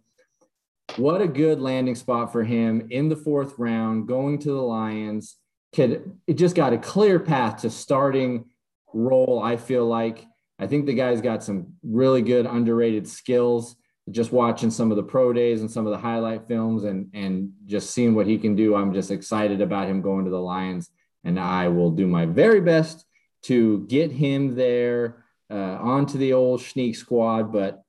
What 0.96 1.20
a 1.20 1.28
good 1.28 1.60
landing 1.60 1.94
spot 1.94 2.32
for 2.32 2.42
him 2.42 2.88
in 2.90 3.08
the 3.08 3.16
fourth 3.16 3.54
round, 3.58 4.08
going 4.08 4.38
to 4.40 4.48
the 4.48 4.62
Lions. 4.62 5.36
Could 5.74 6.18
it 6.26 6.34
just 6.34 6.56
got 6.56 6.72
a 6.72 6.78
clear 6.78 7.20
path 7.20 7.62
to 7.62 7.70
starting 7.70 8.46
role? 8.92 9.40
I 9.42 9.56
feel 9.56 9.86
like 9.86 10.24
I 10.58 10.66
think 10.66 10.86
the 10.86 10.94
guy's 10.94 11.20
got 11.20 11.44
some 11.44 11.74
really 11.82 12.22
good 12.22 12.46
underrated 12.46 13.06
skills. 13.06 13.76
Just 14.10 14.32
watching 14.32 14.70
some 14.70 14.90
of 14.90 14.96
the 14.96 15.02
pro 15.02 15.32
days 15.32 15.60
and 15.60 15.70
some 15.70 15.86
of 15.86 15.92
the 15.92 15.98
highlight 15.98 16.48
films 16.48 16.84
and 16.84 17.10
and 17.12 17.52
just 17.66 17.90
seeing 17.90 18.14
what 18.14 18.26
he 18.26 18.38
can 18.38 18.56
do, 18.56 18.74
I'm 18.74 18.94
just 18.94 19.10
excited 19.10 19.60
about 19.60 19.88
him 19.88 20.00
going 20.00 20.24
to 20.24 20.30
the 20.30 20.40
Lions 20.40 20.90
and 21.24 21.38
I 21.38 21.68
will 21.68 21.90
do 21.90 22.06
my 22.06 22.26
very 22.26 22.60
best 22.60 23.04
to 23.42 23.86
get 23.86 24.10
him 24.10 24.54
there 24.54 25.24
uh, 25.50 25.78
onto 25.80 26.18
the 26.18 26.32
old 26.32 26.62
sneak 26.62 26.96
squad, 26.96 27.52
but 27.52 27.82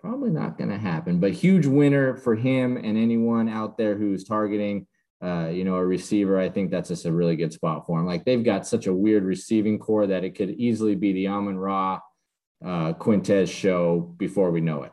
probably 0.00 0.30
not 0.30 0.56
going 0.56 0.70
to 0.70 0.78
happen. 0.78 1.20
But 1.20 1.32
huge 1.32 1.66
winner 1.66 2.16
for 2.16 2.34
him 2.34 2.76
and 2.76 2.96
anyone 2.96 3.48
out 3.48 3.76
there 3.76 3.96
who's 3.96 4.24
targeting, 4.24 4.86
uh, 5.22 5.48
you 5.52 5.64
know, 5.64 5.76
a 5.76 5.84
receiver. 5.84 6.38
I 6.38 6.48
think 6.48 6.70
that's 6.70 6.88
just 6.88 7.06
a 7.06 7.12
really 7.12 7.36
good 7.36 7.52
spot 7.52 7.86
for 7.86 7.98
him. 7.98 8.06
Like 8.06 8.24
they've 8.24 8.44
got 8.44 8.66
such 8.66 8.86
a 8.86 8.92
weird 8.92 9.24
receiving 9.24 9.78
corps 9.78 10.06
that 10.06 10.24
it 10.24 10.34
could 10.34 10.50
easily 10.50 10.94
be 10.94 11.12
the 11.12 11.28
Amon 11.28 11.58
Ra 11.58 12.00
uh, 12.64 12.92
Quintez 12.94 13.48
show 13.50 14.00
before 14.18 14.50
we 14.50 14.60
know 14.60 14.82
it. 14.84 14.92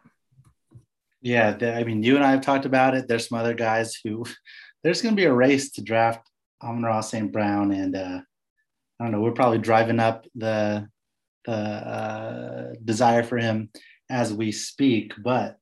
Yeah, 1.22 1.58
I 1.62 1.84
mean, 1.84 2.04
you 2.04 2.16
and 2.16 2.24
I 2.24 2.32
have 2.32 2.42
talked 2.42 2.66
about 2.66 2.96
it. 2.96 3.08
There's 3.08 3.28
some 3.28 3.40
other 3.40 3.54
guys 3.54 4.00
who 4.04 4.26
there's 4.84 5.02
going 5.02 5.16
to 5.16 5.20
be 5.20 5.26
a 5.26 5.34
race 5.34 5.72
to 5.72 5.82
draft 5.82 6.30
Amon-Ra 6.62 7.02
St. 7.02 7.32
Brown, 7.32 7.72
and 7.72 7.96
uh, 7.96 8.20
I 9.00 9.04
don't 9.04 9.12
know. 9.12 9.22
We're 9.22 9.32
probably 9.32 9.60
driving 9.60 10.00
up 10.00 10.26
the 10.36 10.88
the 11.46 11.54
uh, 11.54 12.74
desire 12.84 13.24
for 13.24 13.38
him 13.38 13.70
as 14.10 14.34
we 14.34 14.52
speak. 14.52 15.14
But 15.24 15.58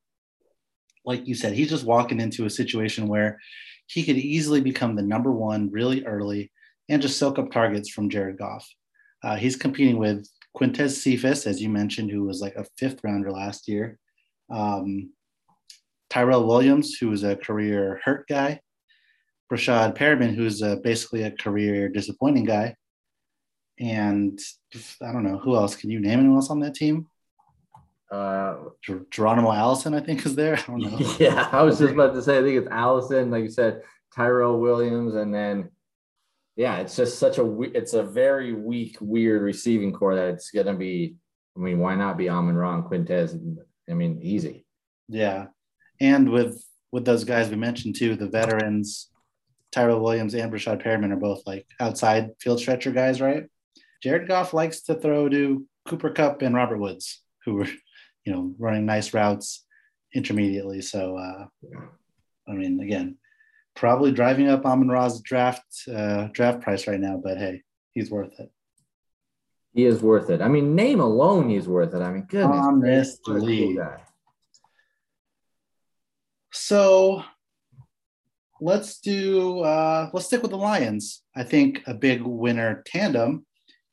like 1.05 1.27
you 1.27 1.35
said, 1.35 1.53
he's 1.53 1.69
just 1.69 1.85
walking 1.85 2.19
into 2.19 2.45
a 2.45 2.49
situation 2.49 3.07
where 3.07 3.39
he 3.87 4.03
could 4.03 4.17
easily 4.17 4.61
become 4.61 4.95
the 4.95 5.03
number 5.03 5.31
one 5.31 5.69
really 5.71 6.05
early 6.05 6.51
and 6.89 7.01
just 7.01 7.17
soak 7.17 7.39
up 7.39 7.51
targets 7.51 7.89
from 7.89 8.09
Jared 8.09 8.37
Goff. 8.37 8.67
Uh, 9.23 9.35
he's 9.35 9.55
competing 9.55 9.97
with 9.97 10.27
Quintez 10.55 10.91
Cephus, 10.91 11.47
as 11.47 11.61
you 11.61 11.69
mentioned, 11.69 12.11
who 12.11 12.23
was 12.23 12.41
like 12.41 12.55
a 12.55 12.65
fifth 12.77 13.01
rounder 13.03 13.31
last 13.31 13.67
year. 13.67 13.97
Um, 14.49 15.11
Tyrell 16.09 16.47
Williams, 16.47 16.95
who 16.99 17.09
was 17.09 17.23
a 17.23 17.35
career 17.35 17.99
hurt 18.03 18.27
guy. 18.27 18.61
Breshad 19.51 19.95
Perriman, 19.95 20.33
who's 20.33 20.61
basically 20.83 21.23
a 21.23 21.31
career 21.31 21.89
disappointing 21.89 22.45
guy. 22.45 22.75
And 23.79 24.39
I 25.01 25.11
don't 25.11 25.23
know 25.23 25.37
who 25.37 25.55
else. 25.55 25.75
Can 25.75 25.89
you 25.89 25.99
name 25.99 26.19
anyone 26.19 26.37
else 26.37 26.49
on 26.49 26.59
that 26.61 26.75
team? 26.75 27.07
Uh, 28.11 28.55
Ger- 28.81 29.05
Geronimo 29.09 29.51
Allison, 29.51 29.93
I 29.93 29.99
think, 29.99 30.25
is 30.25 30.35
there. 30.35 30.57
I 30.57 30.61
don't 30.61 30.79
know. 30.79 31.15
Yeah, 31.19 31.49
I 31.51 31.63
was 31.63 31.79
just 31.79 31.93
about 31.93 32.13
to 32.13 32.21
say. 32.21 32.37
I 32.37 32.41
think 32.41 32.57
it's 32.57 32.71
Allison, 32.71 33.31
like 33.31 33.43
you 33.43 33.49
said, 33.49 33.81
Tyrell 34.15 34.59
Williams, 34.59 35.15
and 35.15 35.33
then 35.33 35.69
yeah, 36.55 36.77
it's 36.77 36.95
just 36.95 37.19
such 37.19 37.37
a 37.37 37.61
it's 37.73 37.93
a 37.93 38.03
very 38.03 38.53
weak, 38.53 38.97
weird 39.01 39.41
receiving 39.41 39.91
corps 39.91 40.15
that 40.15 40.29
it's 40.29 40.51
gonna 40.51 40.75
be. 40.75 41.15
I 41.57 41.59
mean, 41.61 41.79
why 41.79 41.95
not 41.95 42.17
be 42.17 42.29
Amon 42.29 42.55
Ron 42.55 42.83
Quintez? 42.83 43.37
I 43.89 43.93
mean, 43.93 44.19
easy. 44.21 44.65
Yeah, 45.07 45.47
and 45.99 46.29
with 46.31 46.63
with 46.91 47.05
those 47.05 47.23
guys 47.23 47.49
we 47.49 47.55
mentioned 47.57 47.95
too, 47.95 48.15
the 48.15 48.29
veterans 48.29 49.09
Tyrell 49.75 49.99
Williams 49.99 50.33
and 50.33 50.51
Breshad 50.51 50.81
Perriman 50.81 51.11
are 51.11 51.17
both 51.17 51.41
like 51.45 51.67
outside 51.81 52.29
field 52.39 52.59
stretcher 52.59 52.91
guys, 52.91 53.19
right? 53.19 53.43
Jared 54.01 54.27
Goff 54.27 54.53
likes 54.53 54.83
to 54.83 54.95
throw 54.95 55.27
to 55.27 55.65
Cooper 55.85 56.11
Kupp 56.11 56.41
and 56.41 56.55
Robert 56.55 56.77
Woods, 56.77 57.21
who 57.43 57.55
were, 57.55 57.67
you 58.25 58.33
know, 58.33 58.53
running 58.57 58.85
nice 58.85 59.13
routes 59.13 59.63
intermediately. 60.13 60.81
So, 60.81 61.17
uh, 61.17 61.45
I 62.47 62.51
mean, 62.53 62.79
again, 62.79 63.17
probably 63.75 64.11
driving 64.11 64.49
up 64.49 64.65
Amon 64.65 64.89
Ra's 64.89 65.21
draft 65.21 65.65
uh, 65.93 66.27
draft 66.31 66.61
price 66.61 66.87
right 66.87 66.99
now, 66.99 67.21
but 67.23 67.37
hey, 67.37 67.61
he's 67.93 68.09
worth 68.09 68.39
it. 68.39 68.49
He 69.73 69.85
is 69.85 70.01
worth 70.01 70.29
it. 70.29 70.41
I 70.41 70.47
mean, 70.47 70.73
name 70.73 71.01
alone, 71.01 71.49
he's 71.49 71.67
worth 71.67 71.93
it. 71.93 72.01
I 72.01 72.11
mean, 72.11 72.25
goodness. 72.29 73.19
Honestly. 73.27 73.77
So 76.51 77.23
let's 78.61 78.99
do 79.01 79.59
uh, 79.59 80.09
let's 80.13 80.27
stick 80.27 80.41
with 80.41 80.51
the 80.51 80.57
Lions. 80.57 81.21
I 81.35 81.43
think 81.43 81.83
a 81.85 81.93
big 81.93 82.21
winner 82.21 82.83
tandem 82.85 83.45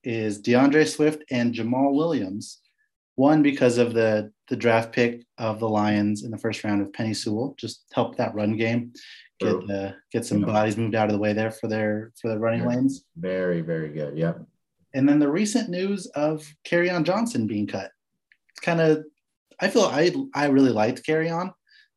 is 0.05 0.41
D'Andre 0.41 0.85
Swift 0.85 1.25
and 1.31 1.53
Jamaal 1.53 1.95
Williams. 1.95 2.62
One 3.23 3.41
because 3.41 3.79
of 3.79 3.95
the 3.95 4.33
the 4.49 4.57
draft 4.57 4.91
pick 4.93 5.25
of 5.39 5.61
the 5.61 5.69
Lions 5.69 6.25
in 6.25 6.33
the 6.33 6.43
first 6.45 6.65
round 6.65 6.83
of 6.83 6.91
Penei 6.91 7.15
Sewell, 7.15 7.55
just 7.57 7.85
help 7.93 8.17
that 8.17 8.35
run 8.35 8.57
game, 8.57 8.93
get 9.39 9.71
uh, 9.71 9.93
get 10.11 10.27
some 10.27 10.41
yeah. 10.41 10.47
bodies 10.47 10.77
moved 10.77 10.97
out 10.97 11.07
of 11.07 11.13
the 11.13 11.21
way 11.21 11.33
there 11.33 11.53
for 11.53 11.69
their 11.69 12.11
for 12.21 12.27
their 12.27 12.41
running 12.41 12.67
lanes. 12.67 13.05
Very 13.17 13.61
very 13.61 13.91
good. 13.91 14.19
Yep. 14.19 14.45
And 14.95 15.09
then 15.09 15.21
the 15.21 15.31
recent 15.31 15.69
news 15.69 16.07
of 16.07 16.45
Kerryon 16.67 17.05
Johnson 17.05 17.47
being 17.47 17.69
cut. 17.69 17.93
It's 18.51 18.61
kind 18.61 18.81
of 18.81 19.05
I 19.61 19.69
feel 19.69 19.85
I 19.85 20.13
I 20.35 20.47
really 20.47 20.73
liked 20.73 21.07
Kerryon 21.07 21.53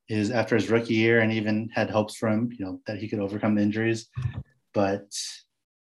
is 0.07 0.29
after 0.29 0.53
his 0.53 0.69
rookie 0.69 0.93
year 0.93 1.21
and 1.21 1.31
even 1.33 1.69
had 1.73 1.89
hopes 1.89 2.15
for 2.17 2.29
him, 2.29 2.51
you 2.51 2.63
know, 2.63 2.81
that 2.85 2.99
he 2.99 3.07
could 3.07 3.19
overcome 3.19 3.55
the 3.55 3.63
injuries. 3.63 4.09
But 4.75 5.07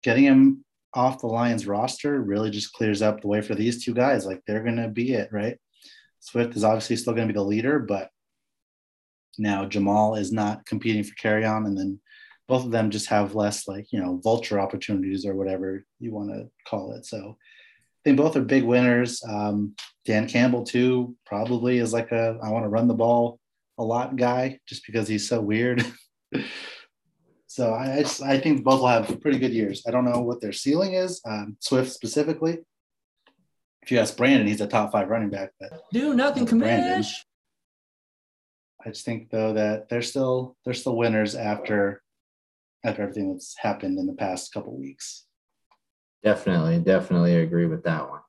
getting 0.02 0.24
him 0.24 0.64
off 0.94 1.20
the 1.20 1.26
Lions 1.26 1.66
roster 1.66 2.20
really 2.20 2.50
just 2.50 2.72
clears 2.72 3.02
up 3.02 3.20
the 3.20 3.28
way 3.28 3.40
for 3.40 3.54
these 3.54 3.84
two 3.84 3.94
guys. 3.94 4.26
Like 4.26 4.42
they're 4.46 4.62
going 4.62 4.76
to 4.76 4.88
be 4.88 5.12
it, 5.12 5.28
right? 5.32 5.58
Swift 6.20 6.56
is 6.56 6.64
obviously 6.64 6.96
still 6.96 7.14
going 7.14 7.26
to 7.28 7.32
be 7.32 7.38
the 7.38 7.44
leader, 7.44 7.78
but 7.78 8.10
now 9.38 9.64
Jamaal 9.64 10.18
is 10.18 10.32
not 10.32 10.66
competing 10.66 11.04
for 11.04 11.14
Kerryon. 11.14 11.66
And 11.66 11.76
then 11.76 12.00
both 12.48 12.64
of 12.64 12.72
them 12.72 12.90
just 12.90 13.06
have 13.06 13.34
less, 13.34 13.68
like, 13.68 13.86
you 13.92 14.00
know, 14.00 14.20
vulture 14.22 14.60
opportunities 14.60 15.24
or 15.24 15.34
whatever 15.34 15.84
you 15.98 16.12
want 16.12 16.30
to 16.30 16.50
call 16.66 16.92
it. 16.92 17.06
So 17.06 17.36
I 17.38 18.00
think 18.04 18.16
both 18.16 18.36
are 18.36 18.42
big 18.42 18.64
winners. 18.64 19.22
Um, 19.26 19.74
Dan 20.04 20.28
Campbell, 20.28 20.64
too, 20.64 21.16
probably 21.24 21.78
is 21.78 21.92
like 21.92 22.12
a 22.12 22.38
I 22.42 22.50
want 22.50 22.64
to 22.64 22.70
run 22.70 22.88
the 22.88 22.94
ball 22.94 23.38
a 23.78 23.84
lot 23.84 24.16
guy 24.16 24.58
just 24.66 24.84
because 24.84 25.08
he's 25.08 25.28
so 25.28 25.40
weird. 25.40 25.84
so 27.50 27.72
I, 27.74 27.96
I, 27.96 28.02
just, 28.02 28.22
I 28.22 28.38
think 28.38 28.62
both 28.62 28.78
will 28.78 28.86
have 28.86 29.20
pretty 29.20 29.40
good 29.40 29.52
years. 29.52 29.82
I 29.84 29.90
don't 29.90 30.04
know 30.04 30.20
what 30.20 30.40
their 30.40 30.52
ceiling 30.52 30.94
is, 30.94 31.20
um, 31.26 31.56
Swift 31.58 31.90
specifically. 31.90 32.58
If 33.82 33.90
you 33.90 33.98
ask 33.98 34.16
Brandon, 34.16 34.46
he's 34.46 34.60
a 34.60 34.68
top 34.68 34.92
five 34.92 35.08
running 35.08 35.30
back. 35.30 35.50
But 35.58 35.82
do 35.92 36.14
nothing, 36.14 36.46
Commish. 36.46 37.10
I 38.86 38.90
just 38.90 39.04
think 39.04 39.30
though 39.30 39.54
that 39.54 39.88
they're 39.88 40.00
still 40.00 40.56
they're 40.64 40.74
still 40.74 40.96
winners 40.96 41.34
after 41.34 42.02
after 42.84 43.02
everything 43.02 43.32
that's 43.32 43.56
happened 43.58 43.98
in 43.98 44.06
the 44.06 44.12
past 44.12 44.52
couple 44.54 44.78
weeks. 44.78 45.26
Definitely, 46.22 46.78
definitely 46.78 47.34
agree 47.34 47.66
with 47.66 47.82
that 47.82 48.08
one. 48.08 48.20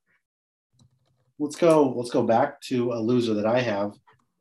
Let's 1.38 1.58
go. 1.58 1.94
Let's 1.96 2.10
go 2.10 2.24
back 2.24 2.60
to 2.62 2.94
a 2.94 3.00
loser 3.00 3.36
that 3.36 3.46
I 3.46 3.60
have 3.60 3.92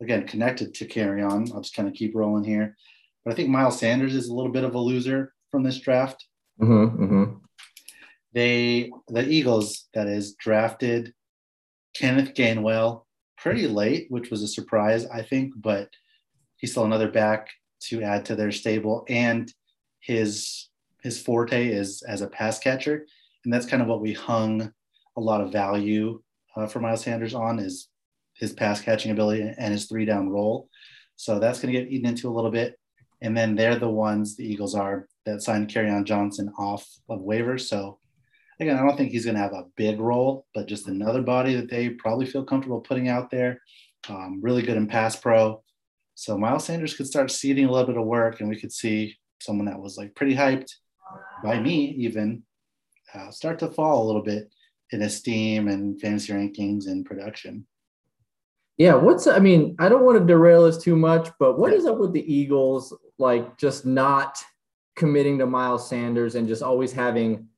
again 0.01 0.27
connected 0.27 0.73
to 0.77 0.89
Kerryon. 0.89 1.53
I'll 1.53 1.61
just 1.61 1.77
kind 1.77 1.87
of 1.87 1.93
keep 1.93 2.15
rolling 2.15 2.45
here. 2.45 2.79
But 3.25 3.33
I 3.33 3.37
think 3.37 3.49
Miles 3.49 3.79
Sanders 3.79 4.15
is 4.15 4.29
a 4.29 4.35
little 4.35 4.53
bit 4.53 4.65
of 4.65 4.75
a 4.75 4.79
loser 4.79 5.35
from 5.51 5.63
this 5.63 5.79
draft. 5.79 6.27
Mm-hmm, 6.61 7.05
mm-hmm. 7.05 7.35
They 8.33 8.91
the 9.09 9.29
Eagles 9.29 9.89
that 9.95 10.07
is 10.07 10.35
drafted 10.35 11.13
Kenneth 11.95 12.35
Gainwell 12.35 13.03
pretty 13.37 13.67
late, 13.67 14.07
which 14.11 14.31
was 14.31 14.43
a 14.43 14.49
surprise, 14.49 15.07
I 15.07 15.23
think, 15.23 15.55
but 15.57 15.89
he's 16.57 16.73
still 16.73 16.85
another 16.85 17.11
back 17.11 17.49
to 17.89 18.03
add 18.03 18.25
to 18.27 18.37
their 18.37 18.53
stable. 18.53 19.05
And 19.09 19.53
his 20.01 20.69
his 21.03 21.21
forte 21.21 21.69
is 21.69 22.03
as 22.03 22.21
a 22.21 22.29
pass 22.29 22.59
catcher, 22.59 23.07
and 23.45 23.53
that's 23.53 23.67
kind 23.67 23.83
of 23.83 23.89
what 23.89 24.01
we 24.01 24.13
hung 24.13 24.73
a 25.17 25.21
lot 25.21 25.41
of 25.41 25.53
value 25.53 26.21
uh, 26.57 26.67
for 26.67 26.81
Miles 26.81 27.03
Sanders 27.03 27.35
on 27.35 27.59
is 27.59 27.89
his 28.35 28.53
pass 28.53 28.81
catching 28.81 29.13
ability 29.13 29.43
and 29.43 29.73
his 29.73 29.87
three 29.87 30.05
down 30.05 30.29
role. 30.29 30.69
So 31.17 31.39
that's 31.39 31.61
going 31.61 31.73
to 31.73 31.81
get 31.81 31.91
eaten 31.91 32.09
into 32.09 32.29
a 32.29 32.33
little 32.33 32.51
bit. 32.51 32.79
And 33.23 33.37
then 33.37 33.55
they're 33.55 33.79
the 33.79 33.89
ones, 33.89 34.37
the 34.37 34.45
Eagles 34.45 34.75
are, 34.75 35.09
that 35.27 35.43
signed 35.43 35.69
Kerryon 35.69 36.05
Johnson 36.05 36.53
off 36.59 36.89
of 37.09 37.21
waivers. 37.21 37.63
So 37.63 37.99
again, 38.61 38.77
I 38.77 38.83
don't 38.83 38.97
think 38.97 39.11
he's 39.11 39.25
going 39.25 39.37
to 39.37 39.43
have 39.43 39.53
a 39.53 39.67
big 39.77 40.01
role, 40.01 40.47
but 40.55 40.67
just 40.67 40.89
another 40.89 41.23
body 41.23 41.55
that 41.57 41.71
they 41.71 41.91
probably 41.91 42.27
feel 42.27 42.45
comfortable 42.45 42.81
putting 42.81 43.09
out 43.09 43.31
there 43.31 43.61
um, 44.09 44.41
really 44.43 44.63
good 44.63 44.77
in 44.77 44.87
pass 44.87 45.17
pro. 45.17 45.63
So 46.15 46.37
Miles 46.37 46.65
Sanders 46.65 46.95
could 46.95 47.07
start 47.07 47.31
ceding 47.31 47.67
a 47.67 47.71
little 47.71 47.87
bit 47.87 47.97
of 47.97 48.07
work, 48.07 48.41
and 48.41 48.49
we 48.49 48.61
could 48.61 48.73
see 48.73 49.17
someone 49.41 49.67
that 49.67 49.81
was 49.81 49.97
like 49.97 50.15
pretty 50.15 50.35
hyped 50.35 50.71
by 51.43 51.59
me 51.59 51.95
even 51.99 52.43
uh, 53.15 53.31
start 53.31 53.59
to 53.59 53.71
fall 53.71 54.05
a 54.05 54.07
little 54.07 54.23
bit 54.23 54.51
in 54.93 55.03
esteem 55.03 55.69
and 55.69 56.01
fantasy 56.01 56.33
rankings 56.33 56.87
and 56.87 57.07
production. 57.07 57.67
Yeah, 58.81 58.95
what's 58.95 59.27
I 59.27 59.41
mean, 59.41 59.77
I 59.79 59.91
don't 59.91 60.07
want 60.07 60.19
to 60.19 60.25
derail 60.25 60.65
this 60.65 60.83
too 60.83 60.97
much, 60.97 61.29
but 61.39 61.59
what 61.59 61.71
yeah. 61.71 61.77
is 61.77 61.85
up 61.85 61.99
with 61.99 62.15
the 62.15 62.35
Eagles 62.35 62.97
like 63.19 63.59
just 63.59 63.85
not 63.85 64.43
committing 64.97 65.37
to 65.41 65.47
Miles 65.47 65.87
Sanders 65.87 66.35
and 66.35 66.49
just 66.49 66.63
always 66.63 66.91
having 66.91 67.49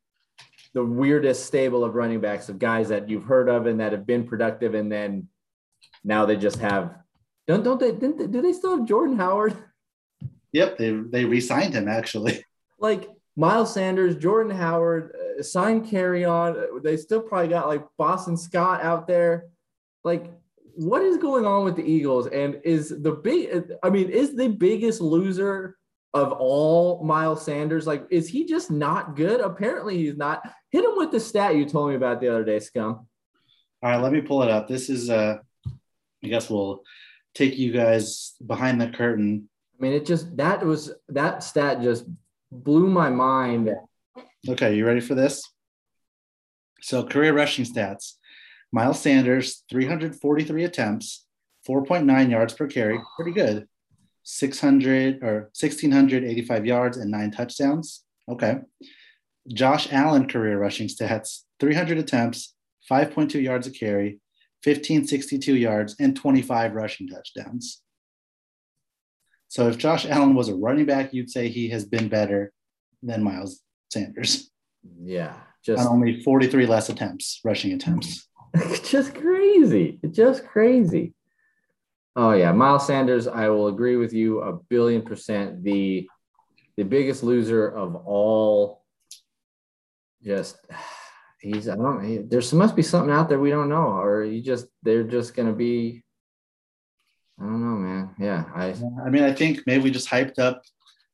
the 0.74 0.84
weirdest 0.84 1.46
stable 1.46 1.84
of 1.84 1.94
running 1.94 2.20
backs 2.20 2.48
of 2.48 2.58
guys 2.58 2.88
that 2.88 3.08
you've 3.08 3.22
heard 3.22 3.48
of 3.48 3.66
and 3.66 3.78
that 3.78 3.92
have 3.92 4.04
been 4.04 4.26
productive 4.26 4.74
and 4.74 4.90
then 4.90 5.28
now 6.02 6.26
they 6.26 6.34
just 6.34 6.58
have 6.58 6.96
don't 7.46 7.62
don't 7.62 7.78
they, 7.78 7.92
they 7.92 8.26
do 8.26 8.42
they 8.42 8.52
still 8.52 8.78
have 8.78 8.88
Jordan 8.88 9.16
Howard? 9.16 9.54
Yep, 10.50 10.76
they 10.76 10.90
they 10.90 11.24
re-signed 11.24 11.74
him 11.74 11.86
actually. 11.86 12.44
Like 12.80 13.08
Miles 13.36 13.72
Sanders, 13.72 14.16
Jordan 14.16 14.56
Howard, 14.56 15.14
uh, 15.38 15.80
carry 15.82 16.24
on. 16.24 16.82
They 16.82 16.96
still 16.96 17.20
probably 17.20 17.46
got 17.46 17.68
like 17.68 17.84
Boston 17.96 18.36
Scott 18.36 18.82
out 18.82 19.06
there. 19.06 19.44
Like, 20.02 20.32
what 20.76 21.02
is 21.02 21.16
going 21.18 21.46
on 21.46 21.64
with 21.64 21.76
the 21.76 21.84
Eagles? 21.84 22.26
And 22.26 22.60
is 22.64 22.88
the 22.88 23.12
big, 23.12 23.64
I 23.82 23.90
mean, 23.90 24.08
is 24.08 24.34
the 24.34 24.48
biggest 24.48 25.00
loser 25.00 25.76
of 26.14 26.32
all 26.32 27.02
Miles 27.04 27.44
Sanders? 27.44 27.86
Like, 27.86 28.06
is 28.10 28.28
he 28.28 28.44
just 28.44 28.70
not 28.70 29.16
good? 29.16 29.40
Apparently, 29.40 29.96
he's 29.96 30.16
not. 30.16 30.42
Hit 30.70 30.84
him 30.84 30.92
with 30.96 31.10
the 31.10 31.20
stat 31.20 31.56
you 31.56 31.64
told 31.64 31.90
me 31.90 31.96
about 31.96 32.20
the 32.20 32.28
other 32.28 32.44
day, 32.44 32.58
Scum. 32.58 33.06
All 33.82 33.90
right, 33.90 33.96
let 34.00 34.12
me 34.12 34.20
pull 34.20 34.42
it 34.42 34.50
up. 34.50 34.68
This 34.68 34.88
is, 34.88 35.10
uh, 35.10 35.38
I 36.24 36.28
guess 36.28 36.48
we'll 36.48 36.82
take 37.34 37.56
you 37.56 37.72
guys 37.72 38.34
behind 38.44 38.80
the 38.80 38.88
curtain. 38.88 39.48
I 39.78 39.82
mean, 39.82 39.92
it 39.92 40.06
just, 40.06 40.36
that 40.36 40.64
was, 40.64 40.92
that 41.08 41.42
stat 41.42 41.82
just 41.82 42.04
blew 42.50 42.88
my 42.88 43.10
mind. 43.10 43.70
Okay, 44.48 44.76
you 44.76 44.86
ready 44.86 45.00
for 45.00 45.14
this? 45.14 45.42
So, 46.80 47.04
career 47.04 47.32
rushing 47.32 47.64
stats 47.64 48.14
Miles 48.72 49.00
Sanders, 49.00 49.64
343 49.70 50.64
attempts, 50.64 51.26
4.9 51.68 52.30
yards 52.30 52.54
per 52.54 52.66
carry, 52.66 52.98
pretty 53.16 53.32
good. 53.32 53.68
600 54.24 55.22
or 55.22 55.50
1685 55.58 56.66
yards 56.66 56.96
and 56.96 57.10
nine 57.10 57.30
touchdowns. 57.30 58.04
Okay. 58.28 58.60
Josh 59.48 59.92
Allen 59.92 60.28
career 60.28 60.58
rushing 60.58 60.88
stats 60.88 61.40
300 61.60 61.98
attempts, 61.98 62.54
5.2 62.90 63.42
yards 63.42 63.66
a 63.66 63.70
carry, 63.70 64.20
1562 64.64 65.56
yards, 65.56 65.96
and 65.98 66.16
25 66.16 66.74
rushing 66.74 67.08
touchdowns. 67.08 67.82
So 69.48 69.68
if 69.68 69.76
Josh 69.76 70.06
Allen 70.06 70.34
was 70.34 70.48
a 70.48 70.54
running 70.54 70.86
back, 70.86 71.12
you'd 71.12 71.30
say 71.30 71.48
he 71.48 71.68
has 71.70 71.84
been 71.84 72.08
better 72.08 72.52
than 73.02 73.22
Miles 73.22 73.60
Sanders. 73.92 74.50
Yeah, 75.00 75.34
just 75.64 75.80
on 75.84 75.88
only 75.88 76.22
43 76.22 76.66
less 76.66 76.88
attempts, 76.88 77.40
rushing 77.44 77.72
attempts. 77.72 78.28
just 78.84 79.14
crazy. 79.14 79.98
Just 80.10 80.46
crazy. 80.46 81.14
Oh 82.14 82.32
yeah, 82.32 82.52
Miles 82.52 82.86
Sanders, 82.86 83.26
I 83.26 83.48
will 83.48 83.68
agree 83.68 83.96
with 83.96 84.12
you 84.12 84.40
a 84.40 84.52
billion 84.52 85.02
percent. 85.02 85.62
The 85.64 86.08
the 86.76 86.84
biggest 86.84 87.22
loser 87.22 87.68
of 87.68 87.94
all 87.94 88.84
just 90.22 90.58
he's 91.40 91.68
I 91.68 91.74
don't 91.74 92.28
there's 92.28 92.52
must 92.52 92.76
be 92.76 92.82
something 92.82 93.12
out 93.12 93.28
there 93.28 93.40
we 93.40 93.50
don't 93.50 93.68
know, 93.68 93.98
or 93.98 94.24
you 94.24 94.42
just 94.42 94.66
they're 94.82 95.04
just 95.04 95.34
gonna 95.34 95.54
be 95.54 96.04
I 97.40 97.44
don't 97.44 97.60
know, 97.60 97.76
man. 97.76 98.14
Yeah, 98.18 98.44
I. 98.54 98.74
I 99.04 99.10
mean, 99.10 99.24
I 99.24 99.32
think 99.32 99.60
maybe 99.66 99.84
we 99.84 99.90
just 99.90 100.08
hyped 100.08 100.38
up 100.38 100.62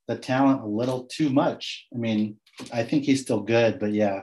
the 0.09 0.17
talent 0.17 0.63
a 0.63 0.67
little 0.67 1.05
too 1.05 1.31
much. 1.31 1.87
I 1.95 1.99
mean, 1.99 2.37
I 2.73 2.83
think 2.83 3.05
he's 3.05 3.23
still 3.23 3.41
good, 3.41 3.79
but 3.79 3.93
yeah, 3.93 4.23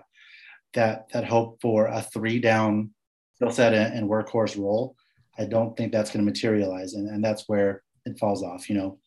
that 0.73 1.07
that 1.13 1.25
hope 1.25 1.61
for 1.61 1.87
a 1.87 2.01
three 2.01 2.39
down 2.39 2.91
skill 3.35 3.51
set 3.51 3.73
and 3.73 4.09
workhorse 4.09 4.57
role, 4.57 4.95
I 5.37 5.45
don't 5.45 5.75
think 5.75 5.91
that's 5.91 6.11
going 6.11 6.25
to 6.25 6.31
materialize, 6.31 6.93
and 6.93 7.09
and 7.09 7.23
that's 7.23 7.47
where 7.47 7.83
it 8.05 8.19
falls 8.19 8.43
off. 8.43 8.69
You 8.69 8.77
know, 8.77 8.99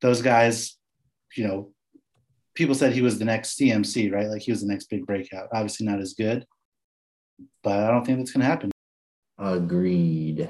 those 0.00 0.22
guys, 0.22 0.76
you 1.36 1.46
know, 1.46 1.72
people 2.54 2.74
said 2.74 2.92
he 2.92 3.02
was 3.02 3.18
the 3.18 3.24
next 3.24 3.58
CMC, 3.58 4.12
right? 4.12 4.28
Like 4.28 4.42
he 4.42 4.52
was 4.52 4.62
the 4.62 4.68
next 4.68 4.88
big 4.88 5.06
breakout. 5.06 5.48
Obviously, 5.52 5.86
not 5.86 6.00
as 6.00 6.14
good, 6.14 6.46
but 7.62 7.80
I 7.80 7.90
don't 7.90 8.04
think 8.04 8.18
that's 8.18 8.32
going 8.32 8.42
to 8.42 8.46
happen. 8.46 8.70
Agreed. 9.38 10.48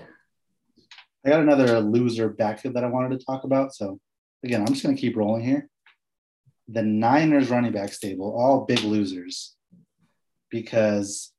I 1.24 1.30
got 1.30 1.40
another 1.40 1.80
loser 1.80 2.28
backfield 2.28 2.74
that 2.74 2.84
I 2.84 2.88
wanted 2.88 3.18
to 3.18 3.24
talk 3.24 3.44
about. 3.44 3.74
So 3.74 3.98
again, 4.44 4.60
I'm 4.60 4.66
just 4.68 4.82
going 4.82 4.94
to 4.94 5.00
keep 5.00 5.16
rolling 5.16 5.44
here. 5.44 5.68
The 6.68 6.82
Niners 6.82 7.50
running 7.50 7.72
back 7.72 7.92
stable, 7.92 8.34
all 8.36 8.64
big 8.64 8.80
losers 8.80 9.54
because 10.50 11.32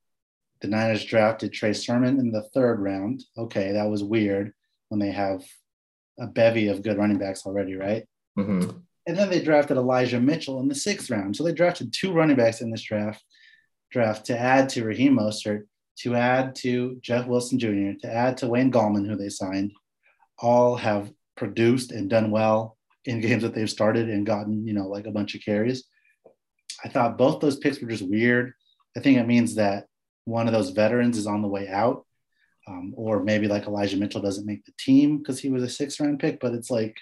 the 0.64 0.70
Niners 0.70 1.04
drafted 1.04 1.52
Trey 1.52 1.74
Sermon 1.74 2.20
in 2.20 2.32
the 2.32 2.44
third 2.54 2.80
round. 2.80 3.26
Okay, 3.38 3.74
that 3.74 3.90
was 3.90 4.02
weird 4.02 4.54
when 4.88 4.98
they 4.98 5.12
have 5.12 5.44
a 6.18 6.26
bevy 6.26 6.70
of 6.70 6.82
good 6.82 6.98
running 6.98 7.18
backs 7.18 7.46
already, 7.46 7.76
right? 7.76 8.06
Mm-hmm. 8.40 8.78
And 9.06 9.18
then 9.18 9.30
they 9.30 9.42
drafted 9.42 9.76
Elijah 9.76 10.22
Mitchell 10.22 10.62
in 10.62 10.70
the 10.70 10.76
sixth 10.76 11.10
round. 11.10 11.36
So 11.36 11.44
they 11.44 11.52
drafted 11.52 11.92
two 11.92 12.14
running 12.14 12.38
backs 12.38 12.62
in 12.62 12.72
this 12.72 12.82
draft 12.82 13.22
draft 13.92 14.26
to 14.28 14.40
add 14.40 14.70
to 14.70 14.86
Raheem 14.86 15.18
Mostert 15.18 15.66
to 16.00 16.16
add 16.16 16.56
to 16.56 16.98
Jeff 17.02 17.28
Wilson 17.28 17.60
Jr., 17.60 18.00
to 18.02 18.12
add 18.12 18.38
to 18.38 18.48
Wayne 18.48 18.72
Gallman, 18.72 19.06
who 19.06 19.18
they 19.18 19.30
signed, 19.30 19.74
all 20.40 20.78
have 20.78 21.12
produced 21.36 21.92
and 21.92 22.10
done 22.10 22.32
well 22.32 22.78
in 23.04 23.20
games 23.20 23.44
that 23.44 23.54
they've 23.54 23.70
started 23.70 24.10
and 24.10 24.26
gotten, 24.26 24.66
you 24.66 24.74
know, 24.74 24.88
like 24.88 25.08
a 25.08 25.12
bunch 25.12 25.36
of 25.36 25.44
carries. 25.44 25.84
I 26.84 26.88
thought 26.88 27.18
both 27.18 27.42
those 27.42 27.58
picks 27.58 27.82
were 27.82 27.90
just 27.90 28.10
weird. 28.10 28.54
I 28.96 29.02
think 29.02 29.20
it 29.20 29.28
means 29.28 29.56
that 29.56 29.88
one 30.26 30.48
of 30.48 30.54
those 30.54 30.70
veterans 30.70 31.18
is 31.18 31.28
on 31.28 31.42
the 31.42 31.48
way 31.48 31.68
out, 31.68 32.06
um, 32.68 32.94
or 32.96 33.24
maybe 33.24 33.48
like 33.48 33.68
Elijah 33.68 33.98
Mitchell 33.98 34.22
doesn't 34.22 34.46
make 34.46 34.66
the 34.66 34.74
team 34.78 35.18
because 35.18 35.40
he 35.40 35.50
was 35.50 35.64
a 35.64 35.70
six 35.70 36.00
round 36.00 36.20
pick. 36.20 36.40
But 36.40 36.54
it's 36.54 36.70
like, 36.70 36.98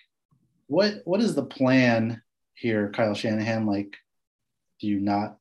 what 0.67 1.01
what 1.05 1.21
is 1.21 1.35
the 1.35 1.45
plan 1.45 2.21
here, 2.53 2.89
Kyle 2.89 3.13
Shanahan? 3.13 3.65
Like, 3.65 3.95
do 4.79 4.87
you 4.87 4.99
not 4.99 5.37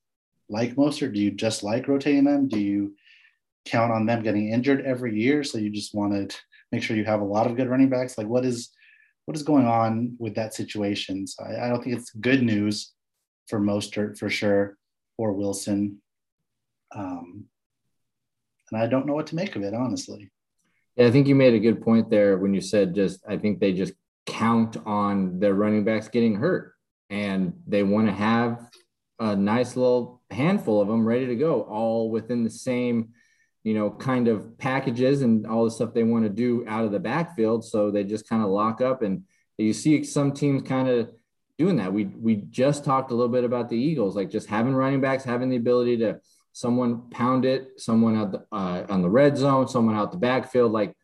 like 0.48 0.76
most, 0.76 1.02
or 1.02 1.10
do 1.10 1.20
you 1.20 1.30
just 1.30 1.62
like 1.62 1.88
rotating 1.88 2.24
them? 2.24 2.48
Do 2.48 2.58
you 2.58 2.94
count 3.64 3.92
on 3.92 4.06
them 4.06 4.22
getting 4.22 4.50
injured 4.50 4.84
every 4.84 5.18
year. 5.18 5.44
So 5.44 5.58
you 5.58 5.70
just 5.70 5.94
want 5.94 6.30
to 6.30 6.36
make 6.72 6.82
sure 6.82 6.96
you 6.96 7.04
have 7.04 7.20
a 7.20 7.24
lot 7.24 7.46
of 7.46 7.56
good 7.56 7.68
running 7.68 7.88
backs. 7.88 8.16
Like 8.16 8.26
what 8.26 8.44
is 8.44 8.70
what 9.26 9.36
is 9.36 9.42
going 9.42 9.66
on 9.66 10.16
with 10.18 10.34
that 10.34 10.54
situation? 10.54 11.26
So 11.26 11.44
I, 11.44 11.66
I 11.66 11.68
don't 11.68 11.82
think 11.82 11.96
it's 11.96 12.10
good 12.10 12.42
news 12.42 12.92
for 13.48 13.60
Mostert 13.60 14.18
for 14.18 14.30
sure 14.30 14.76
or 15.18 15.32
Wilson. 15.32 16.00
Um, 16.94 17.44
and 18.70 18.80
I 18.80 18.86
don't 18.86 19.06
know 19.06 19.14
what 19.14 19.26
to 19.28 19.36
make 19.36 19.56
of 19.56 19.62
it, 19.62 19.74
honestly. 19.74 20.30
Yeah, 20.96 21.06
I 21.06 21.10
think 21.10 21.26
you 21.26 21.34
made 21.34 21.54
a 21.54 21.60
good 21.60 21.82
point 21.82 22.10
there 22.10 22.38
when 22.38 22.54
you 22.54 22.60
said 22.60 22.94
just 22.94 23.20
I 23.28 23.36
think 23.36 23.60
they 23.60 23.72
just 23.72 23.94
count 24.26 24.76
on 24.86 25.38
their 25.40 25.54
running 25.54 25.84
backs 25.84 26.08
getting 26.08 26.36
hurt 26.36 26.74
and 27.08 27.54
they 27.66 27.82
want 27.82 28.06
to 28.06 28.12
have 28.12 28.70
a 29.18 29.34
nice 29.36 29.76
little 29.76 30.22
handful 30.30 30.80
of 30.80 30.88
them 30.88 31.06
ready 31.06 31.26
to 31.26 31.36
go 31.36 31.62
all 31.62 32.10
within 32.10 32.44
the 32.44 32.50
same 32.50 33.10
you 33.62 33.74
know, 33.74 33.90
kind 33.90 34.28
of 34.28 34.56
packages 34.58 35.22
and 35.22 35.46
all 35.46 35.64
the 35.64 35.70
stuff 35.70 35.92
they 35.92 36.02
want 36.02 36.24
to 36.24 36.30
do 36.30 36.64
out 36.66 36.84
of 36.84 36.92
the 36.92 37.00
backfield. 37.00 37.64
So 37.64 37.90
they 37.90 38.04
just 38.04 38.28
kind 38.28 38.42
of 38.42 38.48
lock 38.48 38.80
up 38.80 39.02
and 39.02 39.24
you 39.58 39.74
see 39.74 40.02
some 40.04 40.32
teams 40.32 40.62
kind 40.62 40.88
of 40.88 41.10
doing 41.58 41.76
that. 41.76 41.92
We 41.92 42.06
we 42.06 42.36
just 42.36 42.84
talked 42.84 43.10
a 43.10 43.14
little 43.14 43.32
bit 43.32 43.44
about 43.44 43.68
the 43.68 43.76
Eagles, 43.76 44.16
like 44.16 44.30
just 44.30 44.48
having 44.48 44.74
running 44.74 45.02
backs, 45.02 45.24
having 45.24 45.50
the 45.50 45.56
ability 45.56 45.98
to 45.98 46.20
someone 46.52 47.10
pound 47.10 47.44
it, 47.44 47.80
someone 47.80 48.16
out 48.16 48.32
the, 48.32 48.44
uh, 48.52 48.84
on 48.88 49.02
the 49.02 49.10
red 49.10 49.36
zone, 49.36 49.68
someone 49.68 49.94
out 49.94 50.12
the 50.12 50.18
backfield. 50.18 50.72
Like 50.72 50.94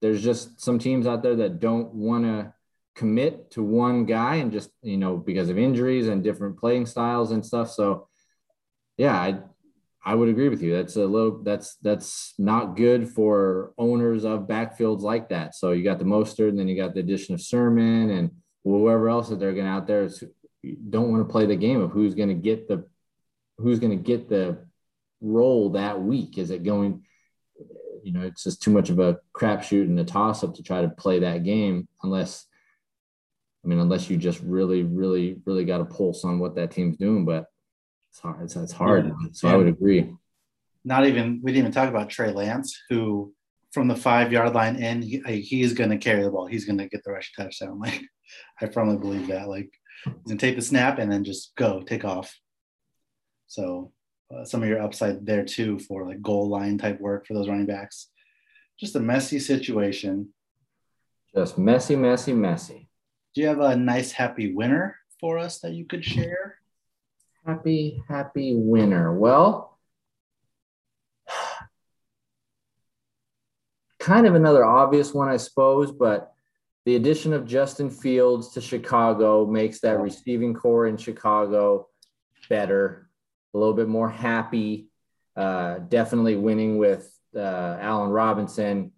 there's 0.00 0.22
just 0.22 0.60
some 0.60 0.78
teams 0.78 1.06
out 1.06 1.22
there 1.22 1.36
that 1.36 1.60
don't 1.60 1.94
want 1.94 2.24
to 2.24 2.52
commit 2.94 3.50
to 3.50 3.62
one 3.62 4.04
guy 4.04 4.36
and 4.36 4.52
just 4.52 4.68
you 4.82 4.98
know 4.98 5.16
because 5.16 5.48
of 5.48 5.56
injuries 5.58 6.08
and 6.08 6.22
different 6.22 6.58
playing 6.58 6.86
styles 6.86 7.30
and 7.32 7.44
stuff. 7.44 7.70
So 7.70 8.08
yeah, 8.96 9.14
I 9.14 9.40
I 10.04 10.14
would 10.14 10.28
agree 10.28 10.48
with 10.48 10.62
you. 10.62 10.74
That's 10.74 10.96
a 10.96 11.06
little 11.06 11.42
that's 11.42 11.76
that's 11.76 12.34
not 12.38 12.76
good 12.76 13.08
for 13.08 13.72
owners 13.78 14.24
of 14.24 14.48
backfields 14.48 15.00
like 15.00 15.28
that. 15.28 15.54
So 15.54 15.72
you 15.72 15.84
got 15.84 15.98
the 15.98 16.04
Mostert, 16.04 16.48
and 16.48 16.58
then 16.58 16.68
you 16.68 16.76
got 16.76 16.94
the 16.94 17.00
addition 17.00 17.34
of 17.34 17.40
Sermon 17.40 18.10
and 18.10 18.30
whoever 18.64 19.08
else 19.08 19.28
that 19.28 19.38
they're 19.38 19.54
going 19.54 19.66
to 19.66 19.72
out 19.72 19.86
there. 19.86 20.08
Don't 20.90 21.10
want 21.10 21.26
to 21.26 21.32
play 21.32 21.46
the 21.46 21.56
game 21.56 21.80
of 21.80 21.90
who's 21.90 22.14
going 22.14 22.28
to 22.28 22.34
get 22.34 22.68
the 22.68 22.84
who's 23.58 23.78
going 23.78 23.96
to 23.96 24.02
get 24.02 24.28
the 24.28 24.66
role 25.22 25.70
that 25.70 26.02
week. 26.02 26.38
Is 26.38 26.50
it 26.50 26.64
going? 26.64 27.02
You 28.02 28.12
know, 28.12 28.22
it's 28.22 28.42
just 28.44 28.62
too 28.62 28.72
much 28.72 28.90
of 28.90 28.98
a 28.98 29.18
crapshoot 29.34 29.84
and 29.84 29.98
a 30.00 30.04
toss 30.04 30.42
up 30.42 30.54
to 30.54 30.62
try 30.62 30.82
to 30.82 30.88
play 30.88 31.20
that 31.20 31.44
game 31.44 31.88
unless. 32.02 32.46
I 33.64 33.68
mean, 33.68 33.78
unless 33.78 34.10
you 34.10 34.16
just 34.16 34.40
really, 34.40 34.82
really, 34.82 35.40
really 35.46 35.64
got 35.64 35.80
a 35.80 35.84
pulse 35.84 36.24
on 36.24 36.40
what 36.40 36.56
that 36.56 36.72
team's 36.72 36.96
doing, 36.96 37.24
but 37.24 37.46
it's 38.10 38.18
hard. 38.18 38.42
It's, 38.42 38.56
it's 38.56 38.72
hard. 38.72 39.06
Yeah. 39.06 39.28
So 39.30 39.48
I 39.48 39.54
would 39.54 39.68
agree. 39.68 40.12
Not 40.84 41.06
even 41.06 41.40
we 41.44 41.52
didn't 41.52 41.66
even 41.66 41.72
talk 41.72 41.88
about 41.88 42.10
Trey 42.10 42.32
Lance, 42.32 42.76
who 42.90 43.32
from 43.72 43.88
the 43.88 43.96
five 43.96 44.32
yard 44.32 44.54
line 44.54 44.76
in, 44.76 45.02
he, 45.02 45.20
he's 45.40 45.72
going 45.72 45.90
to 45.90 45.96
carry 45.96 46.22
the 46.22 46.30
ball. 46.30 46.46
He's 46.46 46.66
going 46.66 46.78
to 46.78 46.88
get 46.88 47.02
the 47.04 47.12
rush 47.12 47.32
touchdown. 47.34 47.80
Like, 47.80 48.02
I 48.62 48.66
firmly 48.66 48.96
believe 48.96 49.26
that. 49.28 49.48
Like, 49.48 49.70
he's 50.04 50.14
going 50.26 50.38
to 50.38 50.46
take 50.46 50.56
the 50.56 50.62
snap 50.62 50.98
and 50.98 51.10
then 51.10 51.24
just 51.24 51.54
go, 51.56 51.82
take 51.82 52.04
off. 52.04 52.34
So, 53.46 53.92
uh, 54.34 54.44
some 54.44 54.62
of 54.62 54.68
your 54.68 54.80
upside 54.80 55.26
there 55.26 55.44
too 55.44 55.78
for 55.78 56.06
like 56.06 56.22
goal 56.22 56.48
line 56.48 56.78
type 56.78 57.00
work 57.00 57.26
for 57.26 57.34
those 57.34 57.48
running 57.48 57.66
backs. 57.66 58.08
Just 58.78 58.96
a 58.96 59.00
messy 59.00 59.38
situation. 59.38 60.30
Just 61.34 61.58
messy, 61.58 61.96
messy, 61.96 62.32
messy. 62.32 62.88
Do 63.34 63.40
you 63.40 63.46
have 63.48 63.60
a 63.60 63.76
nice, 63.76 64.12
happy 64.12 64.52
winner 64.52 64.96
for 65.18 65.38
us 65.38 65.60
that 65.60 65.72
you 65.72 65.86
could 65.86 66.04
share? 66.04 66.58
Happy, 67.46 68.02
happy 68.08 68.54
winner. 68.54 69.18
Well, 69.18 69.78
kind 73.98 74.26
of 74.26 74.34
another 74.34 74.64
obvious 74.64 75.14
one, 75.14 75.28
I 75.28 75.36
suppose, 75.36 75.92
but 75.92 76.32
the 76.84 76.96
addition 76.96 77.32
of 77.32 77.46
Justin 77.46 77.88
Fields 77.88 78.52
to 78.52 78.60
Chicago 78.60 79.46
makes 79.46 79.80
that 79.80 80.00
receiving 80.00 80.52
corps 80.52 80.88
in 80.88 80.96
Chicago 80.96 81.88
better, 82.48 83.08
a 83.54 83.58
little 83.58 83.74
bit 83.74 83.88
more 83.88 84.10
happy. 84.10 84.88
Uh, 85.36 85.78
definitely 85.78 86.36
winning 86.36 86.76
with 86.78 87.10
uh, 87.34 87.78
Allen 87.80 88.10
Robinson, 88.10 88.92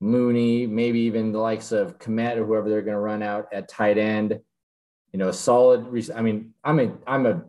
Mooney, 0.00 0.66
maybe 0.66 1.00
even 1.00 1.32
the 1.32 1.38
likes 1.38 1.72
of 1.72 1.98
Kmet 1.98 2.36
or 2.36 2.44
whoever 2.44 2.68
they're 2.68 2.82
going 2.82 2.94
to 2.94 3.00
run 3.00 3.22
out 3.22 3.48
at 3.52 3.68
tight 3.68 3.98
end. 3.98 4.38
You 5.12 5.18
know, 5.18 5.28
a 5.28 5.32
solid. 5.32 5.86
I 6.14 6.22
mean, 6.22 6.52
I'm 6.62 6.80
a 6.80 6.92
I'm 7.06 7.26
a 7.26 7.44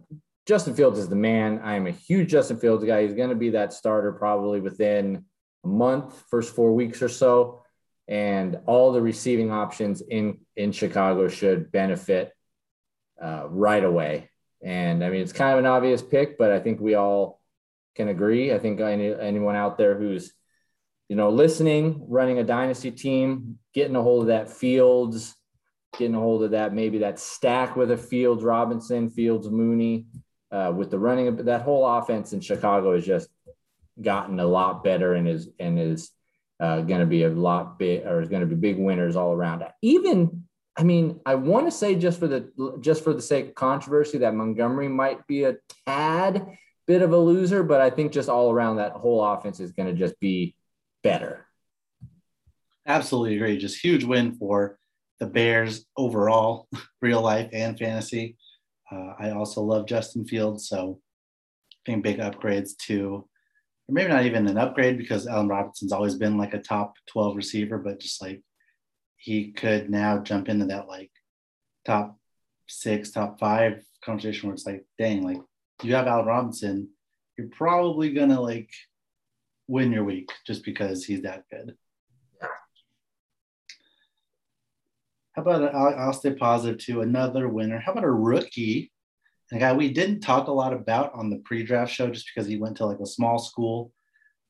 Justin 0.45 0.76
Fields 0.76 0.97
is 0.97 1.10
the 1.10 1.16
man. 1.16 1.60
I 1.62 1.76
am 1.76 1.88
a 1.88 1.91
huge 1.91 2.30
Justin 2.30 2.58
Fields 2.58 2.86
guy. 2.86 3.03
He's 3.03 3.14
going 3.14 3.30
to 3.30 3.36
be 3.36 3.49
that 3.51 3.74
starter 3.74 4.14
probably 4.14 4.62
within 4.62 5.26
a 5.66 5.68
month, 5.68 6.24
first 6.30 6.55
four 6.55 6.74
weeks 6.74 7.01
or 7.01 7.10
so, 7.10 7.64
and 8.08 8.58
all 8.66 8.93
the 8.93 9.01
receiving 9.01 9.51
options 9.51 10.01
in 10.01 10.39
in 10.55 10.72
Chicago 10.72 11.28
should 11.28 11.72
benefit 11.72 12.32
uh, 13.22 13.47
right 13.49 13.84
away. 13.84 14.30
And 14.68 15.01
I 15.01 15.09
mean, 15.09 15.22
it's 15.22 15.32
kind 15.32 15.53
of 15.53 15.59
an 15.59 15.65
obvious 15.65 16.01
pick, 16.01 16.38
but 16.38 16.51
I 16.51 16.59
think 16.59 16.82
we 16.82 16.95
all 16.95 17.41
can 17.95 18.09
agree. 18.09 18.53
I 18.53 18.59
think 18.59 18.82
any, 18.82 19.13
anyone 19.13 19.55
out 19.55 19.78
there 19.78 19.97
who's 19.97 20.34
you 21.09 21.15
know, 21.15 21.30
listening, 21.30 22.03
running 22.09 22.39
a 22.39 22.43
dynasty 22.43 22.91
team, 22.91 23.59
getting 23.74 23.95
a 23.95 24.01
hold 24.01 24.24
of 24.24 24.28
that 24.28 24.49
Fields, 24.49 25.36
getting 25.97 26.15
a 26.15 26.20
hold 26.20 26.43
of 26.43 26.51
that 26.51 26.74
maybe 26.74 26.97
that 26.97 27.18
stack 27.18 27.78
with 27.78 27.91
a 27.91 27.97
Fields, 27.97 28.43
Robinson, 28.43 29.09
Fields, 29.09 29.49
Mooney, 29.49 30.05
uh, 30.51 30.74
with 30.76 30.91
the 30.91 30.99
running 30.99 31.30
of 31.30 31.45
that 31.45 31.61
whole 31.61 31.88
offense 31.88 32.34
in 32.34 32.41
Chicago 32.41 32.93
has 32.93 33.05
just 33.05 33.30
gotten 34.01 34.39
a 34.39 34.45
lot 34.45 34.84
better 34.84 35.13
and 35.13 35.28
is 35.28 35.49
and 35.59 35.80
is 35.80 36.11
uh, 36.59 36.82
going 36.82 36.99
to 36.99 37.05
be 37.05 37.24
a 37.24 37.30
lot 37.30 37.80
big 37.80 38.05
or 38.05 38.22
is 38.22 38.30
going 38.30 38.41
to 38.41 38.47
be 38.47 38.55
big 38.55 38.78
winners 38.78 39.15
all 39.15 39.32
around. 39.32 39.63
Even 39.82 40.47
I 40.78 40.84
mean, 40.84 41.20
I 41.26 41.36
want 41.36 41.66
to 41.66 41.72
say 41.72 41.96
just 41.96 42.20
for 42.20 42.28
the 42.28 42.78
just 42.82 43.04
for 43.04 43.14
the 43.14 43.22
sake 43.22 43.48
of 43.48 43.56
controversy 43.56 44.20
that 44.20 44.36
Montgomery 44.36 44.88
might 44.88 45.26
be 45.26 45.44
a 45.46 45.58
tad 45.86 46.46
bit 46.86 47.02
of 47.02 47.12
a 47.12 47.18
loser, 47.18 47.64
but 47.64 47.82
I 47.82 47.90
think 47.90 48.12
just 48.12 48.30
all 48.30 48.52
around 48.52 48.78
that 48.78 48.94
whole 48.94 49.24
offense 49.24 49.60
is 49.60 49.72
going 49.72 49.88
to 49.88 49.96
just 49.96 50.20
be 50.20 50.56
better. 51.04 51.46
Absolutely 52.86 53.36
agree. 53.36 53.58
Just 53.58 53.84
huge 53.84 54.04
win 54.04 54.36
for 54.36 54.78
the 55.20 55.26
Bears 55.26 55.86
overall, 55.98 56.68
real 57.02 57.22
life 57.22 57.50
and 57.52 57.78
fantasy. 57.78 58.38
Uh, 58.92 59.14
I 59.20 59.32
also 59.32 59.62
love 59.62 59.88
Justin 59.88 60.26
Fields, 60.26 60.70
so 60.70 61.02
I 61.74 61.92
think 61.92 62.04
big 62.04 62.20
upgrades 62.20 62.78
to, 62.88 63.28
or 63.88 63.94
maybe 63.94 64.10
not 64.10 64.26
even 64.26 64.48
an 64.48 64.58
upgrade 64.58 64.98
because 64.98 65.28
Allen 65.28 65.50
Robinson's 65.50 65.92
always 65.92 66.16
been 66.16 66.38
like 66.38 66.54
a 66.54 66.60
top 66.60 66.94
12 67.08 67.36
receiver, 67.36 67.78
but 67.78 68.00
just 68.00 68.22
like 68.22 68.42
he 69.18 69.51
could 69.51 69.89
now 69.89 70.20
jump 70.20 70.47
into 70.47 70.65
that 70.65 70.88
like 70.88 71.11
top 71.86 72.18
six, 72.68 73.11
top 73.11 73.39
five 73.39 73.84
conversation 74.03 74.47
where 74.47 74.53
it's 74.53 74.65
like, 74.65 74.86
dang, 74.97 75.24
like 75.24 75.41
you 75.84 75.95
have 75.95 76.07
Al 76.07 76.24
Robinson, 76.24 76.89
you're 77.38 77.49
probably 77.49 78.13
gonna 78.13 78.39
like 78.39 78.70
win 79.68 79.91
your 79.91 80.03
week 80.03 80.32
just 80.45 80.63
because 80.63 81.03
he's 81.03 81.22
that 81.24 81.43
good. 81.51 81.76
Yeah. 82.41 82.47
How 85.34 85.41
about 85.41 85.76
I'll, 85.76 85.95
I'll 85.95 86.13
stay 86.13 86.34
positive 86.34 86.80
to 86.86 87.01
another 87.01 87.47
winner? 87.47 87.80
How 87.80 87.91
about 87.91 88.03
a 88.03 88.11
rookie? 88.11 88.91
A 89.51 89.59
guy 89.59 89.74
we 89.74 89.93
didn't 89.93 90.22
talk 90.22 90.47
a 90.47 90.51
lot 90.51 90.74
about 90.74 91.13
on 91.13 91.30
the 91.30 91.41
pre-draft 91.45 91.91
show 91.91 92.09
just 92.09 92.30
because 92.34 92.49
he 92.49 92.57
went 92.57 92.78
to 92.78 92.86
like 92.86 92.99
a 92.99 93.05
small 93.05 93.39
school, 93.39 93.93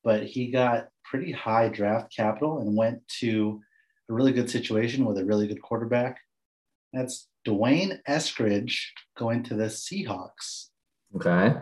but 0.04 0.24
he 0.24 0.50
got 0.50 0.88
pretty 1.04 1.32
high 1.32 1.70
draft 1.70 2.14
capital 2.16 2.60
and 2.60 2.76
went 2.76 3.08
to 3.20 3.62
a 4.10 4.14
really 4.14 4.32
good 4.32 4.50
situation 4.50 5.06
with 5.06 5.18
a 5.18 5.26
really 5.26 5.48
good 5.48 5.62
quarterback. 5.62 6.18
That's 6.94 7.28
D'Wayne 7.46 8.00
Eskridge 8.08 8.78
going 9.18 9.44
to 9.44 9.56
the 9.56 9.66
Seahawks. 9.66 10.68
Okay. 11.16 11.56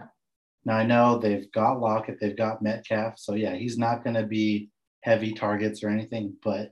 Now 0.66 0.78
I 0.78 0.86
know 0.86 1.18
they've 1.18 1.52
got 1.52 1.80
Lockett, 1.80 2.18
they've 2.20 2.38
got 2.38 2.62
Metcalf, 2.62 3.20
so 3.20 3.36
yeah, 3.36 3.56
he's 3.56 3.78
not 3.78 4.04
going 4.04 4.16
to 4.16 4.24
be 4.26 4.70
heavy 5.02 5.34
targets 5.34 5.84
or 5.84 5.90
anything, 5.90 6.36
but 6.44 6.72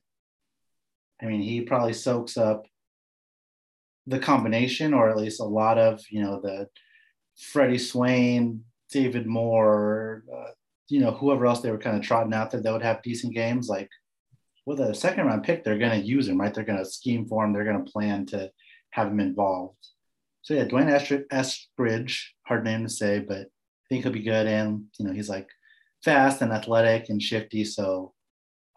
I 1.21 1.25
mean, 1.25 1.41
he 1.41 1.61
probably 1.61 1.93
soaks 1.93 2.37
up 2.37 2.65
the 4.07 4.19
combination, 4.19 4.93
or 4.93 5.09
at 5.09 5.17
least 5.17 5.39
a 5.39 5.45
lot 5.45 5.77
of 5.77 6.01
you 6.09 6.21
know 6.21 6.41
the 6.41 6.67
Freddie 7.37 7.77
Swain, 7.77 8.63
David 8.91 9.25
Moore, 9.25 10.23
uh, 10.33 10.51
you 10.89 10.99
know 10.99 11.11
whoever 11.11 11.45
else 11.45 11.61
they 11.61 11.71
were 11.71 11.77
kind 11.77 11.95
of 11.95 12.03
trotting 12.03 12.33
out 12.33 12.51
there 12.51 12.61
that 12.61 12.73
would 12.73 12.81
have 12.81 13.01
decent 13.03 13.33
games. 13.33 13.69
Like 13.69 13.89
with 14.65 14.79
a 14.79 14.95
second 14.95 15.25
round 15.25 15.43
pick, 15.43 15.63
they're 15.63 15.77
going 15.77 15.99
to 15.99 16.07
use 16.07 16.27
him, 16.27 16.39
right? 16.39 16.53
They're 16.53 16.63
going 16.63 16.79
to 16.79 16.85
scheme 16.85 17.25
for 17.25 17.43
him. 17.43 17.53
They're 17.53 17.65
going 17.65 17.83
to 17.83 17.91
plan 17.91 18.25
to 18.27 18.51
have 18.91 19.07
him 19.07 19.19
involved. 19.19 19.77
So 20.41 20.53
yeah, 20.53 20.65
D'Wayne 20.65 20.89
Eskridge, 21.31 22.21
hard 22.45 22.63
name 22.63 22.83
to 22.83 22.89
say, 22.89 23.19
but 23.19 23.41
I 23.41 23.85
think 23.89 24.03
he'll 24.03 24.11
be 24.11 24.21
good. 24.21 24.47
And, 24.47 24.85
you 24.99 25.05
know, 25.05 25.13
he's 25.13 25.29
like 25.29 25.47
fast 26.03 26.41
and 26.41 26.51
athletic 26.51 27.09
and 27.09 27.21
shifty. 27.21 27.63
So 27.63 28.13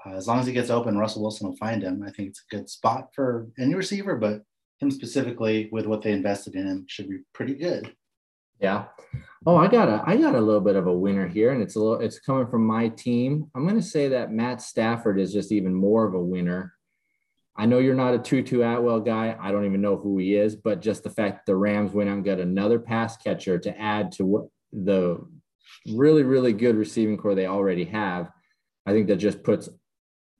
uh, 0.04 0.14
as 0.14 0.28
long 0.28 0.38
as 0.38 0.46
he 0.46 0.52
gets 0.52 0.70
open, 0.70 0.98
Russell 0.98 1.22
Wilson 1.22 1.48
will 1.48 1.56
find 1.56 1.82
him. 1.82 2.04
I 2.06 2.10
think 2.10 2.28
it's 2.28 2.42
a 2.50 2.54
good 2.54 2.70
spot 2.70 3.08
for 3.14 3.48
any 3.58 3.74
receiver, 3.74 4.16
but 4.16 4.42
him 4.78 4.90
specifically 4.90 5.68
with 5.72 5.86
what 5.86 6.02
they 6.02 6.12
invested 6.12 6.54
in 6.54 6.66
him 6.66 6.84
should 6.88 7.08
be 7.08 7.18
pretty 7.32 7.54
good. 7.54 7.94
Yeah. 8.60 8.84
Oh, 9.44 9.56
I 9.56 9.68
got 9.68 9.88
a 9.88 10.02
I 10.06 10.16
got 10.16 10.34
a 10.34 10.40
little 10.40 10.60
bit 10.60 10.76
of 10.76 10.86
a 10.86 10.92
winner 10.92 11.28
here, 11.28 11.52
and 11.52 11.62
it's 11.62 11.76
a 11.76 11.80
little 11.80 12.00
it's 12.00 12.18
coming 12.18 12.46
from 12.46 12.66
my 12.66 12.88
team. 12.88 13.50
I'm 13.54 13.62
going 13.62 13.76
to 13.76 13.82
say 13.82 14.08
that 14.08 14.32
Matt 14.32 14.60
Stafford 14.60 15.20
is 15.20 15.32
just 15.32 15.52
even 15.52 15.74
more 15.74 16.04
of 16.04 16.14
a 16.14 16.20
winner. 16.20 16.74
I 17.56 17.66
know 17.66 17.78
you're 17.78 17.94
not 17.94 18.14
a 18.14 18.18
Tutu 18.18 18.62
Atwell 18.62 19.00
guy. 19.00 19.36
I 19.40 19.50
don't 19.50 19.64
even 19.64 19.80
know 19.80 19.96
who 19.96 20.18
he 20.18 20.34
is, 20.34 20.56
but 20.56 20.82
just 20.82 21.04
the 21.04 21.10
fact 21.10 21.46
the 21.46 21.56
Rams 21.56 21.92
went 21.92 22.10
out 22.10 22.16
and 22.16 22.24
got 22.24 22.40
another 22.40 22.78
pass 22.78 23.16
catcher 23.16 23.58
to 23.58 23.80
add 23.80 24.12
to 24.12 24.26
what 24.26 24.46
the 24.72 25.26
really, 25.94 26.22
really 26.22 26.52
good 26.52 26.76
receiving 26.76 27.16
corps 27.16 27.34
they 27.34 27.46
already 27.46 27.84
have, 27.84 28.30
I 28.84 28.92
think 28.92 29.06
that 29.08 29.16
just 29.16 29.42
puts 29.42 29.68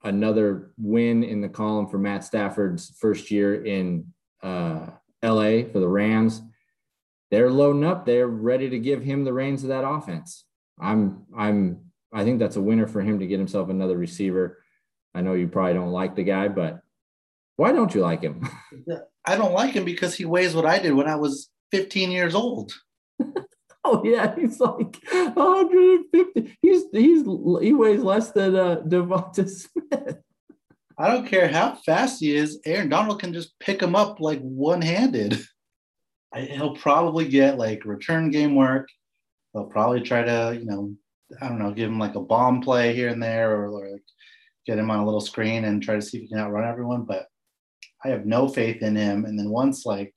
another 0.03 0.71
win 0.77 1.23
in 1.23 1.41
the 1.41 1.49
column 1.49 1.87
for 1.87 1.97
Matt 1.97 2.23
Stafford's 2.23 2.95
first 2.99 3.31
year 3.31 3.65
in 3.65 4.13
uh, 4.43 4.87
LA 5.23 5.63
for 5.71 5.79
the 5.79 5.87
Rams. 5.87 6.41
They're 7.31 7.51
loading 7.51 7.83
up. 7.83 8.05
They're 8.05 8.27
ready 8.27 8.69
to 8.69 8.79
give 8.79 9.03
him 9.03 9.23
the 9.23 9.33
reins 9.33 9.63
of 9.63 9.69
that 9.69 9.87
offense. 9.87 10.45
I'm, 10.79 11.23
I'm, 11.37 11.81
I 12.13 12.23
think 12.23 12.39
that's 12.39 12.55
a 12.55 12.61
winner 12.61 12.87
for 12.87 13.01
him 13.01 13.19
to 13.19 13.27
get 13.27 13.39
himself 13.39 13.69
another 13.69 13.97
receiver. 13.97 14.63
I 15.13 15.21
know 15.21 15.33
you 15.33 15.47
probably 15.47 15.73
don't 15.73 15.91
like 15.91 16.15
the 16.15 16.23
guy, 16.23 16.47
but 16.47 16.79
why 17.55 17.71
don't 17.71 17.93
you 17.93 18.01
like 18.01 18.21
him? 18.21 18.47
I 19.25 19.35
don't 19.35 19.53
like 19.53 19.73
him 19.73 19.83
because 19.83 20.15
he 20.15 20.25
weighs 20.25 20.55
what 20.55 20.65
I 20.65 20.79
did 20.79 20.93
when 20.93 21.07
I 21.07 21.15
was 21.15 21.49
15 21.71 22.11
years 22.11 22.35
old. 22.35 22.71
Oh 23.89 24.03
yeah, 24.03 24.35
he's 24.35 24.59
like 24.59 24.97
150. 25.11 26.57
He's 26.61 26.83
he's 26.91 27.23
he 27.61 27.73
weighs 27.73 28.01
less 28.01 28.31
than 28.31 28.53
uh, 28.53 28.81
DeVonta 28.85 29.49
Smith. 29.49 30.17
I 30.99 31.07
don't 31.07 31.25
care 31.25 31.47
how 31.47 31.75
fast 31.85 32.19
he 32.19 32.35
is. 32.35 32.59
Aaron 32.65 32.89
Donald 32.89 33.21
can 33.21 33.31
just 33.31 33.57
pick 33.59 33.81
him 33.81 33.95
up 33.95 34.19
like 34.19 34.41
one 34.41 34.81
handed. 36.33 36.51
He'll 36.55 36.75
probably 36.75 37.27
get 37.27 37.57
like 37.57 37.85
return 37.85 38.31
game 38.31 38.55
work. 38.55 38.87
They'll 39.53 39.65
probably 39.65 40.01
try 40.01 40.23
to, 40.23 40.57
you 40.59 40.65
know, 40.65 40.93
I 41.41 41.47
don't 41.47 41.59
know, 41.59 41.71
give 41.71 41.89
him 41.89 41.99
like 41.99 42.15
a 42.15 42.21
bomb 42.21 42.61
play 42.61 42.93
here 42.93 43.09
and 43.09 43.21
there, 43.21 43.55
or, 43.55 43.69
or 43.69 43.91
like 43.91 44.03
get 44.65 44.77
him 44.77 44.91
on 44.91 44.99
a 44.99 45.05
little 45.05 45.21
screen 45.21 45.65
and 45.65 45.81
try 45.81 45.95
to 45.95 46.01
see 46.01 46.17
if 46.17 46.23
he 46.23 46.29
can 46.29 46.39
outrun 46.39 46.67
everyone. 46.67 47.03
But 47.03 47.27
I 48.03 48.09
have 48.09 48.25
no 48.25 48.47
faith 48.47 48.81
in 48.81 48.95
him. 48.95 49.25
And 49.25 49.37
then 49.37 49.49
once 49.49 49.85
like 49.85 50.13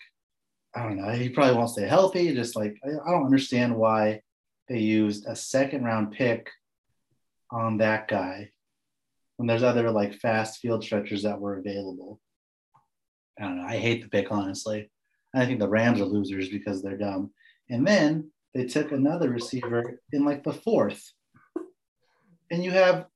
I 0.74 0.84
don't 0.84 0.96
know. 0.96 1.10
He 1.10 1.28
probably 1.28 1.56
won't 1.56 1.70
stay 1.70 1.86
healthy. 1.86 2.32
Just 2.34 2.56
like 2.56 2.76
I, 2.84 3.10
don't 3.10 3.24
understand 3.24 3.74
why 3.74 4.20
they 4.68 4.78
used 4.78 5.26
a 5.26 5.34
second 5.34 5.84
round 5.84 6.12
pick 6.12 6.48
on 7.50 7.78
that 7.78 8.06
guy 8.06 8.50
when 9.36 9.48
there's 9.48 9.64
other 9.64 9.90
like 9.90 10.14
fast 10.14 10.60
field 10.60 10.84
stretchers 10.84 11.24
that 11.24 11.40
were 11.40 11.58
available. 11.58 12.20
I 13.38 13.44
don't 13.44 13.56
know. 13.56 13.66
I 13.66 13.78
hate 13.78 14.02
the 14.02 14.08
pick 14.08 14.30
honestly. 14.30 14.90
I 15.34 15.46
think 15.46 15.60
the 15.60 15.68
Rams 15.68 16.00
are 16.00 16.06
losers 16.06 16.48
because 16.48 16.82
they're 16.82 16.96
dumb. 16.96 17.30
And 17.68 17.86
then 17.86 18.30
they 18.54 18.66
took 18.66 18.90
another 18.92 19.30
receiver 19.30 20.00
in 20.12 20.24
like 20.24 20.42
the 20.42 20.52
fourth. 20.52 21.02
And 22.50 22.64
you 22.64 22.72
have 22.72 23.06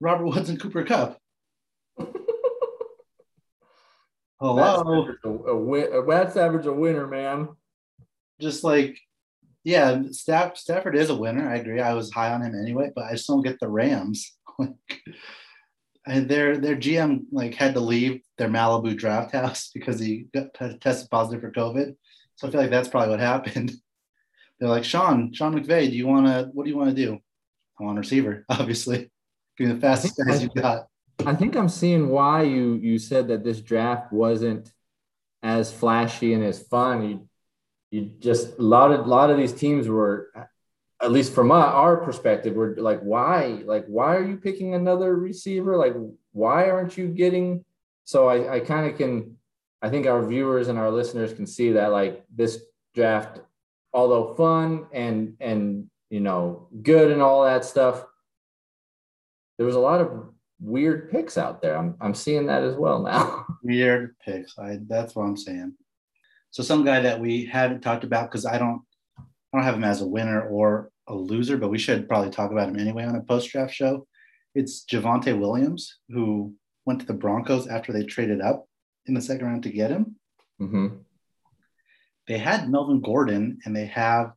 Robert 0.00 0.26
Woods 0.26 0.50
and 0.50 0.60
Cooper 0.60 0.84
Kupp. 0.84 1.18
Hello. 4.40 5.06
That's 5.06 5.18
a, 5.24 5.28
a, 5.28 5.56
win, 5.56 5.90
a 5.92 6.04
that's 6.06 6.36
average 6.36 6.66
a 6.66 6.72
winner, 6.72 7.06
man. 7.06 7.48
Just 8.40 8.62
like, 8.62 8.98
yeah, 9.62 10.02
Staff, 10.10 10.58
Stafford 10.58 10.96
is 10.96 11.08
a 11.08 11.14
winner. 11.14 11.48
I 11.48 11.56
agree. 11.56 11.80
I 11.80 11.94
was 11.94 12.12
high 12.12 12.34
on 12.34 12.42
him 12.42 12.54
anyway, 12.54 12.90
but 12.94 13.06
I 13.06 13.12
just 13.12 13.26
don't 13.26 13.42
get 13.42 13.58
the 13.58 13.68
Rams. 13.68 14.36
and 16.06 16.28
their 16.28 16.58
their 16.58 16.76
GM 16.76 17.24
like 17.32 17.54
had 17.54 17.74
to 17.74 17.80
leave 17.80 18.20
their 18.38 18.48
Malibu 18.48 18.96
draft 18.96 19.32
house 19.32 19.70
because 19.74 19.98
he 19.98 20.26
got 20.34 20.54
tested 20.80 21.10
positive 21.10 21.40
for 21.40 21.50
COVID. 21.50 21.96
So 22.36 22.48
I 22.48 22.50
feel 22.50 22.60
like 22.60 22.70
that's 22.70 22.88
probably 22.88 23.10
what 23.10 23.20
happened. 23.20 23.72
They're 24.60 24.68
like, 24.68 24.84
Sean, 24.84 25.32
Sean 25.32 25.54
McVay, 25.54 25.90
do 25.90 25.96
you 25.96 26.06
want 26.06 26.26
to? 26.26 26.50
What 26.52 26.64
do 26.64 26.70
you 26.70 26.76
want 26.76 26.90
to 26.90 26.96
do? 26.96 27.18
I 27.80 27.84
want 27.84 27.98
receiver, 27.98 28.44
obviously. 28.48 29.10
Be 29.56 29.66
the 29.66 29.80
fastest 29.80 30.16
guys 30.16 30.42
you 30.42 30.48
got. 30.48 30.88
I 31.24 31.34
think 31.34 31.56
I'm 31.56 31.68
seeing 31.68 32.08
why 32.08 32.42
you 32.42 32.74
you 32.74 32.98
said 32.98 33.28
that 33.28 33.44
this 33.44 33.60
draft 33.60 34.12
wasn't 34.12 34.72
as 35.42 35.72
flashy 35.72 36.34
and 36.34 36.42
as 36.42 36.60
fun. 36.60 37.08
You 37.08 37.28
you 37.90 38.10
just 38.18 38.58
a 38.58 38.62
lot 38.62 38.90
of 38.90 39.06
a 39.06 39.08
lot 39.08 39.30
of 39.30 39.36
these 39.36 39.52
teams 39.52 39.88
were 39.88 40.30
at 41.02 41.12
least 41.12 41.34
from 41.34 41.50
our, 41.50 41.66
our 41.66 41.96
perspective 41.98 42.54
were 42.54 42.74
like 42.76 43.00
why 43.00 43.62
like 43.64 43.84
why 43.86 44.16
are 44.16 44.24
you 44.24 44.36
picking 44.36 44.74
another 44.74 45.16
receiver 45.16 45.76
like 45.76 45.94
why 46.32 46.70
aren't 46.70 46.96
you 46.96 47.08
getting 47.08 47.64
so 48.04 48.28
I, 48.28 48.54
I 48.54 48.60
kind 48.60 48.90
of 48.90 48.96
can 48.96 49.36
I 49.82 49.90
think 49.90 50.06
our 50.06 50.26
viewers 50.26 50.68
and 50.68 50.78
our 50.78 50.90
listeners 50.90 51.32
can 51.32 51.46
see 51.46 51.72
that 51.72 51.92
like 51.92 52.24
this 52.34 52.62
draft 52.94 53.40
although 53.92 54.34
fun 54.34 54.86
and 54.92 55.36
and 55.40 55.90
you 56.10 56.20
know 56.20 56.68
good 56.82 57.10
and 57.10 57.20
all 57.20 57.44
that 57.44 57.64
stuff 57.64 58.04
there 59.58 59.66
was 59.66 59.76
a 59.76 59.80
lot 59.80 60.00
of 60.00 60.34
weird 60.60 61.10
picks 61.10 61.36
out 61.36 61.62
there. 61.62 61.76
I'm 61.76 61.96
I'm 62.00 62.14
seeing 62.14 62.46
that 62.46 62.62
as 62.62 62.76
well 62.76 63.02
now. 63.02 63.46
Weird 63.62 64.16
picks. 64.18 64.58
I 64.58 64.78
that's 64.86 65.14
what 65.14 65.24
I'm 65.24 65.36
saying. 65.36 65.74
So 66.50 66.62
some 66.62 66.84
guy 66.84 67.00
that 67.00 67.20
we 67.20 67.44
haven't 67.46 67.80
talked 67.80 68.04
about 68.04 68.30
because 68.30 68.46
I 68.46 68.58
don't 68.58 68.82
I 69.54 69.58
don't 69.58 69.66
have 69.66 69.76
him 69.76 69.84
as 69.84 70.02
a 70.02 70.06
winner 70.06 70.42
or 70.48 70.90
a 71.06 71.14
loser, 71.14 71.56
but 71.56 71.70
we 71.70 71.78
should 71.78 72.08
probably 72.08 72.30
talk 72.30 72.50
about 72.50 72.68
him 72.68 72.78
anyway 72.78 73.04
on 73.04 73.14
a 73.14 73.22
post 73.22 73.50
draft 73.50 73.72
show. 73.72 74.06
It's 74.54 74.84
Javonte 74.84 75.38
Williams 75.38 76.00
who 76.08 76.54
went 76.86 77.00
to 77.00 77.06
the 77.06 77.14
Broncos 77.14 77.68
after 77.68 77.92
they 77.92 78.02
traded 78.02 78.40
up 78.40 78.66
in 79.06 79.14
the 79.14 79.20
second 79.20 79.46
round 79.46 79.62
to 79.62 79.70
get 79.70 79.90
him. 79.90 80.16
Mm-hmm. 80.60 80.88
They 82.26 82.38
had 82.38 82.68
Melvin 82.68 83.00
Gordon 83.00 83.58
and 83.64 83.76
they 83.76 83.86
have 83.86 84.32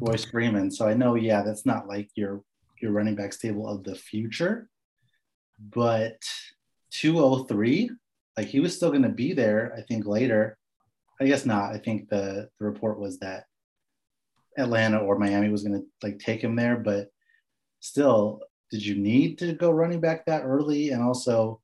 Royce 0.00 0.24
Freeman. 0.24 0.70
So 0.70 0.88
I 0.88 0.94
know, 0.94 1.16
yeah, 1.16 1.42
that's 1.42 1.66
not 1.66 1.86
like 1.86 2.08
your 2.14 2.42
your 2.80 2.92
running 2.92 3.14
back 3.14 3.32
stable 3.32 3.68
of 3.68 3.84
the 3.84 3.94
future 3.94 4.68
but 5.70 6.18
203 6.90 7.90
like 8.36 8.48
he 8.48 8.60
was 8.60 8.74
still 8.74 8.90
going 8.90 9.02
to 9.02 9.08
be 9.08 9.32
there 9.32 9.72
i 9.78 9.82
think 9.82 10.04
later 10.04 10.58
i 11.20 11.26
guess 11.26 11.46
not 11.46 11.72
i 11.72 11.78
think 11.78 12.08
the 12.08 12.48
the 12.58 12.64
report 12.64 12.98
was 12.98 13.18
that 13.20 13.44
atlanta 14.58 14.98
or 14.98 15.18
miami 15.18 15.48
was 15.48 15.62
going 15.62 15.80
to 15.80 15.86
like 16.02 16.18
take 16.18 16.42
him 16.42 16.56
there 16.56 16.76
but 16.76 17.08
still 17.80 18.40
did 18.72 18.84
you 18.84 18.94
need 18.94 19.36
to 19.38 19.52
go 19.52 19.70
running 19.70 20.00
back 20.00 20.24
that 20.24 20.44
early? 20.44 20.90
And 20.90 21.02
also 21.02 21.60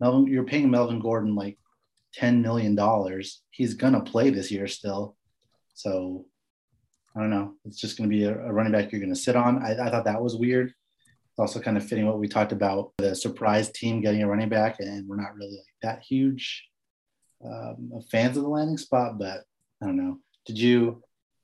melvin 0.00 0.26
you're 0.26 0.44
paying 0.44 0.70
melvin 0.70 0.98
gordon 0.98 1.34
like 1.34 1.56
10 2.14 2.42
million 2.42 2.74
dollars. 2.74 3.42
He's 3.50 3.74
going 3.74 3.92
to 3.92 4.00
play 4.00 4.30
this 4.30 4.50
year 4.50 4.66
still. 4.66 5.16
So 5.74 6.26
i 7.16 7.20
don't 7.20 7.30
know. 7.30 7.54
It's 7.64 7.80
just 7.80 7.96
going 7.96 8.10
to 8.10 8.16
be 8.16 8.24
a, 8.24 8.32
a 8.32 8.52
running 8.52 8.72
back 8.72 8.90
you're 8.90 9.00
going 9.00 9.14
to 9.14 9.20
sit 9.20 9.36
on. 9.36 9.62
I, 9.62 9.72
I 9.72 9.90
thought 9.90 10.04
that 10.04 10.20
was 10.20 10.36
weird. 10.36 10.68
It's 10.68 11.38
also 11.38 11.60
kind 11.60 11.76
of 11.76 11.86
fitting 11.86 12.06
what 12.06 12.18
we 12.18 12.26
talked 12.26 12.52
about 12.52 12.92
the 12.98 13.14
surprise 13.14 13.70
team 13.70 14.00
getting 14.00 14.22
a 14.22 14.28
running 14.28 14.48
back, 14.48 14.80
and 14.80 15.08
we're 15.08 15.20
not 15.20 15.34
really 15.36 15.52
like 15.52 15.76
that 15.82 16.02
huge 16.02 16.68
um, 17.44 17.92
fans 18.10 18.36
of 18.36 18.42
the 18.42 18.48
landing 18.48 18.78
spot. 18.78 19.18
But 19.18 19.44
I 19.80 19.86
don't 19.86 19.96
know. 19.96 20.18
Did 20.46 20.58
you 20.58 21.02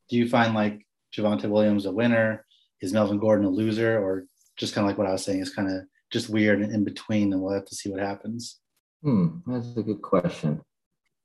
do 0.09 0.17
you 0.17 0.29
find 0.29 0.55
like 0.55 0.87
Javonte 1.17 1.49
Williams 1.49 1.87
a 1.87 1.93
winner? 1.93 2.45
Is 2.81 2.93
Melvin 2.93 3.19
Gordon 3.19 3.47
a 3.47 3.51
loser, 3.51 3.99
or 3.99 4.27
just 4.57 4.75
kind 4.75 4.85
of 4.85 4.89
like 4.89 4.99
what 4.99 5.07
I 5.07 5.13
was 5.13 5.25
saying 5.25 5.41
is 5.41 5.55
kind 5.55 5.71
of 5.71 5.85
just 6.13 6.29
weird 6.29 6.61
and 6.61 6.73
in 6.73 6.85
between, 6.85 7.33
and 7.33 7.41
we'll 7.41 7.55
have 7.55 7.65
to 7.67 7.75
see 7.75 7.91
what 7.91 8.01
happens. 8.01 8.59
Hmm, 9.03 9.39
that's 9.47 9.77
a 9.77 9.83
good 9.83 10.03
question. 10.03 10.61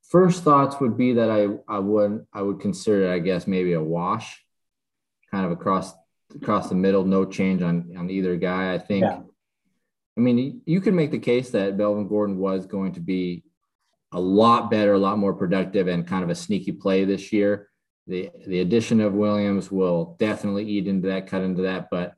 First 0.03 0.43
thoughts 0.43 0.79
would 0.79 0.97
be 0.97 1.13
that 1.13 1.29
I 1.29 1.47
I 1.73 1.79
would 1.79 2.25
I 2.33 2.41
would 2.41 2.59
consider 2.59 3.11
I 3.11 3.19
guess 3.19 3.47
maybe 3.47 3.73
a 3.73 3.83
wash, 3.83 4.43
kind 5.29 5.45
of 5.45 5.51
across 5.51 5.93
across 6.35 6.69
the 6.69 6.75
middle, 6.75 7.05
no 7.05 7.25
change 7.25 7.61
on 7.61 7.93
on 7.97 8.09
either 8.09 8.35
guy. 8.37 8.73
I 8.73 8.77
think. 8.77 9.03
Yeah. 9.03 9.21
I 10.17 10.19
mean, 10.19 10.61
you 10.65 10.81
could 10.81 10.93
make 10.93 11.11
the 11.11 11.19
case 11.19 11.51
that 11.51 11.77
Melvin 11.77 12.07
Gordon 12.07 12.37
was 12.37 12.65
going 12.65 12.91
to 12.93 12.99
be 12.99 13.43
a 14.11 14.19
lot 14.19 14.69
better, 14.69 14.93
a 14.93 14.99
lot 14.99 15.17
more 15.17 15.33
productive, 15.33 15.87
and 15.87 16.05
kind 16.05 16.23
of 16.23 16.29
a 16.29 16.35
sneaky 16.35 16.73
play 16.73 17.05
this 17.05 17.31
year. 17.31 17.69
The 18.07 18.31
the 18.47 18.59
addition 18.59 18.99
of 18.99 19.13
Williams 19.13 19.71
will 19.71 20.15
definitely 20.19 20.65
eat 20.65 20.87
into 20.87 21.07
that, 21.09 21.27
cut 21.27 21.43
into 21.43 21.63
that, 21.63 21.87
but 21.91 22.15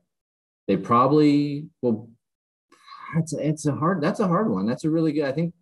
they 0.66 0.76
probably 0.76 1.68
will. 1.82 2.10
It's 3.16 3.34
a, 3.34 3.48
it's 3.48 3.66
a 3.66 3.72
hard. 3.72 4.02
That's 4.02 4.20
a 4.20 4.26
hard 4.26 4.50
one. 4.50 4.66
That's 4.66 4.84
a 4.84 4.90
really 4.90 5.12
good. 5.12 5.24
I 5.24 5.32
think 5.32 5.54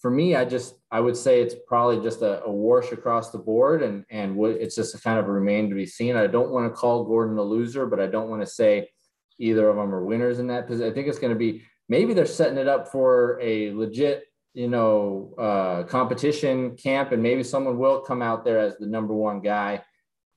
for 0.00 0.10
me, 0.10 0.36
I 0.36 0.44
just 0.44 0.74
I 0.90 1.00
would 1.00 1.16
say 1.16 1.40
it's 1.40 1.54
probably 1.66 2.02
just 2.02 2.22
a, 2.22 2.44
a 2.44 2.50
wash 2.50 2.92
across 2.92 3.30
the 3.30 3.38
board, 3.38 3.82
and 3.82 4.04
and 4.10 4.36
what 4.36 4.52
it's 4.52 4.76
just 4.76 4.94
a 4.94 5.00
kind 5.00 5.18
of 5.18 5.26
remain 5.26 5.68
to 5.68 5.74
be 5.74 5.86
seen. 5.86 6.16
I 6.16 6.26
don't 6.26 6.50
want 6.50 6.70
to 6.70 6.76
call 6.76 7.04
Gordon 7.04 7.38
a 7.38 7.42
loser, 7.42 7.86
but 7.86 8.00
I 8.00 8.06
don't 8.06 8.30
want 8.30 8.42
to 8.42 8.46
say 8.46 8.90
either 9.38 9.68
of 9.68 9.76
them 9.76 9.94
are 9.94 10.04
winners 10.04 10.38
in 10.38 10.46
that 10.48 10.66
position. 10.66 10.90
I 10.90 10.94
think 10.94 11.08
it's 11.08 11.18
going 11.18 11.32
to 11.32 11.38
be 11.38 11.62
maybe 11.88 12.14
they're 12.14 12.26
setting 12.26 12.58
it 12.58 12.68
up 12.68 12.88
for 12.88 13.40
a 13.40 13.72
legit 13.72 14.24
you 14.54 14.68
know 14.68 15.34
uh, 15.38 15.82
competition 15.84 16.76
camp, 16.76 17.12
and 17.12 17.22
maybe 17.22 17.42
someone 17.42 17.78
will 17.78 18.00
come 18.00 18.22
out 18.22 18.44
there 18.44 18.58
as 18.58 18.78
the 18.78 18.86
number 18.86 19.12
one 19.12 19.40
guy. 19.40 19.82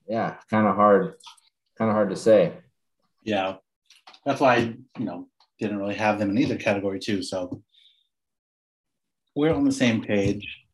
Yeah, 0.06 0.36
kind 0.50 0.66
of 0.66 0.74
hard, 0.74 1.14
kind 1.76 1.90
of 1.90 1.94
hard 1.94 2.10
to 2.10 2.16
say. 2.16 2.52
Yeah, 3.24 3.56
that's 4.24 4.40
why 4.40 4.54
I, 4.56 4.58
you 4.98 5.04
know 5.04 5.28
didn't 5.58 5.78
really 5.78 5.94
have 5.94 6.18
them 6.18 6.30
in 6.30 6.38
either 6.38 6.56
category 6.56 7.00
too. 7.00 7.22
So 7.22 7.62
we're 9.34 9.54
on 9.54 9.64
the 9.64 9.72
same 9.72 10.02
page. 10.02 10.64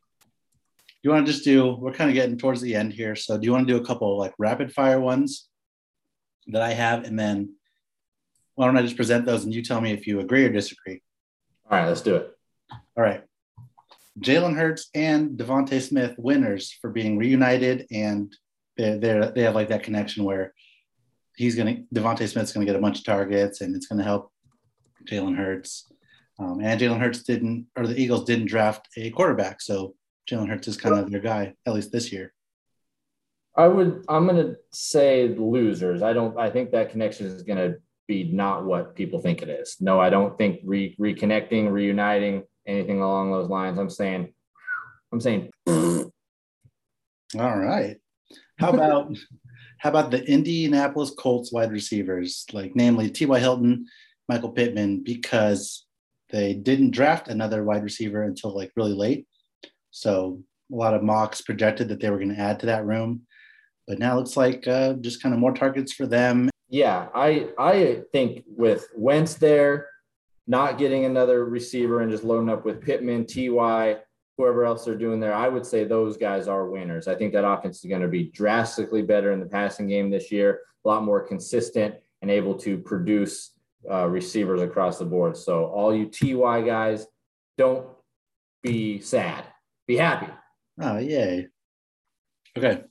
Do 1.03 1.09
you 1.09 1.11
want 1.11 1.27
to 1.27 1.33
just 1.33 1.45
do, 1.45 1.75
we're 1.75 1.93
kind 1.93 2.11
of 2.11 2.15
getting 2.15 2.39
towards 2.39 2.61
the 2.61 2.75
end 2.75 2.93
here. 2.93 3.17
So 3.17 3.37
do 3.37 3.45
you 3.45 3.53
want 3.53 3.67
to 3.67 3.73
do 3.73 3.83
a 3.83 3.87
couple 3.87 4.19
like 4.19 4.35
rapid 4.39 4.73
fire 4.73 5.01
ones 5.01 5.49
that 6.49 6.63
I 6.63 6.73
have? 6.73 7.05
And 7.05 7.19
then 7.19 7.57
why 8.55 8.67
don't 8.67 8.77
I 8.77 8.83
just 8.83 8.97
present 8.97 9.27
those 9.27 9.45
and 9.45 9.55
you 9.55 9.63
tell 9.63 9.81
me 9.81 9.93
if 9.93 10.07
you 10.07 10.21
agree 10.21 10.45
or 10.45 10.53
disagree? 10.53 11.03
All 11.71 11.79
right, 11.79 11.89
let's 11.89 12.03
do 12.03 12.17
it. 12.17 12.31
All 12.97 13.03
right. 13.03 13.23
Jalen 14.21 14.57
Hurts 14.57 14.89
and 14.95 15.31
DeVonta 15.39 15.81
Smith 15.81 16.15
winners 16.19 16.77
for 16.81 16.91
being 16.91 17.19
reunited, 17.19 17.87
and 17.91 18.35
they're, 18.77 18.99
they're, 18.99 19.31
they 19.33 19.43
have 19.43 19.55
like 19.55 19.69
that 19.69 19.83
connection 19.83 20.25
where 20.25 20.55
he's 21.37 21.57
going 21.57 21.89
to 21.93 22.01
DeVonta 22.01 22.29
Smith's 22.29 22.53
to 22.67 22.71
get 22.71 22.79
a 22.79 22.83
bunch 22.83 22.99
of 22.99 23.05
targets, 23.05 23.61
and 23.61 23.75
it's 23.75 23.89
to 23.99 24.05
help 24.05 24.31
Jalen 25.11 25.37
Hurts. 25.37 25.91
Um, 26.39 26.61
and 26.61 26.81
Jalen 26.81 27.01
Hurts 27.01 27.23
didn't, 27.23 27.67
or 27.77 27.87
the 27.87 28.01
Eagles 28.01 28.25
didn't 28.25 28.47
draft 28.47 28.89
a 28.97 29.11
quarterback. 29.11 29.61
So 29.61 29.95
Jalen 30.31 30.49
Hurts 30.49 30.69
is 30.69 30.77
kind 30.77 30.99
of 30.99 31.11
their 31.11 31.21
guy, 31.21 31.55
at 31.67 31.75
least 31.75 31.93
this 31.93 32.13
year. 32.13 32.33
I 33.57 33.69
would, 33.69 34.05
I'm 34.09 34.27
to 34.45 34.57
say 34.73 35.29
losers. 35.29 36.03
I 36.03 36.13
don't, 36.13 36.37
I 36.39 36.51
think 36.51 36.73
that 36.73 36.91
connection 36.91 37.27
is 37.27 37.43
to 37.59 37.77
be 38.09 38.25
not 38.25 38.65
what 38.65 38.97
people 38.97 39.21
think 39.21 39.43
it 39.43 39.49
is. 39.49 39.77
No, 39.81 40.01
I 40.01 40.11
don't 40.11 40.37
think 40.37 40.61
re- 40.65 40.97
reconnecting, 40.99 41.71
reuniting, 41.71 42.43
anything 42.67 43.01
along 43.01 43.31
those 43.31 43.49
lines. 43.49 43.79
I'm 43.79 43.91
saying, 43.91 44.33
I'm 45.13 45.21
saying. 45.21 45.51
All 45.67 47.59
right. 47.59 47.97
How 48.59 48.71
about, 48.71 49.17
how 49.79 49.91
about 49.91 50.11
the 50.11 50.25
Indianapolis 50.25 51.13
Colts 51.19 51.53
wide 51.53 51.73
receivers, 51.73 52.47
like 52.53 52.75
namely 52.75 53.11
T.Y. 53.11 53.39
Hilton, 53.39 53.87
Michael 54.29 54.51
Pittman, 54.51 55.03
because 55.03 55.87
they 56.31 56.55
didn't 56.55 56.91
draft 56.91 57.29
another 57.29 57.65
wide 57.65 57.83
receiver 57.83 58.23
until 58.23 58.57
like 58.57 58.73
really 58.77 58.95
late. 58.95 59.27
So 59.91 60.43
a 60.73 60.75
lot 60.75 60.95
of 60.95 61.03
mocks 61.03 61.41
projected 61.41 61.89
that 61.89 62.01
they 62.01 62.11
were 62.11 62.19
going 62.19 62.35
to 62.35 62.41
add 62.41 62.61
to 62.61 62.67
that 62.67 62.87
room. 62.87 63.23
But 63.87 63.99
now 63.99 64.15
it 64.15 64.17
looks 64.17 64.37
like 64.37 64.67
uh, 64.67 64.95
just 64.95 65.23
kind 65.23 65.35
of 65.35 65.41
more 65.41 65.53
targets 65.53 65.93
for 65.93 66.07
them. 66.07 66.49
Yeah, 66.71 67.09
I 67.15 67.51
I 67.59 68.03
think 68.13 68.45
with 68.47 68.89
Wentz 68.97 69.35
there, 69.35 69.89
not 70.47 70.79
getting 70.79 71.05
another 71.05 71.45
receiver 71.45 72.01
and 72.01 72.11
just 72.11 72.25
loading 72.25 72.51
up 72.51 72.65
with 72.65 72.83
Pittman, 72.83 73.27
Ty, 73.27 73.99
whoever 74.37 74.65
else 74.65 74.85
they're 74.85 74.95
doing 74.95 75.21
there, 75.21 75.35
I 75.35 75.49
would 75.49 75.65
say 75.65 75.85
those 75.85 76.17
guys 76.17 76.49
are 76.49 76.69
winners. 76.69 77.09
I 77.09 77.15
think 77.15 77.33
that 77.33 77.49
offense 77.49 77.79
is 77.79 77.89
going 77.89 78.03
to 78.03 78.09
be 78.09 78.25
drastically 78.25 79.03
better 79.03 79.33
in 79.33 79.41
the 79.41 79.47
passing 79.47 79.87
game 79.87 80.11
this 80.11 80.31
year, 80.31 80.61
a 80.85 80.89
lot 80.89 81.05
more 81.05 81.21
consistent 81.27 81.95
and 82.23 82.31
able 82.31 82.55
to 82.59 82.79
produce 82.79 83.53
uh, 83.91 84.07
receivers 84.07 84.63
across 84.63 84.99
the 84.99 85.05
board. 85.05 85.37
So 85.37 85.67
all 85.67 85.95
you 85.95 86.07
TY 86.07 86.63
guys, 86.63 87.07
don't 87.57 87.87
be 88.63 89.01
sad. 89.01 89.45
Be 89.87 89.97
happy. 89.97 90.33
Oh, 90.81 90.99
yay. 90.99 91.49
Okay. 92.57 92.83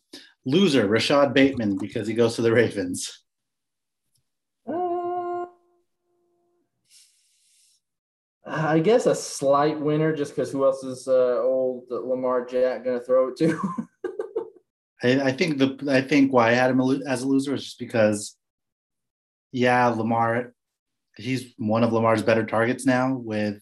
Loser, 0.45 0.87
Rashod 0.87 1.33
Bateman, 1.33 1.77
because 1.77 2.07
he 2.07 2.13
goes 2.13 2.35
to 2.35 2.41
the 2.41 2.51
Ravens. 2.51 3.22
I 8.45 8.79
guess 8.79 9.05
a 9.05 9.15
slight 9.15 9.79
winner 9.79 10.13
just 10.13 10.35
because 10.35 10.51
who 10.51 10.65
else 10.65 10.83
is 10.83 11.07
uh, 11.07 11.39
old 11.41 11.85
Lamar 11.89 12.45
Jack 12.45 12.83
going 12.83 12.99
to 12.99 13.05
throw 13.05 13.29
it 13.29 13.37
to? 13.37 13.59
I, 15.03 15.29
I, 15.29 15.31
think 15.31 15.57
the 15.57 15.77
I 15.89 16.01
think 16.01 16.33
why 16.33 16.49
I 16.49 16.53
had 16.53 16.71
him 16.71 16.81
as 17.07 17.23
a 17.23 17.27
loser 17.27 17.53
is 17.53 17.63
just 17.63 17.79
because, 17.79 18.35
yeah, 19.51 19.87
Lamar, 19.87 20.53
he's 21.15 21.53
one 21.57 21.83
of 21.83 21.93
Lamar's 21.93 22.23
better 22.23 22.45
targets 22.45 22.85
now 22.85 23.13
with 23.13 23.61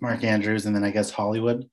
Mark 0.00 0.24
Andrews 0.24 0.66
and 0.66 0.74
then 0.74 0.84
I 0.84 0.90
guess 0.90 1.10
Hollywood. 1.10 1.68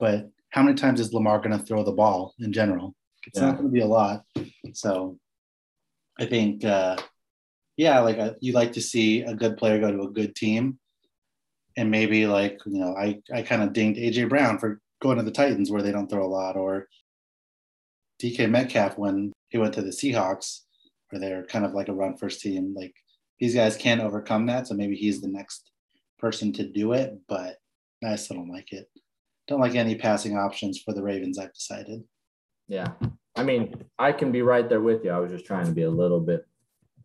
But 0.00 0.30
how 0.50 0.62
many 0.62 0.76
times 0.76 1.00
is 1.00 1.12
Lamar 1.12 1.38
going 1.38 1.56
to 1.56 1.64
throw 1.64 1.84
the 1.84 1.92
ball 1.92 2.34
in 2.40 2.52
general? 2.52 2.94
It's 3.26 3.38
yeah. 3.38 3.46
not 3.46 3.56
going 3.56 3.66
to 3.66 3.72
be 3.72 3.80
a 3.80 3.86
lot. 3.86 4.24
So 4.72 5.18
I 6.18 6.26
think, 6.26 6.64
uh, 6.64 6.96
yeah, 7.76 8.00
like 8.00 8.18
uh, 8.18 8.34
you 8.40 8.52
like 8.52 8.72
to 8.72 8.80
see 8.80 9.22
a 9.22 9.34
good 9.34 9.56
player 9.56 9.78
go 9.78 9.92
to 9.92 10.02
a 10.02 10.10
good 10.10 10.34
team. 10.34 10.78
And 11.78 11.92
maybe 11.92 12.26
like, 12.26 12.58
you 12.66 12.80
know, 12.80 12.96
I, 12.96 13.20
I 13.32 13.42
kind 13.42 13.62
of 13.62 13.72
dinged 13.72 14.00
AJ 14.00 14.28
Brown 14.28 14.58
for 14.58 14.80
going 15.00 15.16
to 15.18 15.22
the 15.22 15.30
Titans 15.30 15.70
where 15.70 15.80
they 15.80 15.92
don't 15.92 16.10
throw 16.10 16.26
a 16.26 16.26
lot 16.26 16.56
or 16.56 16.88
DK 18.20 18.50
Metcalf 18.50 18.98
when 18.98 19.32
he 19.48 19.58
went 19.58 19.74
to 19.74 19.82
the 19.82 19.90
Seahawks 19.90 20.62
where 21.10 21.20
they're 21.20 21.44
kind 21.44 21.64
of 21.64 21.74
like 21.74 21.86
a 21.86 21.94
run 21.94 22.16
first 22.16 22.40
team. 22.40 22.74
Like 22.76 22.94
these 23.38 23.54
guys 23.54 23.76
can't 23.76 24.00
overcome 24.00 24.46
that. 24.46 24.66
So 24.66 24.74
maybe 24.74 24.96
he's 24.96 25.20
the 25.20 25.28
next 25.28 25.70
person 26.18 26.52
to 26.54 26.66
do 26.66 26.94
it, 26.94 27.16
but 27.28 27.58
I 28.04 28.16
still 28.16 28.38
don't 28.38 28.50
like 28.50 28.72
it. 28.72 28.88
Don't 29.46 29.60
like 29.60 29.76
any 29.76 29.94
passing 29.94 30.36
options 30.36 30.82
for 30.82 30.92
the 30.92 31.02
Ravens, 31.02 31.38
I've 31.38 31.54
decided. 31.54 32.02
Yeah. 32.66 32.88
I 33.36 33.44
mean, 33.44 33.84
I 34.00 34.10
can 34.10 34.32
be 34.32 34.42
right 34.42 34.68
there 34.68 34.80
with 34.80 35.04
you. 35.04 35.12
I 35.12 35.18
was 35.20 35.30
just 35.30 35.46
trying 35.46 35.66
to 35.66 35.72
be 35.72 35.82
a 35.82 35.90
little 35.90 36.20
bit, 36.20 36.44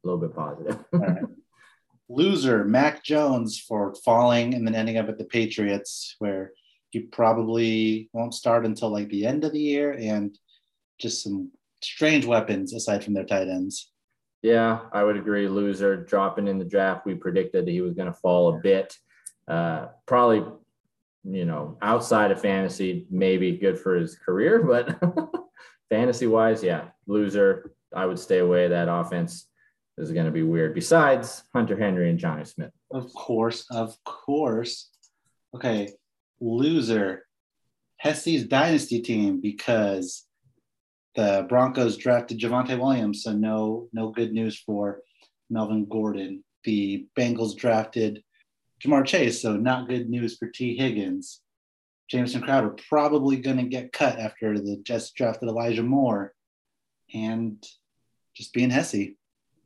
a 0.04 0.08
little 0.08 0.20
bit 0.20 0.36
positive. 0.36 0.84
Loser, 2.10 2.64
Mac 2.64 3.04
Jones 3.04 3.60
for 3.60 3.96
falling 4.04 4.54
and 4.54 4.68
then 4.68 4.76
ending 4.76 4.98
up 4.98 5.10
at 5.10 5.18
the 5.18 5.26
Patriots, 5.26 6.16
where 6.20 6.52
he 6.90 7.00
probably 7.00 8.10
won't 8.14 8.34
start 8.34 8.66
until 8.66 8.90
like 8.90 9.10
the 9.10 9.26
end 9.26 9.44
of 9.44 9.52
the 9.52 9.60
year 9.60 9.94
and 9.94 10.38
just 11.00 11.24
some 11.24 11.52
strange 11.82 12.26
weapons 12.26 12.74
aside 12.74 13.04
from 13.04 13.14
their 13.14 13.26
tight 13.26 13.48
ends. 13.48 13.92
Yeah, 14.42 14.82
I 14.92 15.04
would 15.04 15.18
agree. 15.18 15.48
Loser 15.48 15.96
dropping 16.04 16.48
in 16.48 16.60
the 16.60 16.66
draft. 16.66 17.06
We 17.06 17.16
predicted 17.16 17.66
that 17.66 17.72
he 17.72 17.82
was 17.82 17.94
going 17.94 18.12
to 18.12 18.20
fall 18.20 18.56
a 18.56 18.60
bit. 18.60 18.96
Uh, 19.48 19.88
probably, 20.06 20.44
you 21.24 21.46
know, 21.46 21.78
outside 21.82 22.32
of 22.32 22.42
fantasy, 22.42 23.08
maybe 23.10 23.58
good 23.58 23.80
for 23.80 23.96
his 23.96 24.16
career, 24.16 24.62
but 24.64 25.00
fantasy 25.90 26.28
wise, 26.28 26.62
yeah, 26.62 26.90
loser. 27.08 27.72
I 27.96 28.06
would 28.06 28.20
stay 28.20 28.40
away. 28.40 28.68
That 28.68 28.90
offense 28.90 29.48
is 29.98 30.12
going 30.12 30.26
to 30.26 30.32
be 30.32 30.44
weird. 30.44 30.74
Besides 30.74 31.44
Hunter 31.54 31.78
Henry 31.78 32.10
and 32.10 32.20
Jonnu 32.20 32.48
Smith. 32.48 32.72
Of 32.92 33.14
course, 33.14 33.66
of 33.70 33.96
course. 34.04 34.90
Okay, 35.56 35.90
loser. 36.40 37.26
Hesse's 37.98 38.46
dynasty 38.46 39.02
team 39.02 39.40
because 39.40 40.26
the 41.16 41.46
Broncos 41.48 41.96
drafted 41.96 42.40
Javonte 42.40 42.78
Williams, 42.78 43.24
so 43.24 43.32
no 43.32 43.88
no 43.94 44.10
good 44.10 44.34
news 44.34 44.58
for 44.58 45.02
Melvin 45.50 45.86
Gordon. 45.86 46.44
The 46.64 47.08
Bengals 47.18 47.56
drafted 47.56 48.24
Ja'Marr 48.84 49.06
Chase, 49.06 49.42
so 49.42 49.56
not 49.56 49.88
good 49.88 50.10
news 50.10 50.38
for 50.38 50.48
T. 50.48 50.76
Higgins. 50.76 51.42
Jamison 52.10 52.42
Crowder 52.42 52.76
probably 52.90 53.38
going 53.38 53.58
to 53.58 53.64
get 53.64 53.94
cut 53.94 54.20
after 54.20 54.60
the 54.60 54.78
Jets 54.84 55.12
drafted 55.12 55.50
Elijah 55.50 55.84
Moore, 55.84 56.34
and 57.14 57.64
just 58.36 58.54
being 58.54 58.70
Hesse. 58.70 59.16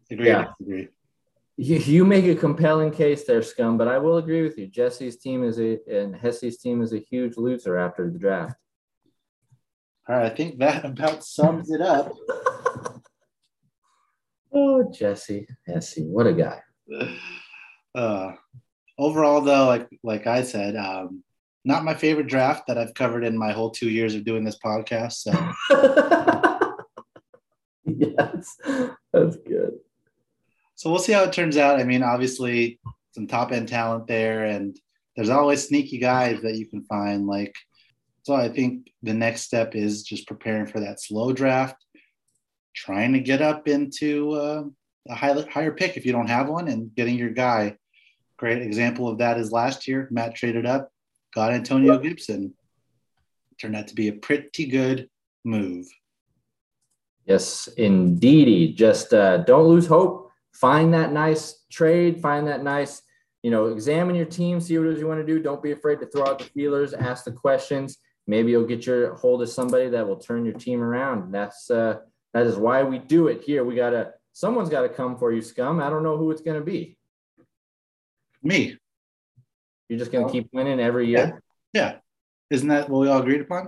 Agree. 0.10 0.28
Yeah. 0.28 0.46
Agree. 0.62 0.88
You, 1.60 1.78
you 1.78 2.06
make 2.06 2.26
a 2.26 2.36
compelling 2.36 2.92
case 2.92 3.24
there, 3.26 3.42
Scum, 3.42 3.80
but 3.80 3.88
I 3.88 3.98
will 3.98 4.18
agree 4.18 4.44
with 4.44 4.60
you. 4.60 4.68
Jesse's 4.68 5.18
team 5.18 5.44
is 5.44 5.60
a 5.60 5.80
and 5.92 6.16
Hesse's 6.16 6.58
team 6.58 6.84
is 6.84 6.94
a 6.94 7.00
huge 7.00 7.36
loser 7.36 7.78
after 7.78 8.12
the 8.12 8.20
draft. 8.20 8.56
All 10.08 10.16
right, 10.16 10.32
I 10.32 10.36
think 10.36 10.60
that 10.60 10.86
about 10.86 11.24
sums 11.24 11.72
it 11.72 11.82
up. 11.82 12.14
oh, 14.54 14.90
Jesse, 14.92 15.48
Jesse, 15.68 16.04
what 16.04 16.28
a 16.28 16.34
guy. 16.34 16.62
Uh, 17.96 18.34
overall, 19.00 19.42
though, 19.42 19.66
like 19.66 19.90
like 20.04 20.28
I 20.28 20.44
said, 20.44 20.76
um, 20.76 21.24
not 21.66 21.84
my 21.84 21.96
favorite 21.96 22.28
draft 22.28 22.68
that 22.68 22.78
I've 22.78 22.94
covered 22.94 23.26
in 23.26 23.36
my 23.36 23.52
whole 23.52 23.72
two 23.72 23.90
years 23.90 24.14
of 24.14 24.24
doing 24.24 24.44
this 24.44 24.60
podcast. 24.64 25.14
So, 25.14 25.32
yes, 27.84 28.56
that's 29.12 29.38
good. 29.38 29.80
So 30.78 30.90
we'll 30.90 31.00
see 31.00 31.12
how 31.12 31.24
it 31.24 31.34
turns 31.34 31.58
out. 31.58 31.80
I 31.80 31.84
mean, 31.84 32.04
obviously, 32.04 32.80
some 33.12 33.28
top 33.28 33.52
end 33.52 33.68
talent 33.68 34.08
there, 34.08 34.46
and 34.46 34.80
there's 35.16 35.30
always 35.30 35.68
sneaky 35.68 35.98
guys 35.98 36.42
that 36.44 36.56
you 36.56 36.68
can 36.68 36.84
find 36.84 37.28
like 37.28 37.54
so 38.28 38.36
I 38.36 38.50
think 38.50 38.92
the 39.04 39.14
next 39.14 39.44
step 39.44 39.74
is 39.74 40.04
just 40.04 40.28
preparing 40.28 40.66
for 40.66 40.82
that 40.82 41.02
slow 41.02 41.32
draft, 41.32 41.82
trying 42.76 43.14
to 43.14 43.22
get 43.22 43.42
up 43.42 43.70
into 43.70 44.34
uh, 44.34 44.64
a 45.08 45.16
high, 45.16 45.46
higher 45.50 45.72
pick 45.72 45.96
if 45.96 46.06
you 46.06 46.12
don't 46.12 46.28
have 46.28 46.50
one, 46.50 46.68
and 46.68 46.94
getting 46.94 47.16
your 47.16 47.30
guy. 47.30 47.78
Great 48.36 48.62
example 48.62 49.08
of 49.08 49.20
that 49.20 49.38
is 49.38 49.54
last 49.54 49.88
year. 49.88 50.10
Matt 50.12 50.36
traded 50.36 50.66
up, 50.66 50.92
got 51.34 51.54
Antonio 51.54 51.98
Gibson. 52.00 52.54
Turned 53.62 53.78
out 53.78 53.88
to 53.88 53.96
be 53.96 54.10
a 54.10 54.14
pretty 54.14 54.66
good 54.66 55.10
move. 55.46 55.88
Yes, 57.24 57.70
indeedy. 57.78 58.74
Just 58.74 59.14
uh, 59.14 59.38
don't 59.38 59.70
lose 59.70 59.88
hope. 59.88 60.27
Find 60.60 60.94
that 60.94 61.12
nice 61.12 61.64
trade. 61.72 62.22
Find 62.22 62.48
that 62.48 62.64
nice, 62.64 63.02
you 63.44 63.52
know, 63.52 63.68
examine 63.68 64.16
your 64.16 64.26
team, 64.26 64.60
see 64.60 64.78
what 64.78 64.88
it 64.88 64.94
is 64.94 65.00
you 65.00 65.08
want 65.08 65.20
to 65.20 65.26
do. 65.26 65.42
Don't 65.42 65.62
be 65.62 65.72
afraid 65.72 66.00
to 66.00 66.08
throw 66.08 66.26
out 66.26 66.40
the 66.40 66.46
feelers, 66.46 66.94
ask 66.94 67.26
the 67.26 67.32
questions 67.32 67.98
maybe 68.28 68.52
you'll 68.52 68.66
get 68.66 68.86
your 68.86 69.16
hold 69.16 69.42
of 69.42 69.50
somebody 69.50 69.90
that 69.90 70.08
will 70.08 70.18
turn 70.18 70.46
your 70.46 70.54
team 70.54 70.82
around. 70.82 71.32
That's 71.32 71.72
uh, 71.72 72.00
that 72.34 72.46
is 72.46 72.58
why 72.58 72.84
we 72.84 73.00
do 73.00 73.28
it 73.28 73.42
here. 73.42 73.64
We 73.64 73.76
gotta 73.76 74.14
someone's 74.34 74.70
got 74.70 74.82
to 74.82 74.90
come 74.90 75.18
for 75.18 75.32
you, 75.32 75.42
scum. 75.42 75.82
I 75.82 75.90
don't 75.90 76.04
know 76.04 76.18
who 76.18 76.30
it's 76.32 76.42
gonna 76.42 76.62
be. 76.62 76.98
Me. 78.44 78.78
You're 79.90 80.00
just 80.00 80.12
gonna 80.12 80.30
keep 80.30 80.50
winning 80.52 80.80
every 80.80 81.08
year. 81.08 81.42
Yeah. 81.74 81.82
yeah. 81.82 81.96
Isn't 82.50 82.68
that 82.68 82.90
what 82.90 83.00
we 83.00 83.08
all 83.08 83.22
agreed 83.22 83.42
upon? 83.42 83.68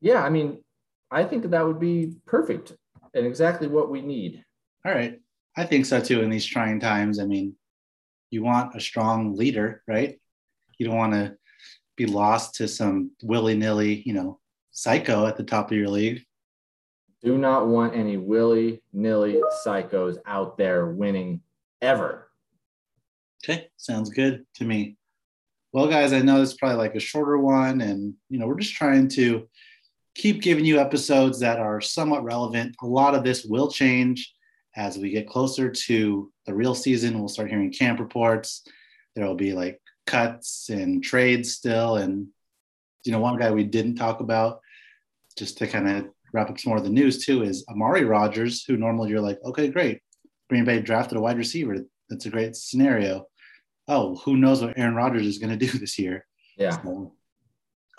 Yeah, 0.00 0.22
I 0.22 0.30
mean, 0.30 0.62
I 1.10 1.24
think 1.24 1.42
that, 1.42 1.50
that 1.50 1.66
would 1.66 1.80
be 1.80 2.14
perfect 2.26 2.72
and 3.14 3.26
exactly 3.26 3.66
what 3.66 3.90
we 3.90 4.00
need. 4.00 4.44
All 4.88 4.94
right. 4.94 5.20
I 5.54 5.64
think 5.64 5.84
so 5.84 6.00
too 6.00 6.22
in 6.22 6.30
these 6.30 6.46
trying 6.46 6.80
times. 6.80 7.20
I 7.20 7.26
mean, 7.26 7.54
you 8.30 8.42
want 8.42 8.74
a 8.74 8.80
strong 8.80 9.36
leader, 9.36 9.82
right? 9.86 10.18
You 10.78 10.86
don't 10.86 10.96
want 10.96 11.12
to 11.12 11.36
be 11.94 12.06
lost 12.06 12.54
to 12.54 12.68
some 12.68 13.10
willy 13.22 13.54
nilly, 13.54 14.02
you 14.06 14.14
know, 14.14 14.40
psycho 14.70 15.26
at 15.26 15.36
the 15.36 15.42
top 15.42 15.70
of 15.70 15.76
your 15.76 15.88
league. 15.88 16.24
Do 17.22 17.36
not 17.36 17.68
want 17.68 17.96
any 17.96 18.16
willy 18.16 18.82
nilly 18.94 19.42
psychos 19.62 20.16
out 20.24 20.56
there 20.56 20.86
winning 20.86 21.42
ever. 21.82 22.30
Okay, 23.44 23.68
sounds 23.76 24.08
good 24.08 24.46
to 24.54 24.64
me. 24.64 24.96
Well, 25.70 25.88
guys, 25.88 26.14
I 26.14 26.20
know 26.20 26.40
it's 26.40 26.54
probably 26.54 26.78
like 26.78 26.94
a 26.94 27.00
shorter 27.00 27.36
one, 27.36 27.82
and 27.82 28.14
you 28.30 28.38
know, 28.38 28.46
we're 28.46 28.58
just 28.58 28.74
trying 28.74 29.08
to 29.08 29.50
keep 30.14 30.40
giving 30.40 30.64
you 30.64 30.80
episodes 30.80 31.40
that 31.40 31.58
are 31.58 31.82
somewhat 31.82 32.24
relevant. 32.24 32.74
A 32.80 32.86
lot 32.86 33.14
of 33.14 33.22
this 33.22 33.44
will 33.44 33.70
change 33.70 34.32
as 34.76 34.98
we 34.98 35.10
get 35.10 35.28
closer 35.28 35.70
to 35.70 36.32
the 36.46 36.54
real 36.54 36.74
season. 36.74 37.18
We'll 37.18 37.28
start 37.28 37.50
hearing 37.50 37.72
camp 37.72 38.00
reports. 38.00 38.66
There 39.14 39.26
will 39.26 39.34
be 39.34 39.52
like 39.52 39.80
cuts 40.06 40.68
and 40.70 41.02
trades 41.02 41.52
still. 41.52 41.96
And, 41.96 42.28
you 43.04 43.12
know, 43.12 43.20
one 43.20 43.38
guy 43.38 43.50
we 43.50 43.64
didn't 43.64 43.96
talk 43.96 44.20
about, 44.20 44.60
just 45.36 45.58
to 45.58 45.66
kind 45.66 45.88
of 45.88 46.08
wrap 46.32 46.50
up 46.50 46.58
some 46.58 46.70
more 46.70 46.78
of 46.78 46.84
the 46.84 46.90
news 46.90 47.24
too, 47.24 47.42
is 47.42 47.64
Amari 47.68 48.04
Rodgers, 48.04 48.64
who 48.64 48.76
normally 48.76 49.10
you're 49.10 49.20
like, 49.20 49.38
okay, 49.44 49.68
great. 49.68 50.00
Green 50.48 50.64
Bay 50.64 50.80
drafted 50.80 51.18
a 51.18 51.20
wide 51.20 51.38
receiver. 51.38 51.76
That's 52.08 52.26
a 52.26 52.30
great 52.30 52.56
scenario. 52.56 53.26
Oh, 53.86 54.16
who 54.16 54.36
knows 54.36 54.62
what 54.62 54.78
Aaron 54.78 54.94
Rodgers 54.94 55.26
is 55.26 55.38
going 55.38 55.50
to 55.58 55.66
do 55.66 55.78
this 55.78 55.98
year? 55.98 56.26
Yeah. 56.56 56.82
So, 56.82 57.14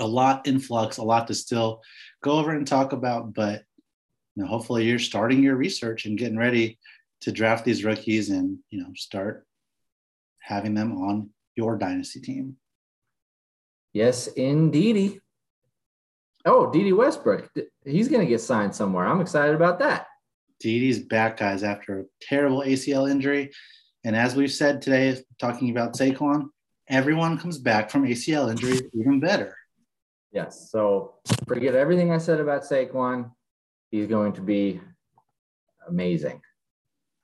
a 0.01 0.07
lot 0.07 0.47
in 0.47 0.59
flux, 0.59 0.97
a 0.97 1.03
lot 1.03 1.27
to 1.27 1.33
still 1.33 1.81
go 2.23 2.31
over 2.39 2.51
and 2.51 2.65
talk 2.65 2.93
about. 2.93 3.33
But 3.33 3.63
you 4.39 4.45
know, 4.45 4.49
hopefully 4.49 4.85
you're 4.85 4.99
starting 4.99 5.43
your 5.43 5.57
research 5.57 6.05
and 6.05 6.17
getting 6.17 6.37
ready 6.37 6.79
to 7.19 7.31
draft 7.33 7.65
these 7.65 7.83
rookies 7.83 8.29
and 8.29 8.57
you 8.69 8.81
know 8.81 8.87
start 8.95 9.45
having 10.39 10.73
them 10.73 10.93
on 10.93 11.29
your 11.57 11.77
dynasty 11.77 12.21
team. 12.21 12.55
Yes, 13.91 14.27
indeedy. 14.27 15.19
Oh, 16.45 16.71
Dede 16.71 16.93
Westbrook. 16.93 17.51
He's 17.83 18.07
going 18.07 18.21
to 18.21 18.29
get 18.31 18.39
signed 18.39 18.73
somewhere. 18.73 19.05
I'm 19.05 19.19
excited 19.19 19.55
about 19.55 19.79
that. 19.79 20.07
Dede's 20.61 20.99
back, 20.99 21.35
guys, 21.35 21.61
after 21.61 21.99
a 21.99 22.05
terrible 22.21 22.61
ACL 22.61 23.11
injury. 23.11 23.51
And 24.05 24.15
as 24.15 24.37
we've 24.37 24.51
said 24.51 24.81
today, 24.81 25.21
talking 25.37 25.69
about 25.69 25.95
Saquon, 25.95 26.47
everyone 26.87 27.37
comes 27.37 27.57
back 27.57 27.89
from 27.89 28.05
ACL 28.05 28.49
injury 28.49 28.79
even 28.93 29.19
better. 29.19 29.57
Yes. 30.31 30.69
So 30.71 31.15
forget 31.45 31.75
everything 31.75 32.13
I 32.13 32.19
said 32.19 32.39
about 32.39 32.63
Saquon. 32.63 33.31
He's 33.91 34.07
going 34.07 34.33
to 34.33 34.41
be 34.41 34.79
amazing. 35.87 36.41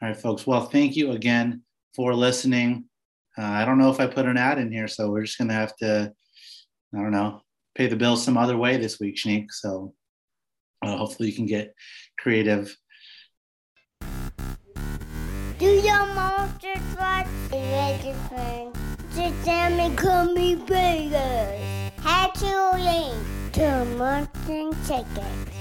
All 0.01 0.09
right, 0.09 0.17
folks. 0.17 0.47
Well, 0.47 0.65
thank 0.65 0.95
you 0.95 1.11
again 1.11 1.61
for 1.95 2.13
listening. 2.13 2.85
Uh, 3.37 3.43
I 3.43 3.65
don't 3.65 3.77
know 3.77 3.91
if 3.91 3.99
I 3.99 4.07
put 4.07 4.25
an 4.25 4.37
ad 4.37 4.57
in 4.57 4.71
here, 4.71 4.87
so 4.87 5.09
we're 5.09 5.23
just 5.23 5.37
gonna 5.37 5.53
have 5.53 5.75
to, 5.77 6.11
I 6.93 6.97
don't 6.97 7.11
know, 7.11 7.41
pay 7.75 7.87
the 7.87 7.95
bills 7.95 8.23
some 8.23 8.37
other 8.37 8.57
way 8.57 8.77
this 8.77 8.99
week, 8.99 9.17
Shanique. 9.17 9.51
So 9.51 9.93
uh, 10.81 10.97
hopefully 10.97 11.29
you 11.29 11.35
can 11.35 11.45
get 11.45 11.73
creative. 12.19 12.75
Do 15.59 15.65
your 15.65 16.05
monster 16.07 16.73
truck 16.93 17.27
register 17.51 18.71
to 19.15 19.45
them 19.45 19.79
and 19.79 19.97
gummy 19.97 20.55
bears? 20.55 21.91
Had 22.01 22.31
you 22.41 22.83
link 22.83 23.53
to 23.53 23.85
monster 23.97 24.71
chicken? 24.85 25.54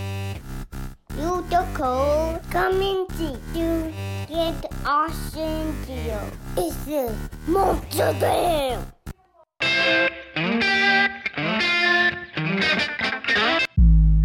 Use 1.17 1.45
the 1.49 1.67
code 1.75 2.41
coming 2.51 3.07
to 3.19 3.39
you 3.55 3.93
get 4.29 4.63
the 4.63 4.69
awesome 4.85 5.85
deal. 5.85 6.21
It's 6.57 6.77
the 6.85 7.15
monster 7.47 8.13
bam. 8.19 8.87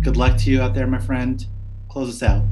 Good 0.01 0.17
luck 0.17 0.37
to 0.39 0.49
you 0.49 0.61
out 0.61 0.73
there, 0.73 0.87
my 0.87 0.97
friend. 0.97 1.45
Close 1.89 2.09
us 2.09 2.23
out. 2.23 2.43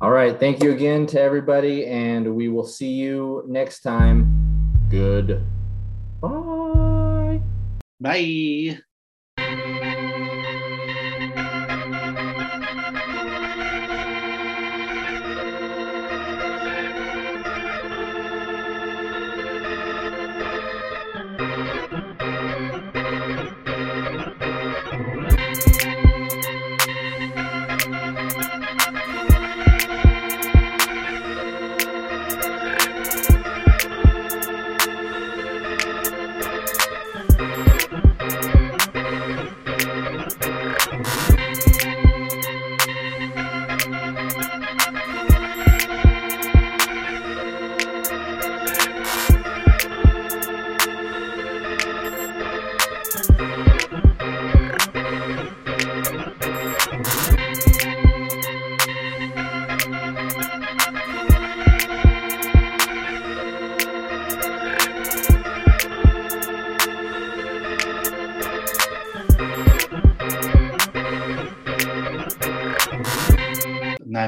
All 0.00 0.10
right. 0.10 0.38
Thank 0.38 0.62
you 0.62 0.72
again 0.72 1.06
to 1.08 1.20
everybody, 1.20 1.86
and 1.86 2.34
we 2.34 2.48
will 2.48 2.64
see 2.66 2.92
you 2.92 3.44
next 3.46 3.80
time. 3.80 4.72
Good. 4.88 5.44
Bye. 6.20 7.40
Bye. 8.00 8.78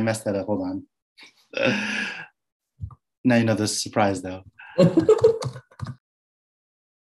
Messed 0.09 0.25
that 0.25 0.37
up. 0.37 0.47
Hold 0.47 0.63
on. 0.63 0.87
now 3.25 3.37
you 3.37 3.45
know 3.45 3.55
the 3.55 3.69
surprise 3.69 4.23
though. 4.23 4.43